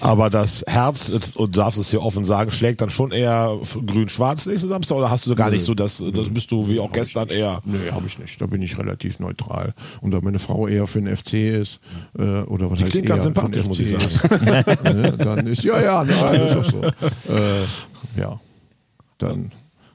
Aber 0.00 0.30
das 0.30 0.64
Herz, 0.66 1.10
und 1.10 1.54
du 1.54 1.60
darfst 1.60 1.78
es 1.78 1.90
hier 1.90 2.02
offen 2.02 2.24
sagen, 2.24 2.50
schlägt 2.50 2.80
dann 2.80 2.88
schon 2.88 3.10
eher 3.10 3.58
grün-schwarz 3.86 4.46
nächsten 4.46 4.70
Samstag 4.70 4.96
oder 4.96 5.10
hast 5.10 5.26
du 5.26 5.34
gar 5.34 5.50
Nö. 5.50 5.56
nicht 5.56 5.66
so, 5.66 5.74
das, 5.74 6.02
das 6.14 6.32
bist 6.32 6.50
du 6.50 6.66
wie 6.70 6.80
auch 6.80 6.90
gestern 6.90 7.28
ich, 7.28 7.34
eher? 7.34 7.60
Nee, 7.66 7.90
habe 7.90 8.06
ich 8.06 8.18
nicht. 8.18 8.40
Da 8.40 8.46
bin 8.46 8.62
ich 8.62 8.78
relativ 8.78 9.20
neutral. 9.20 9.74
Und 10.00 10.12
da 10.12 10.20
meine 10.22 10.38
Frau 10.38 10.66
eher 10.66 10.86
für 10.86 11.02
den 11.02 11.14
FC 11.14 11.34
ist, 11.34 11.80
äh, 12.18 12.22
oder 12.22 12.70
was 12.70 12.78
Die 12.78 12.84
heißt 12.84 12.92
klingt 12.92 13.08
ganz 13.08 13.24
sympathisch, 13.24 13.66
muss 13.66 13.78
ich 13.78 13.90
sagen. 13.90 14.06
Ne, 14.84 15.14
dann 15.18 15.46
ist, 15.46 15.62
ja, 15.62 15.78
ja, 15.82 16.04
nein, 16.04 16.40
ist 16.40 16.56
auch 16.56 16.70
so. 16.70 16.82
Äh, 16.82 17.64
ja, 18.18 18.40
dann 19.18 19.50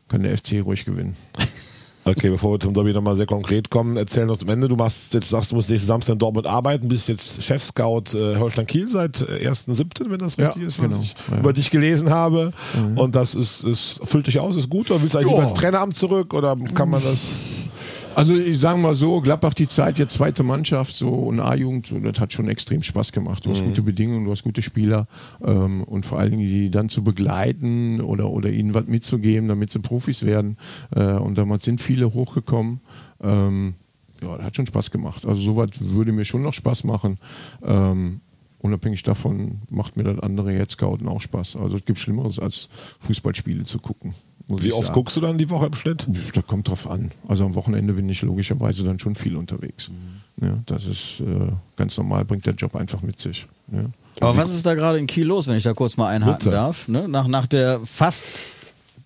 kann 0.08 0.24
der 0.24 0.38
FC 0.38 0.64
ruhig 0.64 0.86
gewinnen. 0.86 1.16
Okay, 2.08 2.30
bevor 2.30 2.52
wir 2.52 2.60
zum 2.60 2.76
Derby 2.76 2.94
nochmal 2.94 3.16
sehr 3.16 3.26
konkret 3.26 3.72
kommen, 3.72 3.98
erzähl 3.98 4.28
noch 4.28 4.38
zum 4.38 4.48
Ende. 4.50 4.68
Du 4.68 4.76
machst 4.76 5.16
jetzt 5.16 5.28
sagst, 5.28 5.52
du 5.52 5.56
musst 5.56 5.72
nächsten 5.72 5.88
Samstag 5.88 6.14
in 6.14 6.20
Dortmund 6.20 6.46
arbeiten, 6.46 6.88
bist 6.88 7.10
jetzt 7.10 7.42
Chef-Scout 7.42 8.14
äh, 8.14 8.38
Holstein 8.38 8.68
Kiel 8.68 8.88
seit 8.88 9.18
1.7., 9.18 10.12
wenn 10.12 10.20
das 10.20 10.38
richtig 10.38 10.62
ja, 10.62 10.68
ist, 10.68 10.78
was 10.78 10.88
genau. 10.88 11.02
ich 11.02 11.16
ja. 11.32 11.40
über 11.40 11.52
dich 11.52 11.72
gelesen 11.72 12.12
habe. 12.12 12.54
Mhm. 12.76 13.00
Und 13.00 13.16
das 13.16 13.34
ist, 13.34 13.64
ist, 13.64 14.02
füllt 14.04 14.28
dich 14.28 14.40
aus, 14.40 14.56
ist 14.56 14.70
gut, 14.70 14.92
oder 14.92 15.02
willst 15.02 15.16
du 15.16 15.18
eigentlich 15.18 15.32
lieber 15.32 15.50
ins 15.50 15.56
Traineramt 15.56 15.96
zurück 15.96 16.36
oder 16.36 16.56
kann 16.76 16.92
man 16.92 17.02
das? 17.02 17.40
Also 18.16 18.34
ich 18.34 18.58
sage 18.58 18.80
mal 18.80 18.96
so, 18.96 19.20
Gladbach 19.20 19.54
die 19.54 19.68
Zeit, 19.68 19.98
jetzt 19.98 20.14
zweite 20.14 20.44
Mannschaft 20.44 20.96
so 20.96 21.10
und 21.10 21.40
A-Jugend, 21.40 21.88
so, 21.88 22.00
das 22.00 22.20
hat 22.20 22.32
schon 22.32 22.48
extrem 22.48 22.82
Spaß 22.82 23.12
gemacht. 23.12 23.46
Du 23.46 23.52
hast 23.52 23.62
mhm. 23.62 23.68
gute 23.68 23.82
Bedingungen, 23.82 24.26
du 24.26 24.32
hast 24.32 24.44
gute 24.44 24.62
Spieler 24.62 25.08
ähm, 25.44 25.84
und 25.84 26.06
vor 26.06 26.20
allen 26.20 26.32
Dingen 26.32 26.44
die 26.44 26.70
dann 26.70 26.88
zu 26.88 27.04
begleiten 27.04 28.00
oder, 28.00 28.30
oder 28.30 28.50
ihnen 28.50 28.74
was 28.74 28.86
mitzugeben, 28.88 29.50
damit 29.50 29.72
sie 29.72 29.80
Profis 29.80 30.24
werden. 30.24 30.58
Äh, 30.96 31.14
und 31.14 31.38
damals 31.38 31.66
sind 31.66 31.82
viele 31.82 32.14
hochgekommen. 32.14 32.80
Ähm, 33.22 33.76
ja, 34.22 34.38
das 34.38 34.46
hat 34.46 34.56
schon 34.56 34.68
Spaß 34.68 34.92
gemacht. 34.92 35.26
Also 35.26 35.42
sowas 35.42 35.72
würde 35.80 36.14
mir 36.14 36.26
schon 36.26 36.42
noch 36.42 36.54
Spaß 36.54 36.86
machen. 36.86 37.18
Ähm, 37.64 38.22
unabhängig 38.60 39.04
davon 39.04 39.60
macht 39.70 39.98
mir 39.98 40.04
das 40.04 40.20
andere 40.20 40.54
jetzt 40.54 40.74
Scouten 40.74 41.08
auch 41.08 41.22
Spaß. 41.22 41.58
Also 41.58 41.78
es 41.78 41.86
gibt 41.86 42.00
Schlimmeres 42.00 42.40
als 42.40 42.70
Fußballspiele 43.02 43.66
zu 43.66 43.80
gucken. 43.80 44.14
Wie 44.48 44.72
oft 44.74 44.88
sagen. 44.88 44.94
guckst 44.94 45.18
du 45.18 45.22
dann 45.22 45.38
die 45.38 45.50
Woche 45.50 45.68
im 45.68 45.74
Schnitt? 45.74 46.08
Da 46.34 46.42
kommt 46.42 46.68
drauf 46.68 46.90
an. 46.90 47.12
Also 47.28 47.46
am 47.46 47.56
Wochenende 47.56 47.94
bin 47.94 48.08
ich 48.10 48.22
logischerweise 48.22 48.84
dann 48.84 49.00
schon 49.00 49.16
viel 49.16 49.36
unterwegs. 49.36 49.90
Mhm. 49.90 50.46
Ja, 50.46 50.58
das 50.66 50.86
ist 50.86 51.22
äh, 51.22 51.52
ganz 51.78 51.98
normal, 51.98 52.26
bringt 52.26 52.46
der 52.46 52.54
Job 52.54 52.76
einfach 52.76 53.02
mit 53.02 53.20
sich. 53.20 53.48
Ja. 53.72 53.86
Aber 54.22 54.38
was 54.38 54.52
ist 54.52 54.66
da 54.66 54.76
gerade 54.76 55.00
in 55.00 55.08
Kiel 55.08 55.26
los, 55.26 55.48
wenn 55.48 55.58
ich 55.58 55.64
da 55.64 55.74
kurz 55.74 55.98
mal 55.98 56.08
einhaken 56.10 56.38
Bitte. 56.38 56.52
darf? 56.52 56.88
Ne? 56.88 57.08
Nach, 57.08 57.28
nach 57.28 57.48
der 57.48 57.80
fast 57.86 58.24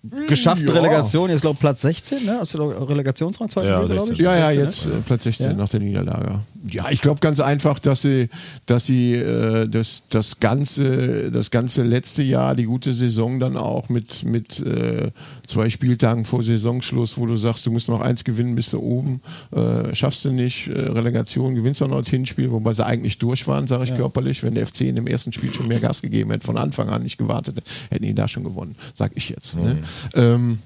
geschaffte 0.02 0.66
ja. 0.66 0.72
Relegation, 0.72 1.28
jetzt 1.28 1.42
glaube 1.42 1.58
Platz 1.60 1.82
16, 1.82 2.24
ne? 2.24 2.38
Hast 2.40 2.54
du 2.54 2.62
Relegationsrang 2.62 3.50
zweite 3.50 3.68
ja, 3.68 3.84
glaube 3.84 4.12
ich? 4.12 4.18
Ja, 4.18 4.34
ja, 4.34 4.46
16, 4.46 4.64
jetzt 4.64 4.86
ne? 4.86 4.92
äh, 4.92 5.02
Platz 5.02 5.24
16 5.24 5.46
ja. 5.46 5.52
nach 5.52 5.68
der 5.68 5.80
Niederlage. 5.80 6.40
Ja, 6.70 6.90
ich 6.90 7.02
glaube 7.02 7.20
ganz 7.20 7.38
einfach, 7.38 7.78
dass 7.78 8.02
sie, 8.02 8.30
dass 8.64 8.86
sie 8.86 9.12
äh, 9.12 9.68
das, 9.68 10.02
das 10.08 10.40
ganze, 10.40 11.30
das 11.30 11.50
ganze 11.50 11.82
letzte 11.82 12.22
Jahr, 12.22 12.54
die 12.54 12.64
gute 12.64 12.94
Saison 12.94 13.40
dann 13.40 13.58
auch 13.58 13.90
mit, 13.90 14.24
mit 14.24 14.60
äh, 14.60 15.10
zwei 15.46 15.68
Spieltagen 15.68 16.24
vor 16.24 16.42
Saisonschluss, 16.42 17.18
wo 17.18 17.26
du 17.26 17.36
sagst, 17.36 17.66
du 17.66 17.70
musst 17.70 17.88
noch 17.88 18.00
eins 18.00 18.24
gewinnen, 18.24 18.54
bist 18.54 18.72
du 18.72 18.80
oben, 18.80 19.20
äh, 19.52 19.94
schaffst 19.94 20.24
du 20.24 20.32
nicht, 20.32 20.68
äh, 20.68 20.80
Relegation, 20.80 21.54
gewinnst 21.54 21.82
auch 21.82 21.88
noch 21.88 22.00
das 22.00 22.08
Hinspiel, 22.08 22.50
wobei 22.52 22.72
sie 22.72 22.86
eigentlich 22.86 23.18
durch 23.18 23.46
waren, 23.46 23.66
sage 23.66 23.84
ich 23.84 23.90
ja. 23.90 23.96
körperlich. 23.96 24.42
Wenn 24.42 24.54
der 24.54 24.66
FC 24.66 24.82
in 24.82 24.94
dem 24.94 25.06
ersten 25.06 25.32
Spiel 25.34 25.52
schon 25.52 25.68
mehr 25.68 25.80
Gas 25.80 26.00
gegeben 26.00 26.30
hätte, 26.30 26.46
von 26.46 26.56
Anfang 26.56 26.88
an 26.88 27.02
nicht 27.02 27.18
gewartet, 27.18 27.62
hätten 27.90 28.04
die 28.04 28.14
da 28.14 28.28
schon 28.28 28.44
gewonnen, 28.44 28.76
sag 28.94 29.12
ich 29.14 29.28
jetzt. 29.28 29.56
Ne? 29.56 29.74
Mhm. 29.74 29.89
Ähm, 30.14 30.58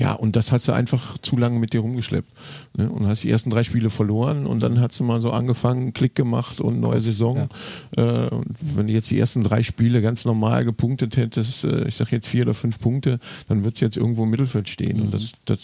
ja, 0.00 0.14
und 0.14 0.34
das 0.34 0.50
hast 0.50 0.66
du 0.66 0.72
einfach 0.72 1.18
zu 1.18 1.36
lange 1.36 1.58
mit 1.58 1.74
dir 1.74 1.80
rumgeschleppt. 1.80 2.30
Ne? 2.74 2.88
Und 2.88 3.06
hast 3.06 3.22
die 3.22 3.30
ersten 3.30 3.50
drei 3.50 3.64
Spiele 3.64 3.90
verloren 3.90 4.46
und 4.46 4.60
dann 4.60 4.80
hast 4.80 4.98
du 4.98 5.04
mal 5.04 5.20
so 5.20 5.30
angefangen, 5.30 5.92
Klick 5.92 6.14
gemacht 6.14 6.58
und 6.58 6.80
neue 6.80 7.02
Saison. 7.02 7.50
Ja. 7.98 8.26
Äh, 8.26 8.28
und 8.30 8.56
wenn 8.76 8.86
du 8.86 8.94
jetzt 8.94 9.10
die 9.10 9.18
ersten 9.18 9.42
drei 9.42 9.62
Spiele 9.62 10.00
ganz 10.00 10.24
normal 10.24 10.64
gepunktet 10.64 11.18
hättest, 11.18 11.64
äh, 11.64 11.86
ich 11.86 11.96
sag 11.96 12.10
jetzt 12.12 12.28
vier 12.28 12.44
oder 12.44 12.54
fünf 12.54 12.80
Punkte, 12.80 13.20
dann 13.48 13.62
wird 13.62 13.74
es 13.74 13.80
jetzt 13.82 13.98
irgendwo 13.98 14.24
im 14.24 14.30
Mittelfeld 14.30 14.70
stehen. 14.70 14.96
Mhm. 14.96 15.02
Und 15.02 15.14
das, 15.14 15.32
das 15.44 15.58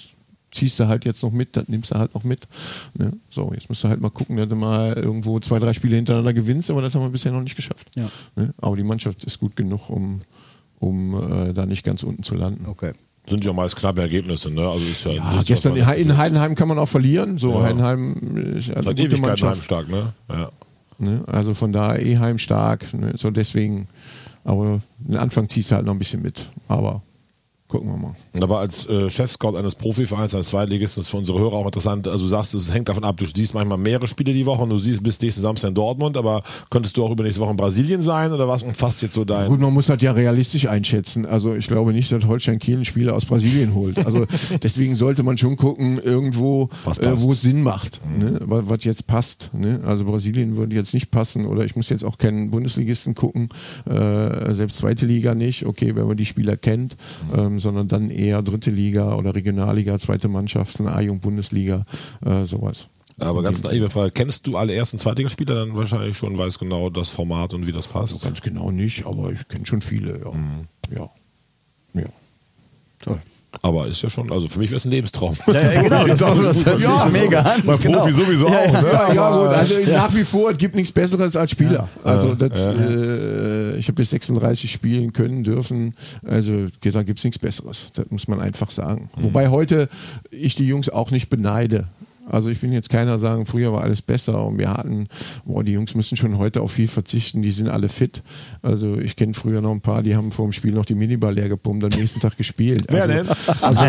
ziehst 0.51 0.79
du 0.81 0.87
halt 0.87 1.07
jetzt 1.07 1.23
noch 1.23 1.33
mit, 1.33 1.57
das 1.57 1.69
nimmst 1.69 1.93
du 1.93 1.95
halt 1.95 2.15
noch 2.15 2.25
mit. 2.25 2.47
Ne? 2.93 3.15
So, 3.31 3.51
jetzt 3.55 3.71
musst 3.71 3.85
du 3.85 3.89
halt 3.89 4.03
mal 4.03 4.11
gucken, 4.11 4.37
dass 4.37 4.49
du 4.49 4.57
mal 4.57 4.93
irgendwo 4.93 5.41
zwei, 5.41 5.59
drei 5.59 5.73
Spiele 5.73 5.97
hintereinander 5.97 6.35
gewinnst, 6.35 6.71
aber 6.71 6.83
das 6.83 6.95
haben 6.95 7.03
wir 7.03 7.09
bisher 7.09 7.33
noch 7.33 7.43
nicht 7.43 7.57
geschafft. 7.57 7.89
Ja. 7.95 8.11
Ne? 8.35 8.53
Aber 8.59 8.77
die 8.77 8.85
Mannschaft 8.85 9.25
ist 9.25 9.41
gut 9.41 9.57
genug, 9.57 9.89
um 9.89 10.21
um 10.87 11.49
äh, 11.49 11.53
da 11.53 11.67
nicht 11.67 11.85
ganz 11.85 12.03
unten 12.03 12.23
zu 12.23 12.35
landen. 12.35 12.67
Okay. 12.67 12.93
Sind 13.29 13.45
ja 13.45 13.53
meist 13.53 13.75
knappe 13.77 14.01
Ergebnisse, 14.01 14.51
ne? 14.51 14.69
Also 14.69 14.85
ist 14.85 15.05
ja, 15.05 15.13
ja 15.13 15.43
gestern 15.45 15.75
in, 15.75 15.85
in 15.85 16.17
Heidenheim 16.17 16.55
kann 16.55 16.69
man 16.69 16.79
auch 16.79 16.89
verlieren. 16.89 17.39
So, 17.39 17.55
ja. 17.55 17.65
Heidenheim 17.65 18.15
ist 18.57 18.71
eine 18.71 18.95
gute 18.95 19.19
Mannschaft. 19.19 19.65
stark, 19.65 19.89
ne? 19.89 20.13
Ja. 20.29 20.51
Ne? 20.99 21.23
Also 21.27 21.55
von 21.55 21.73
daher 21.73 22.01
Eheim 22.01 22.39
stark. 22.39 22.95
Ne? 22.95 23.15
So 23.17 23.31
deswegen, 23.31 23.89
aber 24.45 24.81
den 24.99 25.17
Anfang 25.17 25.49
ziehst 25.49 25.71
du 25.71 25.75
halt 25.75 25.87
noch 25.87 25.93
ein 25.93 25.99
bisschen 25.99 26.23
mit. 26.23 26.49
Aber 26.69 27.03
Gucken 27.69 27.91
wir 27.91 27.97
mal. 27.97 28.15
Aber 28.41 28.61
als 28.61 28.87
äh, 28.87 29.11
Chefscout 29.11 29.57
eines 29.57 29.75
Profivereins, 29.75 30.37
als 30.37 30.51
Zweitligisten 30.51 31.01
ist 31.01 31.09
für 31.09 31.17
unsere 31.17 31.41
Hörer 31.41 31.55
auch 31.55 31.67
interessant. 31.67 32.07
Also 32.07 32.25
du 32.25 32.31
sagst, 32.31 32.55
es 32.55 32.73
hängt 32.73 32.89
davon 32.89 33.03
ab, 33.03 33.17
du 33.17 33.27
siehst 33.27 33.55
manchmal 33.55 33.79
mehrere 33.79 34.07
Spiele 34.07 34.33
die 34.33 34.47
Woche 34.47 34.63
und 34.63 34.71
du 34.71 34.79
siehst 34.79 35.03
bis 35.03 35.21
nächsten 35.21 35.43
Samstag 35.43 35.71
in 35.71 35.75
Dortmund, 35.75 36.17
aber 36.17 36.45
könntest 36.71 36.97
du 36.97 37.05
auch 37.05 37.11
übernächste 37.11 37.41
Woche 37.41 37.51
in 37.51 37.57
Brasilien 37.57 38.03
sein 38.03 38.33
oder 38.33 38.47
was 38.47 38.63
umfasst 38.63 39.03
jetzt 39.03 39.15
so 39.15 39.25
dein... 39.25 39.49
Gut, 39.49 39.59
man 39.59 39.75
muss 39.75 39.89
halt 39.89 40.01
ja 40.01 40.13
realistisch 40.13 40.69
einschätzen. 40.69 41.27
Also 41.27 41.57
ich 41.57 41.67
glaube 41.67 41.93
nicht, 41.93 42.13
dass 42.13 42.25
Holstein 42.27 42.61
Kiel 42.61 42.77
einen 42.77 42.85
Spieler 42.85 43.17
aus 43.17 43.27
Brasilien 43.27 43.75
holt. 43.75 43.99
Also 43.99 44.27
deswegen 44.63 44.95
sollte 44.95 45.25
man 45.25 45.37
schon 45.37 45.57
gucken, 45.57 45.99
irgendwo, 45.99 46.71
äh, 47.01 47.13
wo 47.17 47.33
es 47.33 47.43
Sinn 47.43 47.65
macht, 47.65 48.01
mhm. 48.07 48.25
ne? 48.25 48.41
was, 48.45 48.69
was, 48.69 48.85
jetzt 48.85 49.09
passt. 49.09 49.51
Ne? 49.55 49.81
Also 49.85 50.05
Brasilien 50.05 50.57
würde 50.57 50.77
jetzt 50.77 50.95
nicht 50.95 51.11
passen 51.11 51.47
oder 51.47 51.65
ich 51.65 51.75
muss 51.75 51.89
jetzt 51.89 52.05
auch 52.05 52.17
keinen 52.17 52.51
Bundesligisten 52.53 53.17
gucken, 53.17 53.49
äh, 53.87 54.55
selbst 54.55 54.77
zweite 54.77 55.05
Liga 55.05 55.35
nicht. 55.35 55.67
Okay, 55.67 55.97
wenn 55.97 56.07
man 56.07 56.17
die 56.17 56.27
Spieler 56.27 56.57
kennt. 56.57 56.97
Mhm. 57.33 57.39
Ähm, 57.39 57.56
sondern 57.59 57.89
dann 57.89 58.11
eher 58.11 58.43
dritte 58.43 58.71
Liga 58.71 59.15
oder 59.15 59.35
Regionalliga, 59.35 59.99
zweite 59.99 60.29
Mannschaft, 60.29 60.81
eine 60.81 60.93
A-Jung 60.93 61.21
Bundesliga, 61.21 61.85
äh, 62.25 62.45
sowas. 62.45 62.89
Aber 63.19 63.43
ganz 63.43 63.63
naive 63.63 63.89
Frage, 63.89 64.11
kennst 64.11 64.47
du 64.47 64.59
alle 64.59 64.75
ersten 64.75 64.99
Zweitligaspieler 64.99 65.55
dann 65.55 65.75
wahrscheinlich 65.75 66.19
schon, 66.19 66.37
weißt 66.37 66.59
genau 66.59 66.91
das 66.91 67.11
Format 67.11 67.55
und 67.55 67.67
wie 67.67 67.73
das 67.73 67.87
passt? 67.87 68.15
Also 68.15 68.27
ganz 68.27 68.43
genau 68.43 68.71
nicht, 68.71 69.07
aber 69.07 69.33
ich 69.33 69.49
kenne 69.49 69.65
schon 69.65 69.81
viele, 69.81 70.21
ja. 70.21 70.31
Mhm. 70.33 70.67
Ja. 70.95 71.11
ja. 71.95 72.07
Toll. 73.01 73.21
Aber 73.63 73.87
ist 73.87 74.03
ja 74.03 74.11
schon, 74.11 74.31
also 74.31 74.49
für 74.49 74.59
mich 74.59 74.71
wäre 74.71 74.77
es 74.77 74.85
ein 74.85 74.91
Lebenstraum. 74.91 75.37
Ja, 75.47 75.55
ja, 75.55 75.83
genau, 75.83 76.07
das, 76.07 76.19
das, 76.19 76.65
das 76.65 76.87
hört 76.87 77.03
sich 77.03 77.13
mega 77.13 77.41
an. 77.41 77.63
Bei 77.65 77.77
genau. 77.77 77.99
Profi 77.99 78.13
sowieso 78.13 78.49
Ja, 78.49 78.59
auch, 78.59 78.73
ja, 78.73 78.83
ne? 78.83 78.89
Ja, 78.93 79.13
ja, 79.13 79.37
gut. 79.39 79.49
Also 79.49 79.75
nach 79.93 80.15
wie 80.15 80.25
vor, 80.25 80.51
es 80.51 80.59
gibt 80.59 80.75
nichts 80.75 80.93
Besseres 80.93 81.37
als 81.37 81.51
Spieler. 81.51 81.89
Also 82.05 82.35
das, 82.35 82.61
Äh, 82.61 83.77
ich 83.79 83.89
habe 83.89 83.95
bis 83.97 84.11
36 84.11 84.71
spielen 84.71 85.13
können, 85.13 85.45
dürfen. 85.45 85.95
Also 86.27 86.67
da 86.81 87.03
gibt 87.03 87.19
es 87.19 87.25
nichts 87.25 87.39
Besseres. 87.39 87.89
Das 87.95 88.07
muss 88.11 88.29
man 88.29 88.41
einfach 88.41 88.71
sagen. 88.71 89.09
Wobei 89.17 89.49
heute 89.49 89.89
ich 90.31 90.55
die 90.55 90.67
Jungs 90.67 90.89
auch 90.89 91.11
nicht 91.11 91.29
beneide. 91.29 91.87
Also 92.29 92.49
ich 92.49 92.61
will 92.63 92.73
jetzt 92.73 92.91
keiner 92.91 93.19
sagen, 93.19 93.47
früher 93.47 93.73
war 93.73 93.83
alles 93.83 94.03
besser 94.03 94.45
und 94.45 94.59
wir 94.59 94.71
hatten, 94.71 95.09
boah, 95.45 95.63
die 95.63 95.73
Jungs 95.73 95.95
müssen 95.95 96.17
schon 96.17 96.39
heute 96.39 96.61
auf 96.61 96.73
viel 96.73 96.89
verzichten, 96.89 97.43
die 97.43 97.53
sind 97.53 97.69
alle 97.69 97.89
fit. 97.89 98.23
Also 98.63 98.99
ich 98.99 99.17
kenne 99.17 99.35
früher 99.35 99.61
noch 99.61 99.71
ein 99.71 99.81
paar, 99.81 100.03
die 100.03 100.17
haben 100.17 100.33
vor 100.33 100.47
dem 100.47 100.53
Spiel 100.53 100.73
noch 100.73 100.85
die 100.85 100.95
Minibar 100.95 101.33
leer 101.33 101.49
gepumpt, 101.49 101.85
am 101.85 101.91
nächsten 101.91 102.21
Tag 102.21 102.37
gespielt. 102.37 102.87
Wer 102.89 103.05
also, 103.05 103.15
denn? 103.15 103.37
Also, 103.61 103.85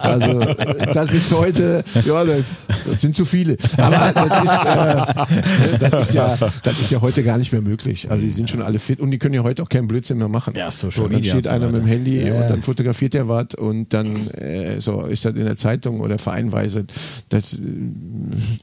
also 0.00 0.92
das 0.92 1.12
ist 1.12 1.32
heute, 1.32 1.84
ja, 2.04 2.24
das, 2.24 2.46
das 2.84 3.00
sind 3.02 3.16
zu 3.16 3.24
viele. 3.24 3.56
Aber 3.76 4.12
das 4.12 4.44
ist, 4.44 5.84
äh, 5.84 5.90
das, 5.90 6.08
ist 6.08 6.14
ja, 6.14 6.38
das 6.62 6.80
ist 6.80 6.90
ja 6.90 7.00
heute 7.00 7.24
gar 7.24 7.38
nicht 7.38 7.52
mehr 7.52 7.62
möglich. 7.62 8.10
Also 8.10 8.22
die 8.22 8.30
sind 8.30 8.48
schon 8.48 8.62
alle 8.62 8.78
fit 8.78 9.00
und 9.00 9.10
die 9.10 9.18
können 9.18 9.34
ja 9.34 9.42
heute 9.42 9.62
auch 9.62 9.68
keinen 9.68 9.88
Blödsinn 9.88 10.18
mehr 10.18 10.28
machen. 10.28 10.54
Ja, 10.56 10.70
Social 10.70 11.04
so, 11.04 11.08
dann 11.08 11.24
steht 11.24 11.46
so 11.46 11.50
einer 11.50 11.66
mit 11.66 11.82
dem. 11.82 11.86
Handy 11.86 12.26
Ja, 12.26 12.42
und 12.42 12.50
dann 12.50 12.62
fotografiert 12.62 13.14
er 13.14 13.28
was 13.28 13.54
und 13.56 13.92
dann 13.92 14.28
äh, 14.28 14.80
so 14.80 15.02
ist 15.06 15.24
das 15.24 15.34
in 15.34 15.44
der 15.44 15.56
Zeitung 15.56 16.00
oder 16.00 16.18
vereinweise. 16.18 16.84
Das, 17.28 17.56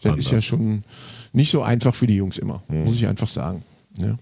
das 0.02 0.18
ist 0.18 0.32
ja 0.32 0.42
schon 0.42 0.84
nicht 1.34 1.52
so 1.52 1.62
einfach 1.62 1.96
für 1.96 2.08
die 2.08 2.16
Jungs 2.16 2.38
immer, 2.38 2.62
muss 2.68 2.96
ich 2.96 3.08
einfach 3.08 3.28
sagen. 3.28 3.62
Ja, 3.98 4.18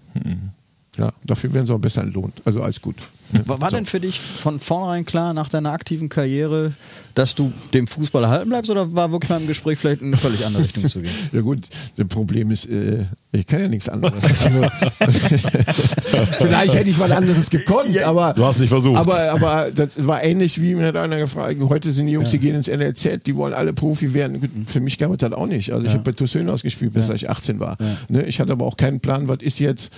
ja 0.96 1.12
dafür 1.24 1.52
werden 1.52 1.66
sie 1.66 1.74
auch 1.74 1.80
besser 1.80 2.02
entlohnt. 2.02 2.42
Also 2.44 2.62
alles 2.62 2.80
gut. 2.80 2.96
War, 3.44 3.60
war 3.60 3.70
denn 3.70 3.86
für 3.86 4.00
dich 4.00 4.20
von 4.20 4.58
vornherein 4.60 5.04
klar 5.04 5.34
nach 5.34 5.48
deiner 5.48 5.72
aktiven 5.72 6.08
Karriere, 6.08 6.72
dass 7.14 7.34
du 7.34 7.52
dem 7.74 7.86
Fußball 7.86 8.22
erhalten 8.22 8.48
bleibst 8.48 8.70
oder 8.70 8.94
war 8.94 9.12
wirklich 9.12 9.28
mal 9.28 9.40
im 9.40 9.46
Gespräch 9.46 9.78
vielleicht 9.78 10.00
in 10.00 10.08
eine 10.08 10.16
völlig 10.16 10.46
andere 10.46 10.62
Richtung 10.62 10.88
zu 10.88 11.00
gehen? 11.00 11.12
Ja 11.32 11.40
gut, 11.40 11.66
das 11.96 12.06
Problem 12.08 12.50
ist, 12.50 12.66
äh, 12.66 13.04
ich 13.32 13.46
kann 13.46 13.60
ja 13.60 13.68
nichts 13.68 13.88
anderes. 13.88 14.14
Also, 14.38 14.66
vielleicht 16.38 16.74
hätte 16.74 16.90
ich 16.90 16.98
was 16.98 17.10
anderes 17.10 17.50
gekonnt, 17.50 17.98
aber 18.04 18.32
Du 18.32 18.44
hast 18.44 18.60
nicht 18.60 18.68
versucht. 18.68 18.96
Aber, 18.96 19.32
aber 19.32 19.70
das 19.74 20.06
war 20.06 20.22
ähnlich 20.22 20.60
wie 20.60 20.74
mir 20.74 20.86
hat 20.86 20.96
einer 20.96 21.16
gefragt. 21.16 21.56
Heute 21.68 21.90
sind 21.90 22.06
die 22.06 22.12
Jungs, 22.12 22.30
die 22.30 22.38
gehen 22.38 22.54
ins 22.54 22.68
NLZ, 22.68 23.26
die 23.26 23.36
wollen 23.36 23.52
alle 23.54 23.72
Profi 23.72 24.14
werden. 24.14 24.66
Für 24.66 24.80
mich 24.80 24.98
gab 24.98 25.10
es 25.10 25.18
das 25.18 25.32
auch 25.32 25.46
nicht. 25.46 25.72
Also 25.72 25.86
ich 25.86 25.92
habe 25.92 26.02
bei 26.04 26.12
Toussaint 26.12 26.48
ausgespielt, 26.48 26.92
bis 26.92 27.08
ich 27.08 27.28
18 27.28 27.60
war. 27.60 27.76
Ne, 28.08 28.22
ich 28.22 28.40
hatte 28.40 28.52
aber 28.52 28.64
auch 28.64 28.76
keinen 28.76 29.00
Plan, 29.00 29.28
was 29.28 29.38
ist 29.40 29.58
jetzt. 29.58 29.90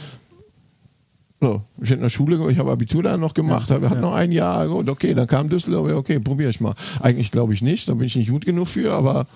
So, 1.40 1.62
ich 1.78 1.84
hätte 1.84 1.94
in 1.94 2.00
der 2.02 2.10
Schule, 2.10 2.50
ich 2.50 2.58
habe 2.58 2.70
Abitur 2.70 3.02
da 3.02 3.16
noch 3.16 3.32
gemacht, 3.32 3.70
habe 3.70 3.88
hatte 3.88 4.00
noch 4.00 4.14
ein 4.14 4.30
Jahr, 4.30 4.68
gut, 4.68 4.90
okay, 4.90 5.14
dann 5.14 5.26
kam 5.26 5.48
Düsseldorf, 5.48 5.88
ja, 5.88 5.96
okay, 5.96 6.18
probiere 6.18 6.50
ich 6.50 6.60
mal. 6.60 6.74
Eigentlich 7.00 7.30
glaube 7.30 7.54
ich 7.54 7.62
nicht, 7.62 7.88
da 7.88 7.94
bin 7.94 8.06
ich 8.06 8.16
nicht 8.16 8.28
gut 8.28 8.44
genug 8.44 8.68
für, 8.68 8.92
aber 8.92 9.26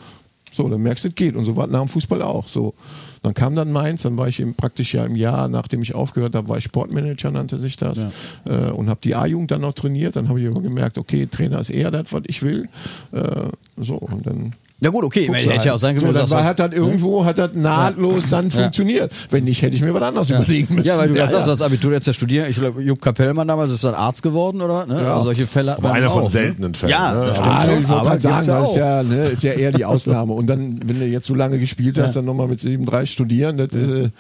so, 0.55 0.69
dann 0.69 0.83
merkst 0.83 1.05
du, 1.05 1.09
es 1.09 1.15
geht. 1.15 1.35
Und 1.35 1.45
so 1.45 1.57
war 1.57 1.67
es 1.67 1.73
nach 1.73 1.81
dem 1.81 1.89
Fußball 1.89 2.23
auch. 2.23 2.47
So, 2.49 2.75
dann 3.23 3.35
kam 3.35 3.57
dann 3.57 3.73
Mainz, 3.73 4.03
dann 4.03 4.17
war 4.17 4.29
ich 4.29 4.39
im, 4.39 4.55
praktisch 4.55 4.95
ja 4.95 5.05
im 5.05 5.17
Jahr, 5.17 5.49
nachdem 5.49 5.83
ich 5.83 5.95
aufgehört 5.95 6.35
habe, 6.37 6.49
war 6.49 6.59
ich 6.59 6.65
Sportmanager, 6.65 7.31
nannte 7.31 7.59
sich 7.59 7.77
das, 7.77 8.07
äh, 8.45 8.71
und 8.71 8.89
habe 8.89 9.01
die 9.03 9.17
A-Jugend 9.17 9.51
dann 9.51 9.63
noch 9.63 9.73
trainiert. 9.73 10.15
Dann 10.15 10.29
habe 10.29 10.41
ich 10.41 10.47
aber 10.47 10.61
gemerkt, 10.61 10.97
okay, 10.97 11.27
Trainer 11.27 11.59
ist 11.59 11.71
eher 11.71 11.91
das, 11.91 12.13
was 12.13 12.23
ich 12.29 12.43
will. 12.43 12.69
Äh, 13.13 13.49
so, 13.79 13.95
und 13.97 14.27
dann 14.27 14.53
Ja 14.81 14.91
gut, 14.91 15.05
okay, 15.05 15.27
guckst 15.29 15.47
hätte 15.49 15.67
ja 15.69 15.75
auch 15.75 15.79
sein 15.79 15.97
können, 15.97 16.13
so, 16.13 16.21
dann 16.21 16.29
war, 16.31 16.41
was- 16.41 16.47
hat 16.47 16.59
das 16.61 16.73
irgendwo, 16.73 17.25
hat 17.25 17.39
das 17.39 17.53
nahtlos 17.55 18.29
dann 18.29 18.51
funktioniert. 18.51 19.11
Wenn 19.31 19.45
nicht, 19.45 19.63
hätte 19.63 19.75
ich 19.77 19.81
mir 19.81 19.95
was 19.95 20.03
anderes 20.03 20.29
überlegen 20.29 20.75
müssen. 20.75 20.87
Ja, 20.87 20.99
weil 20.99 21.09
du 21.09 21.15
ja, 21.15 21.31
sagst, 21.31 21.47
du 21.47 21.53
hast 21.53 21.63
Abitur 21.63 21.93
jetzt 21.93 22.07
ja 22.07 22.13
studieren. 22.13 22.51
Ich 22.51 22.57
glaube, 22.57 22.83
Jupp 22.83 23.01
Kapellmann 23.01 23.49
damals 23.49 23.73
ist 23.73 23.83
dann 23.85 23.95
Arzt 23.95 24.23
geworden, 24.23 24.61
oder? 24.61 24.85
Ne? 24.85 25.01
Ja. 25.01 25.13
Also 25.15 25.25
solche 25.27 25.47
Fälle 25.47 25.79
Aber 25.79 25.93
einer 25.93 26.11
von 26.11 26.25
auch, 26.25 26.31
seltenen 26.31 26.73
ne? 26.73 26.77
Fällen, 26.77 26.91
Ja, 26.91 27.15
ne? 27.15 27.27
das 27.27 27.39
Ah, 27.41 27.61
stimmt 27.61 27.73
schon. 27.75 27.83
ich 27.83 27.89
wollte 27.89 28.01
aber 28.01 28.11
gerade 28.19 28.21
sagen, 28.21 28.47
ja 28.47 28.61
das 28.61 28.71
ist 28.71 28.77
ja, 28.77 29.03
ne, 29.03 29.25
ist 29.29 29.43
ja 29.45 29.53
eher 29.53 29.73
die 29.73 29.85
Ausnahme. 29.87 30.33
Und 30.35 30.49
dann, 30.49 30.81
wenn 30.85 30.99
du 30.99 31.07
jetzt 31.07 31.27
so 31.29 31.35
lange 31.35 31.59
gespielt 31.59 31.97
hast, 31.99 32.17
dann 32.17 32.25
nochmal 32.27 32.49
mit 32.49 32.61
37 32.61 33.11
studieren, 33.13 33.57
das, 33.57 33.69
äh, 33.73 34.11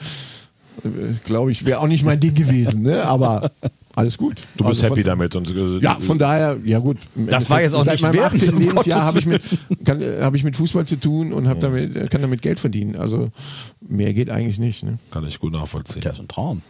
glaube 1.25 1.53
ich, 1.53 1.67
wäre 1.67 1.81
auch 1.81 1.87
nicht 1.89 2.05
mein 2.05 2.21
Ding 2.21 2.35
gewesen. 2.35 2.83
Ne? 2.83 3.03
Aber 3.05 3.51
alles 3.97 4.19
gut. 4.19 4.41
Du 4.57 4.65
bist 4.65 4.83
Also 4.83 4.95
happy 4.95 5.03
von, 5.03 5.11
damit. 5.11 5.37
Und, 5.37 5.51
äh, 5.51 5.79
Ja, 5.79 5.99
von 6.01 6.19
daher, 6.19 6.57
ja 6.65 6.79
gut. 6.79 6.99
Das 7.15 7.49
war 7.51 7.61
jetzt 7.63 7.75
auch 7.75 7.85
Seit 7.85 7.95
nicht 7.95 8.03
meinem 8.03 8.15
wertend, 8.15 8.43
18. 8.43 8.55
um 8.55 8.61
Lebensjahr 8.61 9.03
habe 9.05 9.19
ich, 9.19 9.27
mit, 9.27 9.43
kann, 9.85 10.01
äh, 10.03 10.19
hab 10.21 10.35
ich 10.35 10.45
mit 10.45 10.57
Fußball 10.57 10.85
zu 10.85 10.97
tun 10.97 11.33
und 11.33 11.49
hab 11.49 11.61
damit, 11.61 12.11
kann 12.11 12.21
damit 12.23 12.43
Geld 12.43 12.59
verdienen. 12.59 12.97
Also 12.97 13.29
mehr 13.81 14.13
geht 14.15 14.31
eigentlich 14.31 14.59
nicht. 14.59 14.83
Ne? 14.83 14.99
Kann 15.11 15.27
ich 15.27 15.39
gut 15.39 15.53
nachvollziehen. 15.53 16.03
Ja, 16.05 16.11
ist 16.11 16.21
ein 16.21 16.29
Traum. 16.29 16.63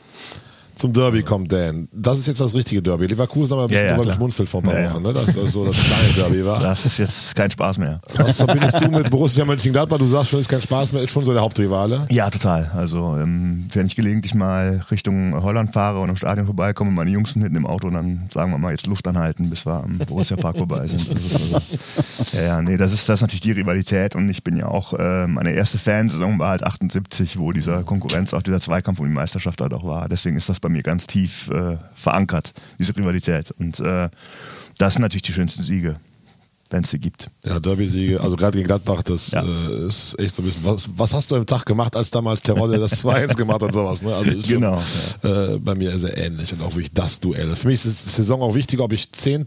Zum 0.77 0.93
Derby 0.93 1.22
kommt 1.22 1.53
Dan. 1.53 1.89
Das 1.93 2.18
ist 2.18 2.27
jetzt 2.29 2.41
das 2.41 2.55
richtige 2.55 2.83
Derby. 2.83 3.07
Leverkusen 3.07 3.53
haben 3.53 3.61
wir 3.61 3.64
ein 3.64 3.68
bisschen 3.68 3.85
Ja, 3.85 3.91
ja, 3.93 3.97
drüber 3.97 4.11
geschmunzelt 4.11 4.49
vor 4.49 4.61
ein 4.61 4.64
paar 4.64 4.81
Ja. 4.81 4.93
Wochen, 4.93 5.03
ne? 5.03 5.12
dass 5.12 5.27
das 5.27 5.53
so 5.53 5.64
das 5.64 5.77
kleine 5.77 6.12
Derby 6.16 6.45
war. 6.45 6.61
Das 6.61 6.85
ist 6.87 6.99
jetzt 6.99 7.35
kein 7.35 7.51
Spaß 7.51 7.79
mehr. 7.79 8.01
Was 8.16 8.37
verbindest 8.37 8.81
du 8.81 8.89
mit 8.91 9.11
Borussia 9.11 9.45
Mönchengladbach? 9.45 9.99
Du 9.99 10.07
sagst 10.09 10.31
schon, 10.31 10.41
ist 10.41 10.49
kein 10.49 10.62
Spaß 10.62 10.93
mehr, 10.93 11.03
ist 11.03 11.11
schon 11.11 11.25
so 11.25 11.33
der 11.33 11.43
Hauptrivale. 11.43 12.07
Ja, 12.11 12.29
total. 12.31 12.70
Also 12.77 13.16
ähm, 13.16 13.68
wenn 13.72 13.87
ich 13.87 13.95
gelegentlich 13.97 14.35
mal 14.35 14.83
Richtung 14.91 15.41
Holland 15.43 15.72
fahre 15.72 16.01
und 16.01 16.09
im 16.09 16.16
Stadion 16.16 16.47
vorbeikomme, 16.47 16.91
meine 16.91 17.11
Jungs 17.11 17.33
sind 17.33 17.43
hinten 17.43 17.57
im 17.57 17.66
Auto, 17.66 17.89
dann 17.91 18.29
sagen 18.33 18.51
wir 18.51 18.59
mal 18.59 18.72
jetzt 18.72 18.87
Luft 18.87 19.07
anhalten, 19.07 19.51
bis 19.51 19.66
wir 19.66 19.85
am 19.85 19.99
Borussia 19.99 20.37
Park 20.37 20.59
vorbei 20.59 20.87
sind. 20.87 21.09
Das 21.11 21.25
ist 21.25 21.55
also, 21.55 21.79
ja, 22.37 22.43
ja, 22.43 22.62
nee, 22.62 22.77
das 22.77 22.93
ist 22.93 23.09
das 23.09 23.18
ist 23.18 23.22
natürlich 23.22 23.43
die 23.43 23.53
Rivalität 23.53 24.14
und 24.16 24.29
ich 24.29 24.43
bin 24.43 24.57
ja 24.57 24.66
auch, 24.66 24.93
äh, 24.95 25.27
meine 25.27 25.53
erste 25.53 25.79
Fansaison 25.79 26.39
war 26.39 26.51
halt 26.51 26.64
78, 26.64 27.39
wo 27.39 27.53
dieser 27.53 27.85
Konkurrenz, 27.85 28.35
auch 28.35 28.43
dieser 28.43 28.61
Zweikampf 28.61 28.99
um 28.99 29.07
die 29.07 29.12
Meisterschaft 29.12 29.61
halt 29.61 29.72
auch 29.72 29.85
war. 29.85 30.09
Deswegen 30.09 30.37
ist 30.37 30.49
das 30.49 30.61
bei 30.65 30.71
mir 30.71 30.83
ganz 30.83 31.07
tief 31.07 31.51
äh, 31.51 31.77
verankert, 31.95 32.55
diese 32.79 32.97
Rivalität. 32.97 33.51
Und 33.59 33.79
äh, 33.81 34.09
das 34.79 34.95
sind 34.95 35.03
natürlich 35.03 35.23
die 35.23 35.33
schönsten 35.35 35.62
Siege, 35.62 35.97
wenn 36.71 36.83
es 36.85 36.91
sie 36.91 36.99
gibt. 36.99 37.29
Ja, 37.45 37.61
Derby-Siege, 37.61 38.19
also 38.21 38.35
gerade 38.37 38.57
gegen 38.57 38.67
Gladbach, 38.67 39.03
das 39.03 39.31
Ja. 39.33 39.43
äh, 39.45 39.87
ist 39.87 40.19
echt 40.19 40.35
so 40.35 40.43
ein 40.43 40.47
bisschen. 40.47 40.65
Was, 40.65 40.89
was 40.97 41.12
hast 41.12 41.31
du 41.31 41.37
am 41.37 41.45
Tag 41.47 41.67
gemacht, 41.67 41.95
als 41.95 42.11
damals 42.11 42.41
Terodde 42.41 42.79
das 42.79 43.05
2-1 43.05 43.37
gemacht 43.37 43.57
hat 43.57 43.62
und 43.65 43.73
sowas? 43.75 44.01
Ne? 44.03 44.15
Also 44.15 44.31
ist 44.31 44.49
Genau, 44.49 44.81
Schon, 45.23 45.31
äh, 45.55 45.59
bei 45.59 45.75
mir 45.75 45.97
sehr 45.99 46.17
ähnlich 46.17 46.53
und 46.55 46.62
auch 46.62 46.71
wirklich 46.73 46.93
das 46.95 47.21
Duell. 47.21 47.55
Für 47.57 47.69
mich 47.69 47.85
ist 47.85 48.07
die 48.07 48.11
Saison 48.11 48.41
auch 48.41 48.55
wichtig, 48.55 48.81
ob 48.81 48.93
ich 48.93 49.12
10., 49.12 49.47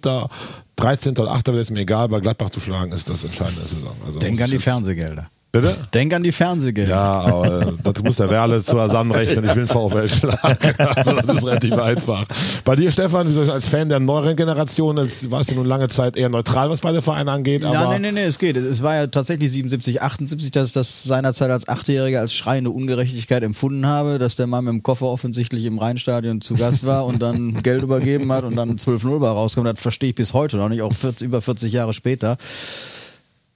13. 0.76 1.18
oder 1.18 1.32
8. 1.32 1.48
werde, 1.48 1.60
ist 1.62 1.72
mir 1.72 1.80
egal, 1.82 2.08
bei 2.10 2.20
Gladbach 2.20 2.52
zu 2.52 2.60
schlagen, 2.60 2.92
ist 2.92 3.10
das 3.10 3.24
entscheidende 3.24 3.62
Saison. 3.62 3.92
Also 4.06 4.20
Denk 4.20 4.40
an 4.40 4.46
ich 4.46 4.52
die 4.52 4.60
Fernsehgelder. 4.60 5.28
Bitte? 5.52 5.78
Denk 5.94 6.14
an 6.14 6.24
die 6.24 6.32
Fernsehgelder. 6.32 6.90
Ja, 6.90 7.22
aber 7.22 7.62
äh, 7.62 7.66
das 7.84 8.04
muss 8.04 8.18
der 8.18 8.30
Werle 8.30 8.62
zu 8.64 8.76
zusammenrechnen. 8.78 9.46
Ich 9.46 9.56
will 9.56 9.68
VfL 9.68 10.08
schlagen. 10.08 10.58
Also 10.78 11.12
das 11.14 11.38
ist 11.38 11.46
relativ 11.46 11.78
einfach. 11.78 12.26
Bei 12.66 12.76
dir, 12.76 12.92
Stefan, 12.92 13.36
als 13.50 13.68
Fan 13.68 13.90
der 13.90 14.00
neueren 14.00 14.36
Generation, 14.36 14.98
jetzt 14.98 15.30
warst 15.32 15.52
du 15.52 15.56
nun 15.56 15.66
lange 15.66 15.90
Zeit 15.90 16.18
eher 16.18 16.30
neutral, 16.30 16.70
was 16.70 16.82
beide 16.82 17.02
Vereine 17.02 17.32
angeht, 17.32 17.64
aber 17.64 17.74
Nein, 17.74 17.90
nein, 17.90 18.02
nein, 18.02 18.14
nein, 18.16 18.24
es 18.26 18.40
geht. 18.40 18.58
Es 18.58 18.84
war 18.84 18.96
ja 18.96 19.08
tatsächlich 19.08 19.52
77, 19.52 20.02
78, 20.02 20.52
dass 20.52 20.70
ich 20.70 20.74
das 20.74 21.04
seinerzeit 21.04 21.50
als 21.50 21.68
Achtjähriger 21.68 22.20
als 22.20 22.34
schreiende 22.34 22.70
Ungerechtigkeit 22.72 23.44
empfunden 23.44 23.86
habe, 23.86 24.20
dass 24.20 24.36
der 24.36 24.48
Mann 24.48 24.66
mit 24.66 24.74
dem 24.74 24.84
Koffer 24.84 25.08
offensichtlich 25.08 25.66
im 25.66 25.80
Rheinstadion 25.80 26.42
zu 26.42 26.56
Gast 26.56 26.86
war 26.86 27.06
und 27.06 27.22
dann 27.22 27.54
Geld 27.64 27.84
übergeben 27.84 28.32
hat 28.32 28.44
und 28.44 28.56
dann 28.56 28.76
12-0 28.76 29.20
bei 29.20 29.30
rauskommt. 29.30 29.68
Das 29.68 29.80
verstehe 29.80 30.10
ich 30.10 30.16
bis 30.16 30.34
heute 30.34 30.58
noch 30.58 30.70
nicht, 30.70 30.82
auch 30.82 30.94
40, 30.94 31.26
über 31.26 31.42
40 31.42 31.72
Jahre 31.72 31.94
später. 31.94 32.38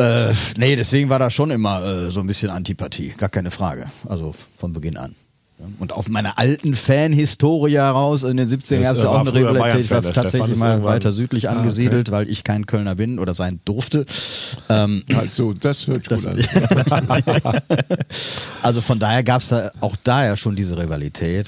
Äh, 0.01 0.33
nee, 0.57 0.75
deswegen 0.75 1.09
war 1.09 1.19
da 1.19 1.29
schon 1.29 1.51
immer 1.51 1.83
äh, 1.83 2.11
so 2.11 2.19
ein 2.19 2.27
bisschen 2.27 2.49
Antipathie, 2.49 3.13
gar 3.17 3.29
keine 3.29 3.51
Frage. 3.51 3.89
Also 4.07 4.33
von 4.57 4.73
Beginn 4.73 4.97
an. 4.97 5.15
Und 5.79 5.93
auf 5.93 6.09
meiner 6.09 6.39
alten 6.39 6.75
Fan-Historie 6.75 7.75
heraus 7.75 8.23
in 8.23 8.37
den 8.37 8.47
70ern 8.47 8.81
Das, 8.81 8.83
gab 8.83 8.95
es 8.95 8.99
äh, 8.99 9.03
ja 9.03 9.09
auch 9.09 9.13
war 9.13 9.21
eine 9.21 9.33
Rivalität. 9.33 9.81
Ich 9.81 9.91
war 9.91 10.01
tatsächlich 10.01 10.57
mal 10.57 10.83
weiter 10.83 11.11
südlich 11.11 11.49
angesiedelt, 11.49 12.11
weil 12.11 12.29
ich 12.29 12.43
kein 12.43 12.65
Kölner 12.65 12.95
bin 12.95 13.19
oder 13.19 13.35
sein 13.35 13.59
durfte. 13.65 14.05
Ähm, 14.69 15.03
Also, 15.13 15.53
das 15.53 15.87
hört 15.87 16.09
das, 16.09 16.25
gut 16.25 16.91
an. 16.91 17.61
also 18.63 18.81
von 18.81 18.97
daher 18.97 19.23
gab 19.23 19.41
es 19.41 19.49
da 19.49 19.69
auch 19.81 19.95
daher 20.03 20.35
schon 20.37 20.55
diese 20.55 20.77
Rivalität. 20.77 21.47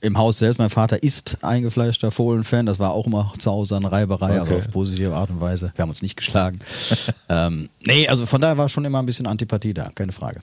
Im 0.00 0.16
Haus 0.16 0.38
selbst, 0.38 0.58
mein 0.58 0.70
Vater 0.70 1.02
ist 1.02 1.38
eingefleischter 1.42 2.10
Fohlen-Fan, 2.12 2.66
das 2.66 2.78
war 2.78 2.92
auch 2.92 3.06
immer 3.06 3.32
zu 3.38 3.50
Hause 3.50 3.76
eine 3.76 3.90
Reiberei, 3.90 4.40
Okay. 4.40 4.58
auf 4.58 4.70
positive 4.70 5.14
Art 5.14 5.30
und 5.30 5.40
Weise. 5.40 5.72
Wir 5.74 5.82
haben 5.82 5.90
uns 5.90 6.02
nicht 6.02 6.16
geschlagen. 6.16 6.60
ähm, 7.28 7.68
nee, 7.84 8.06
also 8.06 8.24
von 8.24 8.40
daher 8.40 8.58
war 8.58 8.68
schon 8.68 8.84
immer 8.84 9.00
ein 9.00 9.06
bisschen 9.06 9.26
Antipathie 9.26 9.74
da, 9.74 9.90
keine 9.94 10.12
Frage. 10.12 10.40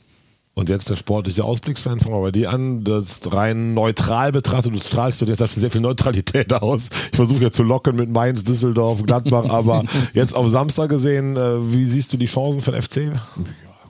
Und 0.56 0.70
jetzt 0.70 0.90
der 0.90 0.96
sportliche 0.96 1.44
Ausblicksfan, 1.44 2.00
fangen 2.00 2.16
wir 2.16 2.22
bei 2.22 2.32
dir 2.32 2.50
an. 2.50 2.86
Das 2.86 3.22
rein 3.32 3.74
neutral 3.74 4.32
betrachtet, 4.32 4.74
du 4.74 4.80
strahlst 4.80 5.22
du 5.22 5.26
jetzt 5.26 5.42
hast 5.42 5.54
sehr 5.56 5.70
viel 5.70 5.82
Neutralität 5.82 6.52
aus. 6.54 6.90
Ich 7.12 7.16
versuche 7.18 7.44
ja 7.44 7.52
zu 7.52 7.64
locken 7.64 7.98
mit 7.98 8.10
Mainz, 8.10 8.46
Düsseldorf, 8.46 9.04
Gladbach, 9.04 9.50
aber 9.50 9.84
jetzt 10.14 10.34
auf 10.34 10.50
Samstag 10.50 10.90
gesehen, 10.90 11.36
äh, 11.36 11.74
wie 11.74 11.84
siehst 11.84 12.14
du 12.14 12.18
die 12.18 12.28
Chancen 12.28 12.62
für 12.62 12.72
den 12.72 12.82
FC? 12.82 13.12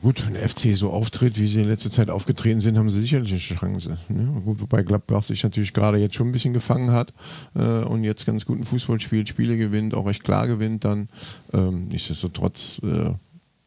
Gut, 0.05 0.23
wenn 0.27 0.35
der 0.35 0.47
FC 0.47 0.75
so 0.75 0.91
auftritt, 0.91 1.39
wie 1.39 1.47
sie 1.47 1.61
in 1.61 1.67
letzter 1.67 1.89
Zeit 1.89 2.11
aufgetreten 2.11 2.61
sind, 2.61 2.77
haben 2.77 2.91
sie 2.91 3.01
sicherlich 3.01 3.31
eine 3.31 3.39
Chance. 3.39 3.97
Ne? 4.09 4.41
Gut, 4.45 4.61
wobei 4.61 4.83
Gladbach 4.83 5.23
sich 5.23 5.41
natürlich 5.41 5.73
gerade 5.73 5.97
jetzt 5.97 6.13
schon 6.13 6.29
ein 6.29 6.31
bisschen 6.31 6.53
gefangen 6.53 6.91
hat 6.91 7.11
äh, 7.55 7.83
und 7.83 8.03
jetzt 8.03 8.27
ganz 8.27 8.45
guten 8.45 8.63
Fußball 8.63 8.99
spielt, 8.99 9.29
Spiele 9.29 9.57
gewinnt, 9.57 9.95
auch 9.95 10.05
recht 10.05 10.23
klar 10.23 10.45
gewinnt, 10.45 10.85
dann 10.85 11.07
ähm, 11.53 11.87
nichtsdestotrotz 11.87 12.79
äh, 12.83 13.13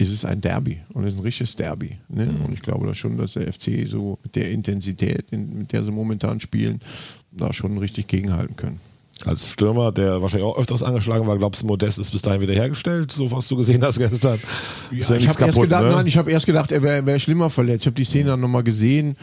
ist 0.01 0.12
es 0.12 0.24
ein 0.24 0.41
Derby 0.41 0.80
und 0.91 1.03
es 1.03 1.14
ist 1.14 1.18
ein 1.18 1.24
richtiges 1.24 1.57
Derby. 1.57 1.99
Ne? 2.09 2.32
Und 2.45 2.53
ich 2.53 2.62
glaube 2.62 2.86
da 2.86 2.95
schon, 2.95 3.16
dass 3.16 3.32
der 3.32 3.53
FC 3.53 3.84
so 3.84 4.20
mit 4.22 4.36
der 4.36 4.53
Intensität, 4.53 5.24
in, 5.32 5.59
mit 5.59 5.72
der 5.72 5.82
sie 5.82 5.91
momentan 5.91 6.39
spielen, 6.39 6.78
da 7.32 7.53
schon 7.53 7.78
richtig 7.78 8.07
gegenhalten 8.07 8.55
können. 8.55 8.78
Als 9.25 9.49
Stürmer, 9.49 9.91
der 9.93 10.23
wahrscheinlich 10.23 10.49
auch 10.49 10.57
öfters 10.57 10.83
angeschlagen 10.83 11.27
war, 11.27 11.37
glaubst 11.39 11.62
du, 11.62 11.66
Modest 11.66 11.99
ist 11.99 12.12
bis 12.12 12.23
dahin 12.23 12.41
wieder 12.41 12.55
hergestellt, 12.55 13.11
so 13.11 13.31
was 13.33 13.49
du 13.49 13.57
gesehen 13.57 13.83
hast 13.83 13.99
gestern? 13.99 14.39
Ist 14.91 15.11
Ja, 15.11 15.16
ich 15.16 15.29
habe 15.29 15.45
erst 15.45 15.61
gedacht, 15.61 15.85
ne? 15.85 15.91
nein, 15.91 16.07
ich 16.07 16.16
habe 16.16 16.31
erst 16.31 16.47
gedacht, 16.47 16.71
er 16.71 16.83
wäre 16.83 17.05
wär 17.05 17.19
schlimmer 17.19 17.51
verletzt. 17.51 17.83
Ich 17.83 17.87
habe 17.87 17.97
die 17.97 18.05
Szene 18.05 18.31
dann 18.31 18.41
nochmal 18.41 18.62
gesehen, 18.62 19.16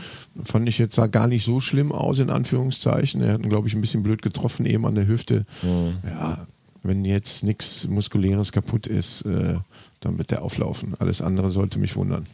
fand 0.44 0.68
ich 0.68 0.78
jetzt 0.78 0.96
sah 0.96 1.08
gar 1.08 1.28
nicht 1.28 1.46
so 1.46 1.62
schlimm 1.62 1.92
aus 1.92 2.20
in 2.20 2.30
Anführungszeichen. 2.30 3.22
Er 3.22 3.34
hat 3.34 3.44
ihn, 3.44 3.50
glaube 3.50 3.68
ich, 3.68 3.74
ein 3.74 3.82
bisschen 3.82 4.04
blöd 4.04 4.22
getroffen 4.22 4.66
eben 4.66 4.86
an 4.86 4.96
der 4.96 5.08
Hüfte. 5.08 5.46
Ja, 5.64 6.46
wenn 6.84 7.04
jetzt 7.06 7.44
nichts 7.44 7.88
muskuläres 7.88 8.52
kaputt 8.52 8.88
ist, 8.88 9.22
äh, 9.24 9.56
dann 10.02 10.18
wird 10.18 10.32
der 10.32 10.44
auflaufen. 10.44 10.94
Alles 11.00 11.22
andere 11.22 11.50
sollte 11.50 11.80
mich 11.80 11.96
wundern. 11.96 12.26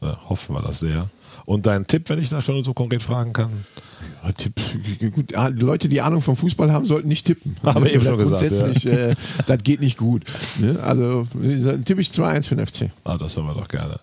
Ja, 0.00 0.18
hoffen 0.28 0.54
wir 0.54 0.62
das 0.62 0.80
sehr. 0.80 1.08
Und 1.44 1.66
dein 1.66 1.86
Tipp, 1.86 2.08
wenn 2.08 2.18
ich 2.20 2.28
da 2.28 2.40
schon 2.40 2.62
so 2.64 2.72
konkret 2.72 3.02
fragen 3.02 3.32
kann? 3.32 3.50
Ja, 4.22 4.32
Tipp, 4.32 4.60
gut, 5.12 5.34
ah, 5.34 5.48
Leute, 5.48 5.88
die 5.88 6.00
Ahnung 6.00 6.22
vom 6.22 6.36
Fußball 6.36 6.72
haben, 6.72 6.86
sollten 6.86 7.08
nicht 7.08 7.26
tippen. 7.26 7.56
Haben 7.64 7.84
wir 7.84 7.92
eben 7.94 8.02
schon 8.02 8.16
gesagt, 8.16 8.40
Grundsätzlich, 8.40 8.86
äh, 8.86 9.14
das 9.46 9.62
geht 9.62 9.80
nicht 9.80 9.96
gut. 9.96 10.24
Ne? 10.58 10.78
Also 10.82 11.26
tippe 11.84 12.00
ich 12.00 12.10
2-1 12.10 12.48
für 12.48 12.56
den 12.56 12.66
FC. 12.66 12.90
Ah, 13.04 13.16
das 13.16 13.36
hören 13.36 13.46
wir 13.46 13.54
doch 13.54 13.68
gerne. 13.68 13.98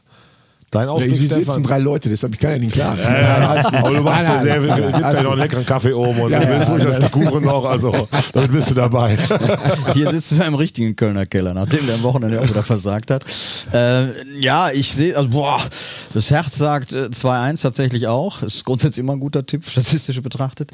Dein 0.72 0.86
Ja, 0.86 0.91
Ausblick, 0.91 1.15
hier 1.15 1.28
sitzen 1.30 1.43
Stefan? 1.43 1.63
drei 1.63 1.80
Leute, 1.80 2.09
deshalb 2.09 2.34
ich 2.34 2.39
kann 2.39 2.51
ja 2.51 2.57
nicht 2.59 2.76
sagen. 2.76 2.99
Aber 3.03 3.89
du 3.91 4.01
machst 4.01 4.28
ja 4.28 4.41
sehr, 4.41 4.61
viel- 4.61 4.70
gibt 4.70 4.99
ja 4.99 5.24
noch 5.24 5.32
einen 5.32 5.39
leckeren 5.41 5.65
Kaffee 5.65 5.93
oben 5.93 6.20
und 6.22 6.32
Ja, 6.32 6.39
du 6.39 6.45
ja, 6.45 6.51
willst 6.57 6.70
ruhig 6.70 6.84
das 6.84 6.97
Stück 6.97 7.11
Kuchen 7.11 7.43
noch, 7.43 7.65
also 7.65 8.07
damit 8.34 8.51
bist 8.51 8.70
du 8.70 8.76
dabei. 8.76 9.17
Hier 9.93 10.11
sitzen 10.11 10.38
wir 10.38 10.45
im 10.45 10.55
richtigen 10.55 10.95
Kölner 10.95 11.26
Keller, 11.26 11.53
nachdem 11.53 11.86
der 11.88 11.95
am 11.95 12.03
Wochenende 12.03 12.39
auch 12.41 12.47
wieder 12.47 12.63
versagt 12.63 13.09
hat. 13.11 13.26
Äh, 13.74 14.05
ja, 14.39 14.70
ich 14.72 14.93
sehe, 14.93 15.15
also 15.17 15.30
boah, 15.30 15.59
das 16.13 16.30
Herz 16.30 16.55
sagt 16.57 16.93
äh, 16.93 17.05
2-1 17.07 17.61
tatsächlich 17.61 18.07
auch. 18.07 18.41
Ist 18.43 18.63
grundsätzlich 18.65 19.03
immer 19.03 19.13
ein 19.13 19.20
guter 19.20 19.45
Tipp, 19.45 19.63
statistisch 19.67 20.22
betrachtet. 20.22 20.72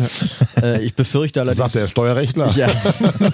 Äh, 0.62 0.82
ich 0.84 0.94
befürchte 0.96 1.40
allerdings. 1.42 1.58
Sagt 1.58 1.76
der 1.76 1.88
Steuerrechtler. 1.88 2.50
Ja. 2.56 2.68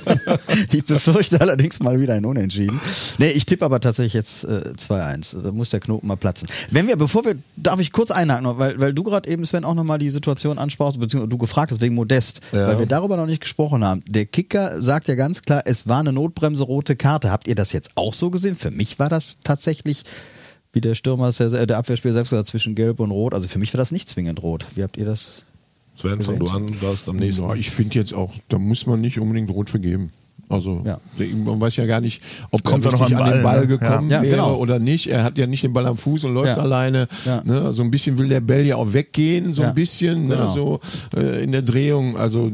ich 0.71 0.85
befürchte 0.85 1.41
allerdings 1.41 1.79
mal 1.79 1.99
wieder 1.99 2.13
ein 2.13 2.25
Unentschieden. 2.25 2.79
Nee, 3.17 3.31
ich 3.31 3.45
tippe 3.45 3.65
aber 3.65 3.79
tatsächlich 3.79 4.13
jetzt 4.13 4.43
äh, 4.43 4.61
2-1. 4.77 5.41
Da 5.43 5.51
muss 5.51 5.69
der 5.69 5.79
Knoten 5.79 6.07
mal 6.07 6.17
platzen. 6.17 6.47
Wenn 6.69 6.87
wir, 6.87 6.95
bevor 6.95 7.25
wir, 7.25 7.35
darf 7.55 7.79
ich 7.79 7.91
kurz 7.91 8.11
einhaken, 8.11 8.57
weil, 8.57 8.79
weil 8.79 8.93
du 8.93 9.03
gerade 9.03 9.29
eben, 9.29 9.45
Sven, 9.45 9.63
auch 9.65 9.73
nochmal 9.75 9.99
die 9.99 10.09
Situation 10.09 10.57
ansprachst, 10.57 10.99
beziehungsweise 10.99 11.29
du 11.29 11.37
gefragt 11.37 11.71
hast 11.71 11.81
wegen 11.81 11.95
Modest, 11.95 12.41
Ja. 12.51 12.67
weil 12.67 12.79
wir 12.79 12.85
darüber 12.85 13.17
noch 13.17 13.25
nicht 13.25 13.41
gesprochen 13.41 13.83
haben. 13.83 14.03
Der 14.07 14.25
Kicker 14.25 14.81
sagt 14.81 15.07
ja 15.07 15.15
ganz 15.15 15.41
klar, 15.41 15.63
es 15.65 15.87
war 15.87 15.99
eine 15.99 16.13
Notbremse, 16.13 16.63
rote 16.63 16.95
Karte. 16.95 17.31
Habt 17.31 17.47
ihr 17.47 17.55
das 17.55 17.71
jetzt 17.71 17.91
auch 17.95 18.13
so 18.13 18.29
gesehen? 18.29 18.55
Für 18.55 18.71
mich 18.71 18.99
war 18.99 19.09
das 19.09 19.37
tatsächlich, 19.43 20.03
wie 20.73 20.81
der 20.81 20.95
Stürmer, 20.95 21.29
äh, 21.39 21.67
der 21.67 21.77
Abwehrspieler 21.77 22.13
selbst 22.13 22.29
gesagt, 22.29 22.47
hat, 22.47 22.51
zwischen 22.51 22.75
Gelb 22.75 22.99
und 22.99 23.11
Rot. 23.11 23.33
Also 23.33 23.47
für 23.47 23.59
mich 23.59 23.73
war 23.73 23.77
das 23.79 23.91
nicht 23.91 24.07
zwingend 24.09 24.41
rot. 24.43 24.65
Wie 24.75 24.83
habt 24.83 24.97
ihr 24.97 25.05
das? 25.05 25.45
Sven, 25.97 26.21
fang 26.21 26.39
du 26.39 26.47
an, 26.47 26.65
hast 26.81 27.09
am 27.09 27.17
nächsten. 27.17 27.47
Ja, 27.47 27.53
ich 27.55 27.69
finde 27.69 27.95
jetzt 27.99 28.13
auch, 28.13 28.31
da 28.49 28.57
muss 28.57 28.85
man 28.85 29.01
nicht 29.01 29.19
unbedingt 29.19 29.49
rot 29.49 29.69
vergeben. 29.69 30.11
Also 30.51 30.81
Ja. 30.85 30.99
man 31.45 31.59
weiß 31.59 31.75
ja 31.77 31.85
gar 31.85 32.01
nicht, 32.01 32.21
ob 32.51 32.63
Kommt 32.63 32.85
er 32.85 32.91
noch 32.91 33.01
an 33.01 33.13
an 33.13 33.31
den 33.31 33.43
Ball, 33.43 33.43
Ball 33.43 33.61
ne? 33.61 33.67
gekommen 33.67 34.09
Ja. 34.09 34.17
Ja, 34.17 34.23
wäre 34.23 34.35
genau. 34.35 34.55
oder 34.55 34.79
nicht. 34.79 35.07
Er 35.07 35.23
hat 35.23 35.37
ja 35.37 35.47
nicht 35.47 35.63
den 35.63 35.73
Ball 35.73 35.85
am 35.85 35.97
Fuß 35.97 36.23
und 36.25 36.33
läuft 36.33 36.57
Ja. 36.57 36.63
alleine. 36.63 37.07
Ja. 37.25 37.41
Ne? 37.43 37.73
So 37.73 37.81
ein 37.83 37.91
bisschen 37.91 38.17
will 38.17 38.27
der 38.29 38.41
Bell 38.41 38.65
ja 38.65 38.75
auch 38.75 38.91
weggehen, 38.93 39.53
so 39.53 39.61
Ja. 39.63 39.69
ein 39.69 39.75
bisschen, 39.75 40.27
ne? 40.27 40.35
Genau. 40.35 40.51
so 40.53 40.79
äh, 41.17 41.43
in 41.43 41.51
der 41.51 41.61
Drehung. 41.61 42.17
Also 42.17 42.49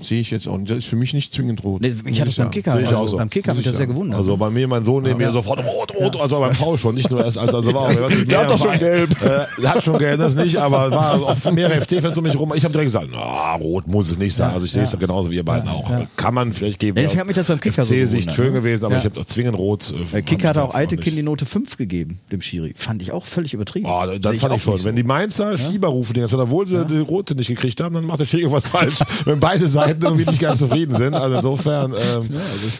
sehe 0.00 0.20
ich 0.20 0.30
jetzt 0.30 0.48
auch. 0.48 0.58
nicht. 0.58 0.70
Das 0.70 0.78
ist 0.78 0.86
für 0.86 0.96
mich 0.96 1.14
nicht 1.14 1.32
zwingend 1.34 1.62
rot. 1.64 1.82
Nee, 1.82 1.90
muss 1.90 2.02
mich 2.04 2.20
hat 2.20 2.28
ich 2.28 2.32
es 2.32 2.36
beim 2.38 2.44
sagen. 2.46 2.50
Kicker, 2.54 2.80
ich 2.80 2.86
also 2.86 2.96
auch 2.96 3.06
so. 3.06 3.16
beim 3.16 3.30
Kicker 3.30 3.50
hat 3.50 3.56
mich 3.56 3.66
das 3.66 3.76
sehr 3.76 3.86
gewundert. 3.86 4.18
Also 4.18 4.36
bei 4.36 4.50
mir, 4.50 4.66
mein 4.68 4.84
Sohn 4.84 5.02
neben 5.02 5.18
mir 5.18 5.32
sofort 5.32 5.60
rot, 5.64 5.94
rot, 5.98 6.16
also 6.20 6.40
beim 6.40 6.52
Foul 6.54 6.78
schon, 6.78 6.94
nicht 6.94 7.10
nur 7.10 7.24
erst 7.24 7.38
als 7.38 7.54
also 7.54 7.72
war. 7.74 7.90
Der 8.28 8.40
hat 8.40 8.50
doch 8.50 8.58
schon 8.58 8.78
gelb. 8.78 9.10
Äh, 9.22 9.60
der 9.60 9.70
hat 9.74 9.84
schon 9.84 9.98
gelb, 9.98 10.18
das 10.18 10.34
nicht, 10.34 10.56
aber 10.56 10.90
war 10.90 11.14
auch 11.14 11.52
mehrere 11.52 11.80
FC-Fans 11.80 12.16
um 12.18 12.24
mich 12.24 12.38
rum. 12.38 12.52
Ich 12.54 12.64
habe 12.64 12.72
direkt 12.72 12.88
gesagt, 12.88 13.08
na, 13.10 13.54
rot 13.56 13.86
muss 13.88 14.10
es 14.10 14.18
nicht 14.18 14.34
sein. 14.34 14.50
Also 14.52 14.66
ich 14.66 14.72
sehe 14.72 14.82
es 14.82 14.96
genauso 14.98 15.30
wie 15.30 15.36
ihr 15.36 15.44
beiden 15.44 15.68
auch. 15.68 15.90
Kann 16.16 16.34
man 16.34 16.52
vielleicht 16.52 16.78
geben. 16.78 16.98
Ich 16.98 17.06
aus 17.08 17.16
hab 17.16 17.26
mich 17.26 17.36
das 17.42 17.48
beim 17.48 17.60
Kicker 17.60 17.82
so 17.82 17.94
FC-Sicht 17.94 18.28
gewundert, 18.28 18.34
schön 18.36 18.46
ne? 18.46 18.60
gewesen, 18.60 18.84
aber 18.84 18.94
Ja. 18.94 18.98
ich 19.00 19.04
habe 19.04 19.14
doch 19.14 19.24
zwingend 19.24 19.56
rot. 19.58 19.90
äh, 19.90 19.94
Der 19.98 20.06
fand 20.06 20.26
Kicker 20.26 20.48
hat 20.48 20.56
ich 20.56 20.62
auch 20.62 20.66
das 20.72 20.76
Eitekin 20.80 21.04
nicht. 21.04 21.18
die 21.18 21.22
Note 21.22 21.46
5 21.46 21.76
gegeben, 21.76 22.18
dem 22.30 22.40
Schiri. 22.40 22.74
Fand 22.76 23.02
ich 23.02 23.12
auch 23.12 23.24
völlig 23.26 23.54
übertrieben. 23.54 23.86
Oh, 23.86 24.04
dann 24.06 24.20
Sehe 24.32 24.40
fand 24.40 24.54
ich 24.56 24.62
schon. 24.62 24.74
nicht 24.74 24.84
Wenn 24.84 24.92
so. 24.94 24.96
die 24.96 25.02
Mainzer 25.06 25.56
Schieber 25.58 25.88
rufen, 25.88 26.14
Zeit, 26.14 26.32
obwohl 26.34 26.66
sie 26.66 26.84
die 26.86 26.98
rote 26.98 27.34
nicht 27.34 27.48
gekriegt 27.48 27.80
haben, 27.80 27.94
dann 27.94 28.04
macht 28.06 28.20
der 28.20 28.26
Schiri 28.26 28.42
irgendwas 28.42 28.68
falsch. 28.68 28.96
Wenn 29.24 29.40
beide 29.40 29.68
Seiten 29.68 30.02
irgendwie 30.02 30.26
nicht 30.26 30.40
ganz 30.40 30.60
zufrieden 30.60 30.94
sind. 30.94 31.14
Also 31.14 31.36
insofern, 31.36 31.92
ähm, 31.92 32.28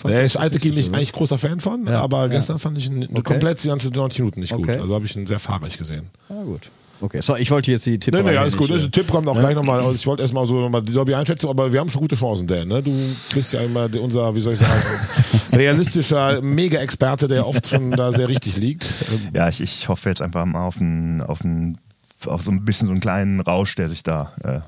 der 0.08 0.22
ist 0.24 0.38
Eitekin 0.38 0.74
nicht 0.74 0.92
eigentlich 0.94 1.12
großer 1.12 1.38
Fan 1.38 1.60
von, 1.60 1.86
aber 1.88 2.28
gestern 2.28 2.58
fand 2.58 2.78
ich 2.78 2.86
ihn 2.86 3.08
komplett 3.22 3.62
die 3.62 3.68
ganze 3.68 3.88
90 3.90 4.20
Minuten 4.20 4.40
nicht 4.40 4.52
gut. 4.54 4.68
Also 4.68 4.94
habe 4.94 5.04
ich 5.04 5.16
ihn 5.16 5.26
sehr 5.26 5.38
fahrig 5.38 5.78
gesehen. 5.78 6.04
Ah, 6.28 6.42
gut. 6.44 6.62
Okay, 7.02 7.20
so, 7.20 7.34
ich 7.36 7.50
wollte 7.50 7.70
jetzt 7.72 7.84
die 7.84 7.98
Tipps. 7.98 8.16
Nee, 8.16 8.22
nee, 8.22 8.36
alles 8.36 8.52
nicht, 8.54 8.60
gut. 8.60 8.70
äh, 8.70 8.74
Also, 8.74 8.88
Tipp 8.88 9.08
kommt 9.08 9.26
auch 9.26 9.38
gleich 9.38 9.56
nochmal. 9.56 9.80
Also 9.80 9.92
ich 9.92 10.06
wollte 10.06 10.22
erstmal 10.22 10.46
so 10.46 10.60
nochmal 10.60 10.82
die 10.82 10.92
Derby-Einschätzung, 10.92 11.50
aber 11.50 11.72
wir 11.72 11.80
haben 11.80 11.88
schon 11.88 12.02
gute 12.02 12.14
Chancen, 12.14 12.46
Dan. 12.46 12.68
Ne? 12.68 12.80
Du 12.82 12.92
bist 13.34 13.52
ja 13.52 13.60
immer 13.60 13.88
unser, 14.00 14.34
wie 14.36 14.40
soll 14.40 14.52
ich 14.52 14.60
sagen, 14.60 14.80
realistischer 15.52 16.40
Mega-Experte, 16.42 17.26
der 17.28 17.46
oft 17.46 17.66
schon 17.66 17.90
da 17.90 18.12
sehr 18.12 18.28
richtig 18.28 18.56
liegt. 18.56 18.88
Ja, 19.34 19.48
ich, 19.48 19.60
ich 19.60 19.88
hoffe 19.88 20.08
jetzt 20.08 20.22
einfach 20.22 20.44
mal 20.44 20.64
auf, 20.66 20.80
einen, 20.80 21.20
auf, 21.22 21.44
einen, 21.44 21.78
auf 22.26 22.42
so 22.42 22.50
ein 22.50 22.64
bisschen 22.64 22.86
so 22.86 22.92
einen 22.92 23.00
kleinen 23.00 23.40
Rausch, 23.40 23.74
der 23.74 23.88
sich 23.88 24.02
da 24.02 24.32
äh, 24.44 24.60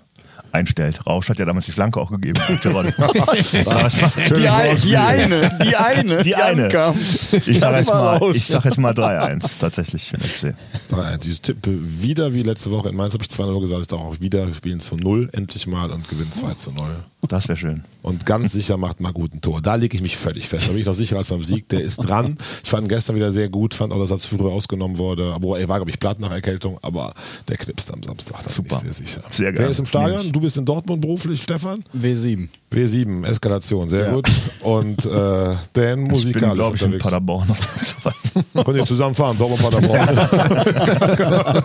einstellt. 0.54 1.06
Rausch 1.06 1.28
hat 1.28 1.38
ja 1.38 1.44
damals 1.44 1.66
die 1.66 1.72
Flanke 1.72 2.00
auch 2.00 2.10
gegeben. 2.10 2.40
Die, 2.64 4.48
ein, 4.48 4.76
die 4.76 4.96
eine, 4.96 5.58
die 5.62 5.76
eine, 5.76 6.22
Die 6.22 6.34
eine. 6.34 6.64
ankam. 6.64 6.96
Ich 6.98 7.58
sag, 7.58 7.70
Das 7.70 7.76
jetzt 7.80 7.88
mal, 7.90 8.16
raus. 8.16 8.34
ich 8.36 8.46
sag 8.46 8.64
jetzt 8.64 8.78
mal 8.78 8.92
3-1 8.92 9.58
tatsächlich 9.60 10.08
für 10.10 10.16
den 10.16 10.28
FC. 10.28 10.54
3-1. 10.92 11.18
Dieses 11.18 11.42
Tipp 11.42 11.58
wieder 11.64 12.32
wie 12.34 12.42
letzte 12.42 12.70
Woche 12.70 12.88
in 12.88 12.96
Mainz 12.96 13.14
habe 13.14 13.24
ich 13.24 13.30
2-0 13.30 13.60
gesagt. 13.60 13.82
Ich 13.82 13.88
sage 13.90 14.02
auch 14.02 14.20
wieder, 14.20 14.46
wir 14.46 14.54
spielen 14.54 14.80
zu 14.80 14.96
0 14.96 15.30
endlich 15.32 15.66
mal 15.66 15.90
und 15.90 16.08
gewinnen 16.08 16.32
2 16.32 16.54
zu 16.54 16.70
0. 16.72 16.86
Das 17.28 17.48
wäre 17.48 17.56
schön. 17.56 17.84
Und 18.02 18.26
ganz 18.26 18.52
sicher 18.52 18.76
macht 18.76 19.00
Magut 19.00 19.32
ein 19.34 19.40
Tor. 19.40 19.62
Da 19.62 19.76
lege 19.76 19.96
ich 19.96 20.02
mich 20.02 20.16
völlig 20.16 20.46
fest. 20.46 20.66
Da 20.68 20.72
bin 20.72 20.80
ich 20.80 20.86
noch 20.86 20.92
sicherer 20.94 21.18
als 21.20 21.30
beim 21.30 21.42
Sieg. 21.42 21.68
Der 21.70 21.80
ist 21.80 21.96
dran. 21.96 22.36
Ich 22.62 22.68
fand 22.70 22.84
ihn 22.84 22.88
gestern 22.88 23.16
wieder 23.16 23.32
sehr 23.32 23.48
gut, 23.48 23.72
fand 23.72 23.92
auch, 23.94 23.98
dass 23.98 24.10
er 24.10 24.18
zu 24.18 24.36
früh 24.36 24.46
ausgenommen 24.48 24.98
wurde. 24.98 25.32
Aber 25.34 25.58
er 25.58 25.68
war, 25.68 25.78
glaube 25.78 25.90
ich, 25.90 25.98
platt 25.98 26.20
nach 26.20 26.30
Erkältung, 26.30 26.78
aber 26.82 27.14
der 27.48 27.56
knipst 27.56 27.90
am 27.92 28.02
Samstag. 28.02 28.42
Da 28.44 28.50
Super. 28.50 28.68
bin 28.68 28.76
ich 28.90 28.94
sehr 28.96 29.06
sicher. 29.06 29.22
Sehr 29.30 29.46
Wer 29.46 29.52
geil. 29.54 29.70
ist 29.70 29.78
im 29.80 29.86
Stadion? 29.86 30.32
Du 30.32 30.40
bist 30.44 30.58
in 30.58 30.64
Dortmund 30.64 31.00
beruflich, 31.00 31.42
Stefan? 31.42 31.82
W7. 31.96 32.48
W7, 32.74 33.26
Eskalation, 33.26 33.88
sehr 33.88 34.06
Ja. 34.06 34.12
gut. 34.14 34.28
Und 34.62 35.04
äh, 35.06 35.08
Dan 35.08 35.56
Ich 35.72 35.74
bin, 35.74 36.02
musikalisch 36.08 36.54
glaube 36.54 36.76
ich, 36.76 36.82
in 36.82 36.86
unterwegs. 36.92 37.04
Paderborn 37.04 37.48
oder 37.48 37.58
sowas. 37.58 38.14
Könnt 38.64 38.76
ihr 38.78 38.86
zusammen 38.86 39.14
fahren, 39.14 39.36
Dortmund, 39.38 39.62
Paderborn. 39.62 40.08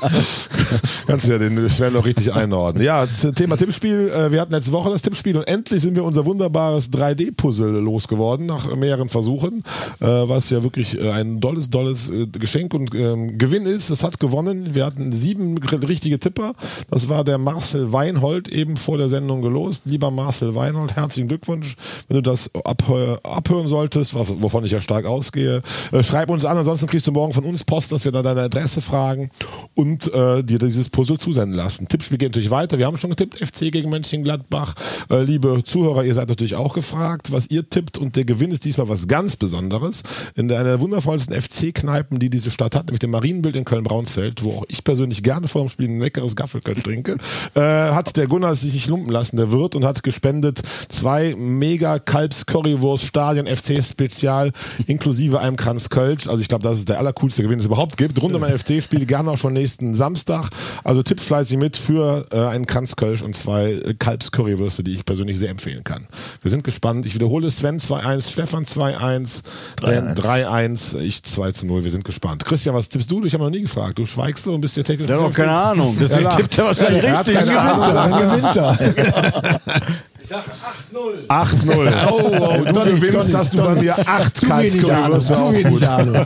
Kannst 1.08 1.28
du 1.28 1.32
ja 1.32 1.38
den 1.38 1.70
Sven 1.70 1.94
noch 1.94 2.06
richtig 2.06 2.34
einordnen. 2.34 2.84
Ja, 2.84 3.06
Thema 3.08 3.58
Tippspiel. 3.58 4.10
Äh, 4.16 4.32
Wir 4.32 4.42
hatten 4.42 4.52
letzte 4.54 4.72
Woche 4.72 4.90
das 4.90 5.02
Tippspiel 5.02 5.38
und 5.38 5.48
endlich 5.48 5.82
sind 5.82 5.96
wir 5.96 6.04
unser 6.04 6.26
wunderbares 6.26 6.92
3D-Puzzle 6.92 7.80
losgeworden 7.80 8.46
nach 8.46 8.76
mehreren 8.76 9.10
Versuchen, 9.10 9.64
äh, 10.00 10.06
was 10.06 10.50
ja 10.50 10.62
wirklich 10.64 11.00
äh, 11.00 11.10
ein 11.12 11.40
dolles, 11.40 11.70
dolles 11.70 12.12
Geschenk 12.34 12.74
und 12.74 12.94
ähm, 12.94 13.38
Gewinn 13.38 13.66
ist. 13.66 13.90
Es 13.90 14.04
hat 14.04 14.20
gewonnen. 14.20 14.76
Wir 14.76 14.86
hatten 14.86 15.14
sieben 15.14 15.58
richtige 15.58 16.20
Tipper. 16.20 16.54
Das 16.92 17.10
war 17.10 17.24
der 17.24 17.38
Marcel 17.38 17.92
Weinhold 17.92 18.48
eben 18.48 18.78
vor 18.78 18.98
der 18.98 19.10
Sendung 19.10 19.42
gelost. 19.42 19.84
Lieber 19.86 20.12
Marcel 20.12 20.54
Weinhold, 20.56 20.96
herzlichen 21.00 21.28
Glückwunsch. 21.28 21.76
Wenn 22.08 22.16
du 22.16 22.22
das 22.22 22.54
abhö 22.64 23.18
abhören 23.24 23.68
solltest, 23.68 24.14
wovon 24.16 24.66
ich 24.66 24.72
ja 24.72 24.80
stark 24.80 25.06
ausgehe, 25.06 25.62
äh, 25.92 26.04
schreib 26.04 26.30
uns 26.30 26.46
an. 26.46 26.58
Ansonsten 26.58 26.88
kriegst 26.88 27.08
du 27.08 27.12
morgen 27.12 27.34
von 27.34 27.44
uns 27.44 27.64
Post, 27.64 27.92
dass 27.92 28.06
wir 28.06 28.12
da 28.12 28.22
deine 28.22 28.42
Adresse 28.42 28.82
fragen 28.82 29.32
und 29.76 30.12
äh, 30.14 30.44
dir 30.44 30.60
dieses 30.60 30.90
Puzzle 30.90 31.18
zusenden 31.18 31.56
lassen. 31.56 31.88
Tippspiel 31.88 32.18
geht 32.18 32.30
natürlich 32.30 32.52
weiter. 32.52 32.78
Wir 32.78 32.86
haben 32.86 32.98
schon 32.98 33.10
getippt, 33.10 33.36
FC 33.40 33.72
gegen 33.72 33.90
Mönchengladbach. 33.90 34.76
Äh, 35.10 35.24
liebe 35.24 35.64
Zuhörer, 35.64 36.04
ihr 36.04 36.14
seid 36.14 36.30
natürlich 36.30 36.56
auch 36.56 36.74
gefragt, 36.74 37.32
was 37.32 37.50
ihr 37.50 37.70
tippt 37.70 37.98
und 37.98 38.16
der 38.16 38.26
Gewinn 38.26 38.52
ist 38.52 38.66
diesmal 38.66 38.90
was 38.90 39.08
ganz 39.08 39.38
Besonderes. 39.38 40.04
In 40.36 40.52
einer 40.52 40.64
der 40.64 40.80
wundervollsten 40.80 41.40
FC-Kneipen, 41.40 42.20
die 42.20 42.30
diese 42.30 42.52
Stadt 42.52 42.76
hat, 42.76 42.88
nämlich 42.88 43.00
dem 43.00 43.12
Marienbild 43.12 43.56
in 43.56 43.66
Köln-Braunsfeld, 43.66 44.44
wo 44.44 44.52
auch 44.52 44.66
ich 44.68 44.84
persönlich 44.84 45.24
gerne 45.24 45.48
vor 45.48 45.62
dem 45.62 45.70
Spiel 45.70 45.90
ein 45.90 46.00
leckeres 46.00 46.36
Gaffelkölsch 46.36 46.84
trinke, 46.84 47.18
äh, 47.56 47.60
hat 47.60 48.16
der 48.18 48.28
Gunnar 48.28 48.56
sich 48.56 48.74
nicht 48.74 48.88
lumpen 48.88 49.12
lassen, 49.12 49.38
der 49.38 49.52
Wirt, 49.52 49.76
und 49.76 49.86
hat 49.86 50.04
gespendet 50.04 50.62
zwei 50.88 51.36
mega 51.38 52.00
kalbs 52.00 52.46
currywurst 52.46 53.06
stadion 53.06 53.48
FC 53.48 53.84
Spezial 53.84 54.52
inklusive 54.88 55.40
einem 55.40 55.58
Kranz 55.58 55.90
Kölsch. 55.90 56.28
Also 56.28 56.42
ich 56.42 56.48
glaube, 56.48 56.64
das 56.64 56.80
ist 56.80 56.90
der 56.90 57.00
allercoolste 57.00 57.44
Gewinn, 57.44 57.58
den 57.58 57.62
es 57.62 57.66
überhaupt 57.66 57.98
gibt. 57.98 58.22
Rund 58.22 58.36
um 58.36 58.44
ein 58.44 58.58
FC-Spiel, 58.58 59.06
gerne 59.06 59.32
auch 59.32 59.38
schon 59.38 59.54
nächsten 59.54 59.96
Samstag. 59.96 60.50
Also 60.84 61.04
tippt 61.04 61.22
fleißig 61.22 61.58
mit 61.58 61.78
für 61.78 62.26
äh, 62.32 62.40
einen 62.40 62.66
Kranz 62.66 62.96
Kölsch 62.96 63.22
und 63.22 63.36
zwei 63.36 63.72
äh, 63.74 63.94
kalbs 63.98 64.32
currywürste 64.32 64.84
die 64.84 64.94
ich 64.94 65.06
persönlich 65.06 65.38
sehr 65.38 65.50
empfehlen 65.50 65.84
kann. 65.84 66.08
Wir 66.42 66.52
sind 66.52 66.64
gespannt. 66.64 67.06
Ich 67.06 67.16
wiederhole 67.16 67.52
Sven 67.52 67.80
2-1, 67.80 68.32
Stefan 68.32 68.66
2-1, 68.66 69.42
Dan 69.82 70.16
3-1, 70.16 71.00
ich 71.00 71.24
2 71.24 71.52
zu 71.52 71.68
0. 71.68 71.84
Wir 71.84 71.92
sind 71.92 72.04
gespannt. 72.06 72.46
Christian, 72.46 72.76
was 72.76 72.90
tippst 72.90 73.12
du? 73.12 73.24
Ich 73.26 73.34
habe 73.34 73.44
noch 73.44 73.52
nie 73.52 73.62
gefragt. 73.62 74.00
Du 74.00 74.06
schweigst 74.06 74.44
so 74.44 74.54
und 74.54 74.62
bist 74.62 74.78
ja 74.78 74.84
technisch 74.84 75.08
Der 75.08 75.20
hat 75.20 75.26
doch 75.26 75.34
keine. 75.34 75.52
Ahnung. 75.52 75.98
Deswegen 76.00 76.30
tippt 76.30 76.58
er 76.58 76.66
wahrscheinlich 76.66 77.04
Er 77.04 77.20
richtig. 77.20 77.38
Ahnung. 77.60 77.94
Dann 77.94 78.12
gewinnt 78.12 78.56
er. 78.56 79.62
8-0. 80.22 82.08
Oh, 82.10 82.22
oh, 82.22 82.66
du 82.66 82.74
Donny, 82.74 83.00
gewinnst, 83.00 83.34
dass 83.34 83.52
du 83.52 83.58
bei 83.58 83.76
mir 83.76 83.98
8 83.98 84.38
Zu 84.38 84.48
wenig 84.50 84.92
Ahnung, 84.92 85.22
zu 85.22 85.34
wenig 85.54 85.88
Ahnung. 85.88 86.14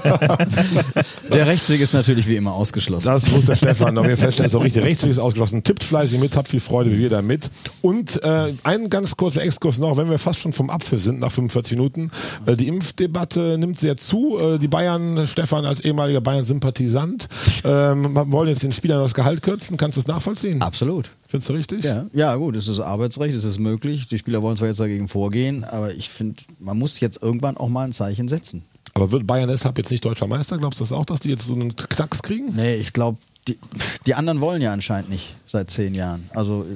Der 1.34 1.48
Rechtsweg 1.48 1.82
ist 1.82 1.94
natürlich 1.94 2.28
wie 2.28 2.36
immer 2.36 2.54
ausgeschlossen. 2.54 3.08
Das 3.08 3.30
muss 3.32 3.46
der 3.46 3.56
Stefan 3.56 3.96
jeden 3.96 4.06
Fall 4.06 4.18
feststellen. 4.18 4.48
Ist 4.48 4.56
auch 4.56 4.64
richtig. 4.64 4.84
Rechtsweg 4.84 5.12
ist 5.12 5.20
ausgeschlossen. 5.20 5.64
Tippt 5.64 5.84
fleißig 5.84 6.20
mit, 6.20 6.36
habt 6.36 6.48
viel 6.48 6.60
Freude 6.60 6.92
wie 6.92 7.00
wir 7.00 7.10
damit. 7.10 7.50
Und 7.82 8.22
äh, 8.24 8.54
ein 8.64 8.90
ganz 8.90 9.16
kurzer 9.16 9.44
Exkurs 9.44 9.80
noch, 9.80 9.98
wenn 9.98 10.10
wir 10.10 10.18
fast 10.18 10.40
schon 10.40 10.54
vom 10.54 10.70
Abpfiff 10.70 11.04
sind 11.04 11.20
nach 11.20 11.32
45 11.32 11.78
Minuten. 11.78 12.12
Äh, 12.46 12.56
die 12.56 12.68
Impfdebatte 12.68 13.58
nimmt 13.58 13.80
sehr 13.80 13.98
zu. 13.98 14.38
Äh, 14.40 14.60
die 14.60 14.68
Bayern, 14.68 15.28
Stefan 15.28 15.66
als 15.66 15.80
ehemaliger 15.82 16.22
Bayern-Sympathisant, 16.22 17.28
ähm, 17.64 18.16
wollen 18.32 18.50
jetzt 18.50 18.64
den 18.64 18.72
Spielern 18.72 19.00
das 19.00 19.14
Gehalt 19.14 19.42
kürzen. 19.42 19.78
Kannst 19.78 19.98
du 19.98 20.02
es 20.02 20.08
nachvollziehen? 20.08 20.62
Absolut. 20.62 21.10
Findest 21.34 21.50
du 21.50 21.54
richtig? 21.54 21.84
Ja, 21.84 22.06
ja, 22.14 22.36
gut, 22.36 22.56
es 22.56 22.68
ist 22.68 22.80
Arbeitsrecht, 22.80 23.34
es 23.34 23.44
ist 23.44 23.58
möglich. 23.58 24.08
Die 24.08 24.20
Spieler 24.20 24.44
wollen 24.44 24.56
zwar 24.56 24.68
jetzt 24.68 24.80
dagegen 24.80 25.08
vorgehen, 25.08 25.64
aber 25.64 25.92
ich 25.92 26.12
finde, 26.12 26.44
man 26.60 26.78
muss 26.78 27.00
jetzt 27.00 27.24
irgendwann 27.24 27.58
auch 27.58 27.70
mal 27.70 27.86
ein 27.86 27.92
Zeichen 27.92 28.28
setzen. 28.28 28.62
Aber 28.94 29.12
wird 29.12 29.26
Bayern 29.26 29.50
deshalb 29.50 29.80
jetzt 29.80 29.90
nicht 29.90 30.06
deutscher 30.06 30.28
Meister? 30.28 30.60
Glaubst 30.60 30.80
du 30.80 30.84
das 30.84 30.92
auch, 30.92 31.06
dass 31.06 31.22
die 31.22 31.30
jetzt 31.30 31.48
so 31.48 31.56
einen 31.56 31.76
Knacks 31.76 32.22
kriegen? 32.22 32.56
Nee, 32.56 32.76
ich 32.76 32.94
glaube, 32.94 33.18
die, 33.48 33.58
die 34.06 34.14
anderen 34.14 34.42
wollen 34.42 34.62
ja 34.62 34.74
anscheinend 34.74 35.10
nicht 35.10 35.36
seit 35.48 35.72
zehn 35.72 35.96
Jahren. 35.96 36.24
Also 36.36 36.68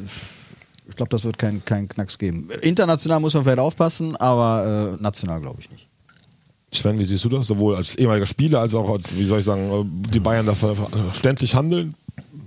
ich 0.89 0.95
glaube, 0.95 1.09
das 1.09 1.23
wird 1.23 1.37
keinen 1.37 1.63
kein 1.63 1.87
Knacks 1.87 2.17
geben. 2.17 2.49
International 2.63 3.19
muss 3.19 3.35
man 3.35 3.43
vielleicht 3.43 3.59
aufpassen, 3.59 4.15
aber 4.15 4.97
äh, 4.97 5.03
national 5.03 5.39
glaube 5.39 5.61
ich 5.61 5.69
nicht. 5.69 5.85
Sven, 6.73 6.97
wie 6.99 7.05
siehst 7.05 7.23
du 7.23 7.29
das? 7.29 7.45
Sowohl 7.45 7.75
als 7.75 7.93
ehemaliger 7.93 8.25
Spieler 8.25 8.61
als 8.61 8.73
auch 8.73 8.89
als, 8.89 9.15
wie 9.15 9.25
soll 9.25 9.37
ich 9.37 9.45
sagen, 9.45 9.69
äh, 9.69 10.09
die 10.11 10.19
Bayern 10.19 10.47
da 10.47 10.55
verständlich 10.55 11.53
handeln? 11.53 11.93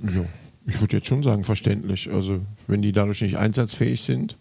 Ja, 0.02 0.24
ich 0.66 0.80
würde 0.80 0.96
jetzt 0.96 1.08
schon 1.08 1.22
sagen, 1.22 1.44
verständlich. 1.44 2.10
Also, 2.12 2.40
wenn 2.66 2.82
die 2.82 2.92
dadurch 2.92 3.22
nicht 3.22 3.36
einsatzfähig 3.36 4.00
sind, 4.00 4.36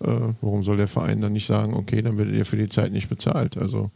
äh, 0.00 0.32
warum 0.40 0.62
soll 0.62 0.76
der 0.76 0.88
Verein 0.88 1.20
dann 1.20 1.32
nicht 1.32 1.46
sagen, 1.46 1.74
okay, 1.74 2.02
dann 2.02 2.18
werdet 2.18 2.34
ihr 2.34 2.44
für 2.44 2.56
die 2.56 2.68
Zeit 2.68 2.92
nicht 2.92 3.08
bezahlt? 3.08 3.58
Also, 3.58 3.90